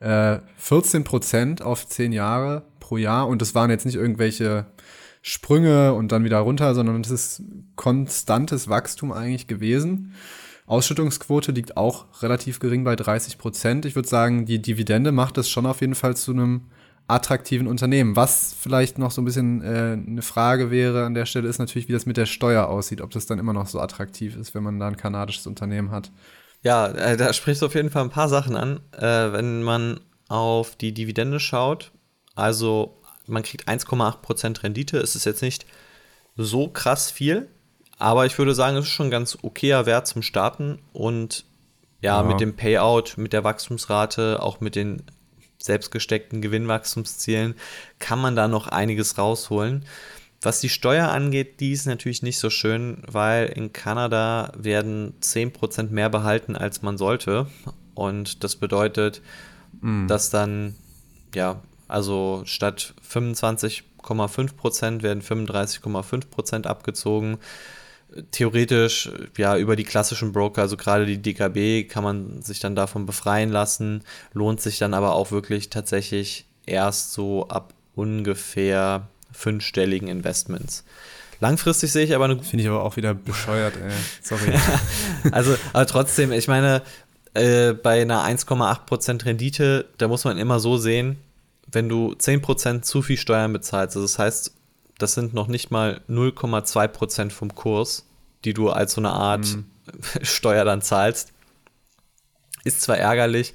Äh, 0.00 0.38
14 0.56 1.04
Prozent 1.04 1.60
auf 1.60 1.86
10 1.86 2.12
Jahre 2.12 2.62
pro 2.80 2.96
Jahr 2.96 3.28
und 3.28 3.42
das 3.42 3.54
waren 3.54 3.70
jetzt 3.70 3.84
nicht 3.84 3.96
irgendwelche 3.96 4.66
Sprünge 5.20 5.92
und 5.92 6.10
dann 6.10 6.24
wieder 6.24 6.38
runter, 6.38 6.74
sondern 6.74 7.02
das 7.02 7.12
ist 7.12 7.42
konstantes 7.76 8.68
Wachstum 8.68 9.12
eigentlich 9.12 9.46
gewesen. 9.46 10.14
Ausschüttungsquote 10.66 11.52
liegt 11.52 11.76
auch 11.76 12.06
relativ 12.22 12.58
gering 12.58 12.84
bei 12.84 12.96
30 12.96 13.36
Prozent. 13.36 13.84
Ich 13.84 13.96
würde 13.96 14.08
sagen, 14.08 14.46
die 14.46 14.62
Dividende 14.62 15.12
macht 15.12 15.36
es 15.36 15.50
schon 15.50 15.66
auf 15.66 15.82
jeden 15.82 15.94
Fall 15.94 16.16
zu 16.16 16.32
einem 16.32 16.62
attraktiven 17.06 17.66
Unternehmen. 17.66 18.16
Was 18.16 18.54
vielleicht 18.58 18.98
noch 18.98 19.10
so 19.10 19.20
ein 19.20 19.24
bisschen 19.24 19.62
äh, 19.62 19.92
eine 19.92 20.22
Frage 20.22 20.70
wäre 20.70 21.04
an 21.04 21.14
der 21.14 21.26
Stelle, 21.26 21.48
ist 21.48 21.58
natürlich, 21.58 21.88
wie 21.88 21.92
das 21.92 22.06
mit 22.06 22.16
der 22.16 22.26
Steuer 22.26 22.66
aussieht, 22.68 23.00
ob 23.00 23.10
das 23.10 23.26
dann 23.26 23.38
immer 23.38 23.52
noch 23.52 23.66
so 23.66 23.80
attraktiv 23.80 24.36
ist, 24.36 24.54
wenn 24.54 24.62
man 24.62 24.78
da 24.78 24.88
ein 24.88 24.96
kanadisches 24.96 25.46
Unternehmen 25.46 25.90
hat. 25.90 26.10
Ja, 26.62 26.88
äh, 26.88 27.16
da 27.16 27.32
sprichst 27.32 27.60
du 27.60 27.66
auf 27.66 27.74
jeden 27.74 27.90
Fall 27.90 28.04
ein 28.04 28.10
paar 28.10 28.28
Sachen 28.28 28.56
an. 28.56 28.80
Äh, 28.92 29.32
wenn 29.32 29.62
man 29.62 30.00
auf 30.28 30.76
die 30.76 30.94
Dividende 30.94 31.40
schaut, 31.40 31.92
also 32.34 33.00
man 33.26 33.42
kriegt 33.42 33.68
1,8% 33.68 34.62
Rendite, 34.62 34.98
es 34.98 35.14
ist 35.14 35.26
jetzt 35.26 35.42
nicht 35.42 35.66
so 36.36 36.68
krass 36.68 37.10
viel, 37.10 37.48
aber 37.98 38.26
ich 38.26 38.38
würde 38.38 38.54
sagen, 38.54 38.76
es 38.76 38.86
ist 38.86 38.90
schon 38.90 39.10
ganz 39.10 39.38
okayer 39.42 39.86
Wert 39.86 40.06
zum 40.06 40.22
Starten 40.22 40.78
und 40.92 41.44
ja, 42.00 42.20
ja, 42.20 42.26
mit 42.26 42.40
dem 42.40 42.56
Payout, 42.56 43.14
mit 43.16 43.32
der 43.32 43.44
Wachstumsrate, 43.44 44.42
auch 44.42 44.60
mit 44.60 44.74
den 44.74 45.02
selbstgesteckten 45.64 46.42
Gewinnwachstumszielen 46.42 47.54
kann 47.98 48.20
man 48.20 48.36
da 48.36 48.48
noch 48.48 48.68
einiges 48.68 49.16
rausholen. 49.16 49.84
Was 50.42 50.60
die 50.60 50.68
Steuer 50.68 51.08
angeht, 51.08 51.60
die 51.60 51.72
ist 51.72 51.86
natürlich 51.86 52.22
nicht 52.22 52.38
so 52.38 52.50
schön, 52.50 52.98
weil 53.06 53.46
in 53.46 53.72
Kanada 53.72 54.52
werden 54.56 55.14
10% 55.22 55.90
mehr 55.90 56.10
behalten, 56.10 56.54
als 56.54 56.82
man 56.82 56.98
sollte. 56.98 57.46
Und 57.94 58.44
das 58.44 58.56
bedeutet, 58.56 59.22
mm. 59.80 60.06
dass 60.06 60.28
dann, 60.28 60.74
ja, 61.34 61.62
also 61.88 62.42
statt 62.44 62.92
25,5% 63.10 65.02
werden 65.02 65.22
35,5% 65.22 66.66
abgezogen 66.66 67.38
theoretisch 68.30 69.10
ja 69.36 69.56
über 69.56 69.76
die 69.76 69.84
klassischen 69.84 70.32
Broker, 70.32 70.62
also 70.62 70.76
gerade 70.76 71.06
die 71.06 71.20
DKB, 71.20 71.88
kann 71.88 72.04
man 72.04 72.42
sich 72.42 72.60
dann 72.60 72.76
davon 72.76 73.06
befreien 73.06 73.50
lassen, 73.50 74.02
lohnt 74.32 74.60
sich 74.60 74.78
dann 74.78 74.94
aber 74.94 75.14
auch 75.14 75.30
wirklich 75.30 75.70
tatsächlich 75.70 76.46
erst 76.66 77.12
so 77.12 77.48
ab 77.48 77.74
ungefähr 77.94 79.08
fünfstelligen 79.32 80.08
Investments. 80.08 80.84
Langfristig 81.40 81.92
sehe 81.92 82.04
ich 82.04 82.14
aber 82.14 82.26
eine. 82.26 82.42
Finde 82.42 82.62
ich 82.62 82.68
aber 82.68 82.82
auch 82.82 82.96
wieder 82.96 83.12
bescheuert, 83.12 83.74
ey. 83.76 83.92
Sorry. 84.22 84.52
also, 85.32 85.56
aber 85.72 85.86
trotzdem, 85.86 86.32
ich 86.32 86.48
meine, 86.48 86.82
äh, 87.34 87.72
bei 87.72 88.00
einer 88.02 88.24
1,8% 88.24 89.24
Rendite, 89.24 89.86
da 89.98 90.08
muss 90.08 90.24
man 90.24 90.38
immer 90.38 90.60
so 90.60 90.78
sehen, 90.78 91.18
wenn 91.70 91.88
du 91.88 92.12
10% 92.12 92.82
zu 92.82 93.02
viel 93.02 93.16
Steuern 93.16 93.52
bezahlst, 93.52 93.96
also 93.96 94.06
das 94.06 94.18
heißt, 94.18 94.54
das 94.98 95.14
sind 95.14 95.34
noch 95.34 95.48
nicht 95.48 95.70
mal 95.70 96.00
0,2% 96.08 97.30
vom 97.30 97.54
Kurs, 97.54 98.06
die 98.44 98.54
du 98.54 98.70
als 98.70 98.94
so 98.94 99.00
eine 99.00 99.10
Art 99.10 99.46
mhm. 99.46 99.66
Steuer 100.22 100.64
dann 100.64 100.82
zahlst. 100.82 101.32
Ist 102.64 102.82
zwar 102.82 102.96
ärgerlich, 102.96 103.54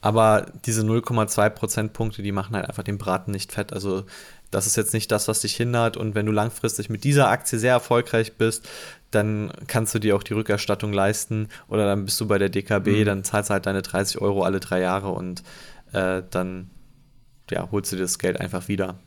aber 0.00 0.46
diese 0.64 0.82
0,2 0.82 1.50
Prozentpunkte, 1.50 2.22
die 2.22 2.32
machen 2.32 2.54
halt 2.54 2.68
einfach 2.68 2.82
den 2.82 2.98
Braten 2.98 3.30
nicht 3.30 3.52
fett. 3.52 3.72
Also 3.72 4.04
das 4.50 4.66
ist 4.66 4.76
jetzt 4.76 4.94
nicht 4.94 5.10
das, 5.10 5.26
was 5.26 5.40
dich 5.40 5.56
hindert. 5.56 5.96
Und 5.96 6.14
wenn 6.14 6.26
du 6.26 6.32
langfristig 6.32 6.88
mit 6.88 7.02
dieser 7.04 7.28
Aktie 7.28 7.58
sehr 7.58 7.72
erfolgreich 7.72 8.36
bist, 8.36 8.68
dann 9.10 9.52
kannst 9.66 9.94
du 9.94 9.98
dir 9.98 10.14
auch 10.14 10.22
die 10.22 10.34
Rückerstattung 10.34 10.92
leisten 10.92 11.48
oder 11.68 11.86
dann 11.86 12.04
bist 12.04 12.20
du 12.20 12.26
bei 12.26 12.38
der 12.38 12.48
DKB, 12.48 12.88
mhm. 12.88 13.04
dann 13.04 13.24
zahlst 13.24 13.50
du 13.50 13.54
halt 13.54 13.66
deine 13.66 13.82
30 13.82 14.20
Euro 14.20 14.44
alle 14.44 14.60
drei 14.60 14.80
Jahre 14.80 15.08
und 15.08 15.42
äh, 15.92 16.22
dann 16.30 16.70
ja, 17.50 17.68
holst 17.70 17.92
du 17.92 17.96
dir 17.96 18.02
das 18.02 18.18
Geld 18.18 18.40
einfach 18.40 18.68
wieder. 18.68 18.98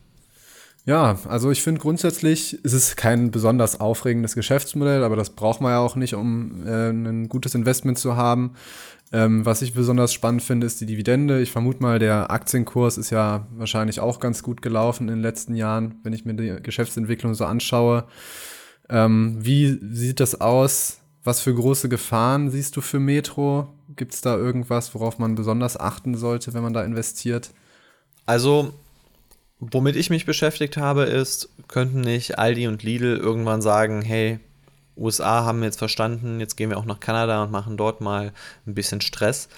Ja, 0.87 1.19
also 1.27 1.51
ich 1.51 1.63
finde 1.63 1.81
grundsätzlich 1.81 2.63
ist 2.63 2.71
es 2.71 2.95
kein 2.95 3.29
besonders 3.29 3.81
aufregendes 3.81 4.35
Geschäftsmodell, 4.35 5.03
aber 5.03 5.17
das 5.17 5.31
braucht 5.31 5.59
man 5.59 5.73
ja 5.73 5.79
auch 5.79 5.97
nicht, 5.97 6.13
um 6.13 6.65
äh, 6.65 6.91
ein 6.91 7.27
gutes 7.27 7.55
Investment 7.55 7.99
zu 7.99 8.15
haben. 8.15 8.53
Ähm, 9.11 9.45
was 9.45 9.61
ich 9.61 9.73
besonders 9.73 10.13
spannend 10.13 10.43
finde, 10.43 10.65
ist 10.65 10.79
die 10.79 10.85
Dividende. 10.85 11.41
Ich 11.41 11.51
vermute 11.51 11.81
mal, 11.81 11.99
der 11.99 12.31
Aktienkurs 12.31 12.97
ist 12.97 13.09
ja 13.09 13.47
wahrscheinlich 13.57 13.99
auch 13.99 14.21
ganz 14.21 14.43
gut 14.43 14.61
gelaufen 14.61 15.09
in 15.09 15.15
den 15.15 15.21
letzten 15.21 15.55
Jahren, 15.55 15.95
wenn 16.03 16.13
ich 16.13 16.23
mir 16.23 16.35
die 16.35 16.63
Geschäftsentwicklung 16.63 17.33
so 17.33 17.43
anschaue. 17.43 18.05
Ähm, 18.87 19.35
wie 19.41 19.77
sieht 19.91 20.21
das 20.21 20.39
aus? 20.39 21.01
Was 21.21 21.41
für 21.41 21.53
große 21.53 21.89
Gefahren 21.89 22.49
siehst 22.49 22.77
du 22.77 22.81
für 22.81 23.01
Metro? 23.01 23.67
Gibt 23.97 24.13
es 24.13 24.21
da 24.21 24.37
irgendwas, 24.37 24.95
worauf 24.95 25.19
man 25.19 25.35
besonders 25.35 25.77
achten 25.77 26.15
sollte, 26.15 26.53
wenn 26.53 26.63
man 26.63 26.73
da 26.73 26.85
investiert? 26.85 27.51
Also 28.25 28.73
Womit 29.59 29.95
ich 29.95 30.09
mich 30.09 30.25
beschäftigt 30.25 30.77
habe, 30.77 31.03
ist, 31.03 31.49
könnten 31.67 32.01
nicht 32.01 32.37
Aldi 32.37 32.67
und 32.67 32.83
Lidl 32.83 33.17
irgendwann 33.17 33.61
sagen, 33.61 34.01
hey, 34.01 34.39
USA 34.95 35.45
haben 35.45 35.63
jetzt 35.63 35.79
verstanden, 35.79 36.39
jetzt 36.39 36.57
gehen 36.57 36.69
wir 36.69 36.77
auch 36.77 36.85
nach 36.85 36.99
Kanada 36.99 37.43
und 37.43 37.51
machen 37.51 37.77
dort 37.77 38.01
mal 38.01 38.33
ein 38.65 38.73
bisschen 38.73 39.01
Stress. 39.01 39.49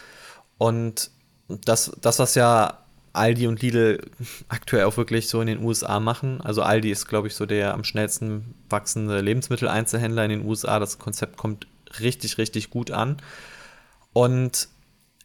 Und 0.58 1.12
das, 1.48 1.92
das 2.02 2.20
was 2.20 2.36
ja 2.36 2.80
Aldi 3.14 3.48
und 3.48 3.62
Lidl 3.62 4.02
aktuell 4.50 4.86
auch 4.86 4.98
wirklich 4.98 5.28
so 5.28 5.42
in 5.42 5.48
den 5.48 5.64
USA 5.64 6.00
machen. 6.00 6.42
Also 6.42 6.62
Aldi 6.62 6.92
ist, 6.92 7.08
glaube 7.08 7.28
ich, 7.28 7.36
so 7.36 7.46
der 7.46 7.74
am 7.74 7.84
schnellsten 7.84 8.54
wachsende 8.70 9.22
Lebensmitteleinzelhändler 9.22 10.26
in 10.26 10.30
den 10.30 10.46
USA. 10.46 10.80
Das 10.80 11.00
Konzept 11.00 11.38
kommt 11.38 11.68
richtig, 12.00 12.38
richtig 12.38 12.70
gut 12.70 12.92
an. 12.92 13.18
Und 14.14 14.70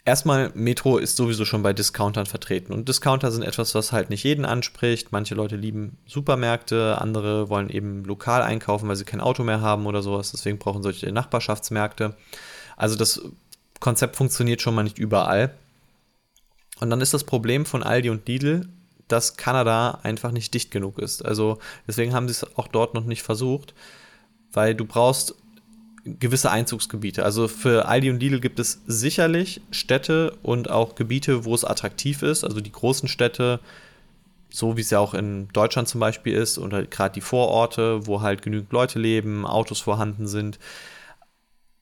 Erstmal, 0.07 0.53
Metro 0.55 0.99
ist 0.99 1.17
sowieso 1.17 1.47
schon 1.47 1.63
bei 1.63 1.73
Discountern 1.73 2.27
vertreten. 2.27 2.75
Und 2.75 2.89
Discounter 2.89 3.33
sind 3.33 3.43
etwas, 3.43 3.75
was 3.75 3.91
halt 3.91 4.11
nicht 4.11 4.23
jeden 4.23 4.45
anspricht. 4.45 5.13
Manche 5.13 5.35
Leute 5.35 5.57
lieben 5.57 5.97
Supermärkte, 6.07 6.99
andere 7.01 7.49
wollen 7.49 7.71
eben 7.71 8.05
lokal 8.05 8.43
einkaufen, 8.43 8.87
weil 8.87 8.97
sie 8.97 9.07
kein 9.07 9.23
Auto 9.23 9.45
mehr 9.45 9.63
haben 9.63 9.87
oder 9.87 10.03
sowas. 10.03 10.31
Deswegen 10.31 10.59
brauchen 10.59 10.83
solche 10.83 11.11
Nachbarschaftsmärkte. 11.11 12.17
Also 12.77 12.97
das 12.97 13.23
Konzept 13.81 14.17
funktioniert 14.17 14.61
schon 14.61 14.75
mal 14.75 14.83
nicht 14.83 14.99
überall. 14.99 15.55
Und 16.81 16.91
dann 16.91 17.01
ist 17.01 17.15
das 17.15 17.25
Problem 17.25 17.65
von 17.65 17.83
Aldi 17.83 18.11
und 18.11 18.29
Lidl, 18.29 18.69
dass 19.09 19.39
Kanada 19.39 20.01
einfach 20.03 20.33
nicht 20.33 20.53
dicht 20.53 20.71
genug 20.71 20.99
ist. 20.99 21.25
Also 21.25 21.59
deswegen 21.87 22.13
haben 22.13 22.29
sie 22.29 22.33
es 22.33 22.57
auch 22.57 22.69
dort 22.69 22.93
noch 22.93 23.05
nicht 23.05 23.23
versucht, 23.23 23.73
weil 24.53 24.75
du 24.75 24.85
brauchst 24.85 25.35
gewisse 26.05 26.51
Einzugsgebiete. 26.51 27.25
Also 27.25 27.49
für 27.49 27.87
Aldi 27.89 28.11
und 28.11 28.21
Lidl 28.21 28.41
gibt 28.41 28.59
es 28.59 28.83
sicherlich 28.87 29.63
Städte 29.71 30.37
und 30.43 30.71
auch 30.71 30.95
Gebiete, 30.95 31.45
wo 31.45 31.55
es 31.55 31.65
attraktiv 31.65 32.23
ist. 32.23 32.45
Also 32.45 32.61
die 32.61 32.73
großen 32.73 33.09
Städte, 33.09 33.61
so 34.51 34.77
wie 34.77 34.83
es 34.83 34.91
ja 34.91 34.99
auch 34.99 35.15
in 35.15 35.49
Deutschland 35.53 35.89
zum 35.89 36.01
Beispiel 36.01 36.35
ist, 36.35 36.59
oder 36.59 36.85
gerade 36.85 37.15
die 37.15 37.21
Vororte, 37.23 38.07
wo 38.07 38.21
halt 38.21 38.43
genügend 38.43 38.73
Leute 38.73 38.99
leben, 38.99 39.47
Autos 39.47 39.81
vorhanden 39.81 40.27
sind. 40.27 40.59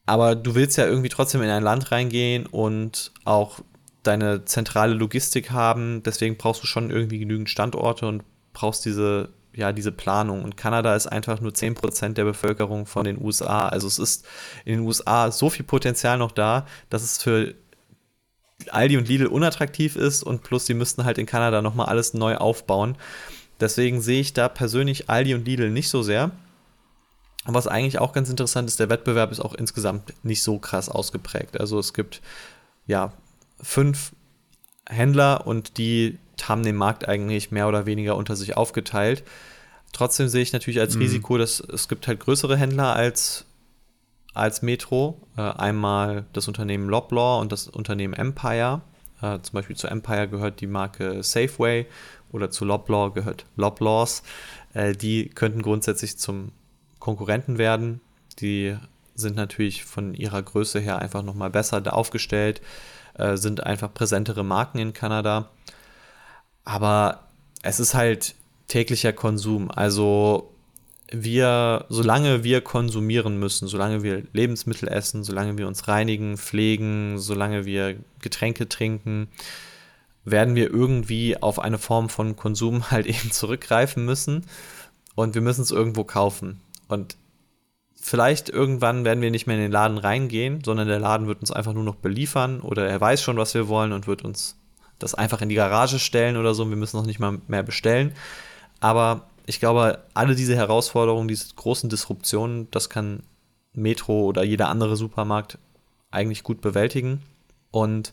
Aber 0.07 0.35
du 0.35 0.55
willst 0.55 0.79
ja 0.79 0.87
irgendwie 0.87 1.09
trotzdem 1.09 1.43
in 1.43 1.51
ein 1.51 1.63
Land 1.63 1.91
reingehen 1.91 2.47
und 2.47 3.13
auch 3.25 3.61
deine 4.03 4.45
zentrale 4.45 4.95
Logistik 4.95 5.51
haben. 5.51 6.03
Deswegen 6.05 6.37
brauchst 6.37 6.63
du 6.63 6.67
schon 6.67 6.91
irgendwie 6.91 7.19
genügend 7.19 7.51
Standorte 7.51 8.07
und 8.07 8.23
brauchst 8.53 8.85
diese 8.85 9.31
ja, 9.55 9.73
diese 9.73 9.93
Planung. 9.93 10.43
Und 10.43 10.57
Kanada 10.57 10.95
ist 10.95 11.07
einfach 11.07 11.41
nur 11.41 11.53
10% 11.53 12.15
der 12.15 12.25
Bevölkerung 12.25 12.87
von 12.87 13.05
den 13.05 13.21
USA. 13.23 13.69
Also 13.69 13.87
es 13.87 13.99
ist 13.99 14.27
in 14.65 14.79
den 14.79 14.87
USA 14.87 15.31
so 15.31 15.51
viel 15.51 15.65
Potenzial 15.65 16.19
noch 16.19 16.33
da, 16.33 16.67
dass 16.91 17.03
es 17.03 17.23
für 17.23 17.55
Aldi 18.71 18.97
und 18.97 19.09
Lidl 19.09 19.27
unattraktiv 19.27 19.97
ist 19.97 20.23
und 20.23 20.43
plus 20.43 20.67
sie 20.67 20.75
müssten 20.75 21.05
halt 21.05 21.19
in 21.19 21.27
Kanada 21.27 21.63
nochmal 21.63 21.87
alles 21.87 22.15
neu 22.15 22.37
aufbauen. 22.37 22.97
Deswegen 23.61 24.01
sehe 24.01 24.21
ich 24.21 24.33
da 24.33 24.49
persönlich 24.49 25.11
Aldi 25.11 25.35
und 25.35 25.47
Lidl 25.47 25.71
nicht 25.71 25.89
so 25.89 26.03
sehr. 26.03 26.31
Was 27.45 27.67
eigentlich 27.67 27.99
auch 27.99 28.13
ganz 28.13 28.31
interessant 28.31 28.69
ist, 28.69 28.79
der 28.79 28.89
Wettbewerb 28.89 29.33
ist 29.33 29.41
auch 29.41 29.55
insgesamt 29.55 30.15
nicht 30.25 30.43
so 30.43 30.59
krass 30.59 30.89
ausgeprägt. 30.89 31.59
Also 31.59 31.79
es 31.79 31.93
gibt 31.93 32.23
ja 32.87 33.13
fünf 33.61 34.13
Händler 34.89 35.47
und 35.47 35.79
die 35.79 36.19
haben 36.43 36.63
den 36.63 36.77
Markt 36.77 37.09
eigentlich 37.09 37.51
mehr 37.51 37.69
oder 37.69 37.87
weniger 37.87 38.17
unter 38.17 38.37
sich 38.37 38.57
aufgeteilt. 38.57 39.23
Trotzdem 39.93 40.29
sehe 40.29 40.43
ich 40.43 40.53
natürlich 40.53 40.81
als 40.81 40.95
mhm. 40.95 41.03
Risiko, 41.03 41.39
dass 41.39 41.61
es 41.61 41.89
gibt 41.89 42.09
halt 42.09 42.21
größere 42.21 42.57
Händler 42.57 42.95
als, 42.95 43.45
als 44.35 44.63
Metro. 44.63 45.21
Äh, 45.37 45.43
einmal 45.43 46.25
das 46.33 46.49
Unternehmen 46.49 46.89
Loblaw 46.89 47.41
und 47.41 47.53
das 47.53 47.69
Unternehmen 47.69 48.15
Empire. 48.15 48.81
Äh, 49.21 49.41
zum 49.41 49.53
Beispiel 49.55 49.77
zu 49.77 49.87
Empire 49.87 50.29
gehört 50.29 50.61
die 50.61 50.67
Marke 50.67 51.23
Safeway 51.23 51.87
oder 52.33 52.51
zu 52.51 52.65
Loblaw 52.65 53.13
gehört 53.13 53.45
Loblaws. 53.57 54.23
Äh, 54.75 54.95
die 54.95 55.29
könnten 55.29 55.63
grundsätzlich 55.63 56.19
zum 56.19 56.53
Konkurrenten 56.99 57.59
werden. 57.59 58.01
Die 58.41 58.77
sind 59.15 59.37
natürlich 59.37 59.85
von 59.85 60.15
ihrer 60.15 60.43
Größe 60.43 60.81
her 60.81 60.99
einfach 60.99 61.23
nochmal 61.23 61.51
besser 61.51 61.83
aufgestellt, 61.95 62.63
äh, 63.15 63.37
sind 63.37 63.65
einfach 63.65 63.93
präsentere 63.93 64.43
Marken 64.43 64.79
in 64.79 64.93
Kanada. 64.93 65.51
Aber 66.65 67.29
es 67.63 67.81
ist 67.81 67.95
halt 67.95 68.35
täglicher 68.69 69.13
Konsum. 69.13 69.71
Also 69.71 70.53
wir, 71.13 71.85
solange 71.89 72.43
wir 72.43 72.63
konsumieren 72.63 73.39
müssen, 73.39 73.69
solange 73.69 74.03
wir 74.03 74.23
Lebensmittel 74.33 74.89
essen, 74.89 75.25
solange 75.25 75.59
wir 75.59 75.69
uns 75.69 75.89
reinigen, 75.89 76.37
pflegen, 76.39 77.19
solange 77.19 77.65
wir 77.65 77.97
Getränke 78.21 78.69
trinken, 78.69 79.29
werden 80.25 80.55
wir 80.55 80.71
irgendwie 80.71 81.37
auf 81.41 81.59
eine 81.59 81.79
Form 81.79 82.09
von 82.09 82.37
Konsum 82.37 82.91
halt 82.91 83.07
eben 83.07 83.31
zurückgreifen 83.31 84.05
müssen 84.05 84.47
und 85.15 85.35
wir 85.35 85.43
müssen 85.43 85.63
es 85.63 85.71
irgendwo 85.71 86.05
kaufen. 86.05 86.61
Und 86.89 87.17
vielleicht 87.95 88.49
irgendwann 88.49 89.05
werden 89.05 89.23
wir 89.23 89.31
nicht 89.31 89.47
mehr 89.47 89.57
in 89.57 89.63
den 89.63 89.73
Laden 89.73 89.99
reingehen, 89.99 90.63
sondern 90.65 90.89
der 90.89 90.99
Laden 90.99 91.27
wird 91.27 91.41
uns 91.41 91.51
einfach 91.51 91.75
nur 91.75 91.85
noch 91.85 91.97
beliefern 91.97 92.61
oder 92.61 92.89
er 92.89 93.01
weiß 93.01 93.23
schon, 93.23 93.37
was 93.37 93.55
wir 93.55 93.69
wollen 93.69 93.93
und 93.93 94.07
wird 94.07 94.25
uns 94.25 94.57
das 95.03 95.15
einfach 95.15 95.43
in 95.43 95.49
die 95.49 95.55
Garage 95.55 95.99
stellen 95.99 96.37
oder 96.37 96.55
so. 96.55 96.69
Wir 96.69 96.77
müssen 96.77 96.97
noch 96.97 97.07
nicht 97.07 97.21
mal 97.21 97.39
mehr 97.49 97.63
bestellen. 97.63 98.13
Aber 98.81 99.27
ich 99.47 99.61
glaube, 99.61 99.99
alle 100.15 100.35
diese 100.35 100.57
Herausforderungen, 100.57 101.29
diese 101.29 101.55
großen 101.55 101.91
Disruptionen, 101.91 102.69
das 102.71 102.89
kann 102.89 103.23
Metro 103.73 104.23
oder 104.23 104.43
jeder 104.43 104.69
andere 104.69 104.97
Supermarkt 104.97 105.59
eigentlich 106.11 106.43
gut 106.43 106.61
bewältigen. 106.61 107.23
Und 107.71 108.13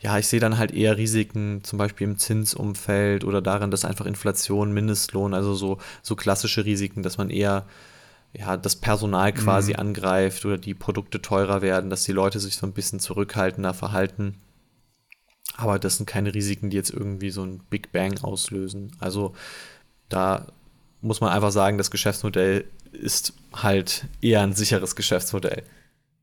ja, 0.00 0.18
ich 0.18 0.26
sehe 0.26 0.40
dann 0.40 0.58
halt 0.58 0.72
eher 0.72 0.96
Risiken, 0.96 1.62
zum 1.62 1.78
Beispiel 1.78 2.06
im 2.06 2.18
Zinsumfeld 2.18 3.24
oder 3.24 3.40
darin, 3.40 3.70
dass 3.70 3.84
einfach 3.84 4.04
Inflation, 4.06 4.72
Mindestlohn, 4.72 5.32
also 5.32 5.54
so, 5.54 5.78
so 6.02 6.16
klassische 6.16 6.64
Risiken, 6.64 7.02
dass 7.02 7.16
man 7.16 7.30
eher 7.30 7.64
ja, 8.32 8.56
das 8.56 8.76
Personal 8.76 9.32
quasi 9.32 9.72
mhm. 9.72 9.78
angreift 9.78 10.44
oder 10.44 10.58
die 10.58 10.74
Produkte 10.74 11.22
teurer 11.22 11.62
werden, 11.62 11.88
dass 11.88 12.04
die 12.04 12.12
Leute 12.12 12.40
sich 12.40 12.56
so 12.56 12.66
ein 12.66 12.72
bisschen 12.72 13.00
zurückhaltender 13.00 13.72
verhalten. 13.72 14.34
Aber 15.56 15.78
das 15.78 15.96
sind 15.96 16.06
keine 16.06 16.34
Risiken, 16.34 16.70
die 16.70 16.76
jetzt 16.76 16.90
irgendwie 16.90 17.30
so 17.30 17.42
ein 17.42 17.60
Big 17.70 17.92
Bang 17.92 18.18
auslösen. 18.22 18.92
Also 19.00 19.34
da 20.08 20.46
muss 21.00 21.20
man 21.20 21.30
einfach 21.30 21.50
sagen, 21.50 21.78
das 21.78 21.90
Geschäftsmodell 21.90 22.64
ist 22.92 23.32
halt 23.52 24.06
eher 24.20 24.42
ein 24.42 24.52
sicheres 24.52 24.96
Geschäftsmodell. 24.96 25.62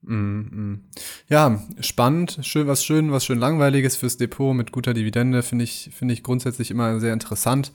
Mm, 0.01 0.39
mm. 0.39 0.81
Ja, 1.29 1.63
spannend, 1.79 2.39
schön, 2.41 2.67
was 2.67 2.83
schön, 2.83 3.11
was 3.11 3.25
schön 3.25 3.39
langweiliges 3.39 3.95
fürs 3.95 4.17
Depot 4.17 4.55
mit 4.55 4.71
guter 4.71 4.93
Dividende 4.93 5.43
finde 5.43 5.63
ich, 5.63 5.89
finde 5.93 6.13
ich 6.13 6.23
grundsätzlich 6.23 6.71
immer 6.71 6.99
sehr 6.99 7.13
interessant 7.13 7.71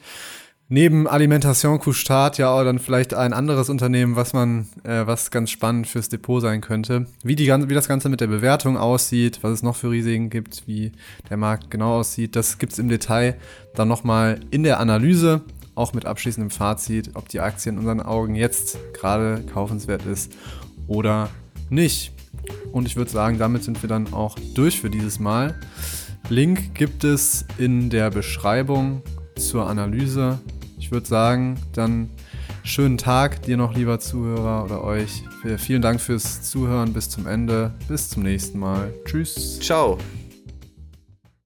neben 0.68 1.06
Alimentation 1.06 1.78
Couche-Tard 1.78 2.38
ja 2.38 2.50
auch 2.50 2.62
dann 2.62 2.78
vielleicht 2.78 3.14
ein 3.14 3.32
anderes 3.32 3.70
Unternehmen, 3.70 4.16
was 4.16 4.32
man, 4.32 4.68
äh, 4.84 5.06
was 5.06 5.30
ganz 5.30 5.50
spannend 5.50 5.86
fürs 5.86 6.08
Depot 6.08 6.42
sein 6.42 6.60
könnte. 6.60 7.06
Wie, 7.22 7.36
die, 7.36 7.46
wie 7.46 7.74
das 7.74 7.88
Ganze 7.88 8.08
mit 8.08 8.20
der 8.20 8.26
Bewertung 8.26 8.76
aussieht, 8.76 9.38
was 9.42 9.52
es 9.52 9.62
noch 9.62 9.76
für 9.76 9.90
Risiken 9.90 10.30
gibt, 10.30 10.66
wie 10.66 10.92
der 11.30 11.36
Markt 11.36 11.70
genau 11.70 11.98
aussieht, 11.98 12.36
das 12.36 12.58
gibt's 12.58 12.78
im 12.78 12.88
Detail 12.88 13.36
dann 13.74 13.88
nochmal 13.88 14.40
in 14.50 14.62
der 14.62 14.80
Analyse, 14.80 15.40
auch 15.74 15.94
mit 15.94 16.06
abschließendem 16.06 16.50
Fazit, 16.50 17.10
ob 17.14 17.28
die 17.28 17.40
Aktie 17.40 17.72
in 17.72 17.78
unseren 17.78 18.00
Augen 18.00 18.34
jetzt 18.34 18.78
gerade 18.92 19.42
kaufenswert 19.52 20.04
ist 20.04 20.32
oder 20.86 21.30
nicht. 21.70 22.12
Und 22.72 22.86
ich 22.86 22.96
würde 22.96 23.10
sagen, 23.10 23.38
damit 23.38 23.64
sind 23.64 23.82
wir 23.82 23.88
dann 23.88 24.12
auch 24.12 24.36
durch 24.54 24.80
für 24.80 24.90
dieses 24.90 25.18
Mal. 25.18 25.54
Link 26.28 26.74
gibt 26.74 27.04
es 27.04 27.44
in 27.58 27.90
der 27.90 28.10
Beschreibung 28.10 29.02
zur 29.36 29.68
Analyse 29.68 30.40
ich 30.88 30.92
würde 30.92 31.06
sagen, 31.06 31.58
dann 31.74 32.08
schönen 32.64 32.96
Tag 32.96 33.42
dir 33.42 33.58
noch, 33.58 33.74
lieber 33.74 34.00
Zuhörer 34.00 34.64
oder 34.64 34.82
euch. 34.82 35.22
Vielen 35.58 35.82
Dank 35.82 36.00
fürs 36.00 36.40
Zuhören 36.40 36.94
bis 36.94 37.10
zum 37.10 37.26
Ende. 37.26 37.74
Bis 37.88 38.08
zum 38.08 38.22
nächsten 38.22 38.58
Mal. 38.58 38.94
Tschüss. 39.04 39.60
Ciao. 39.60 39.98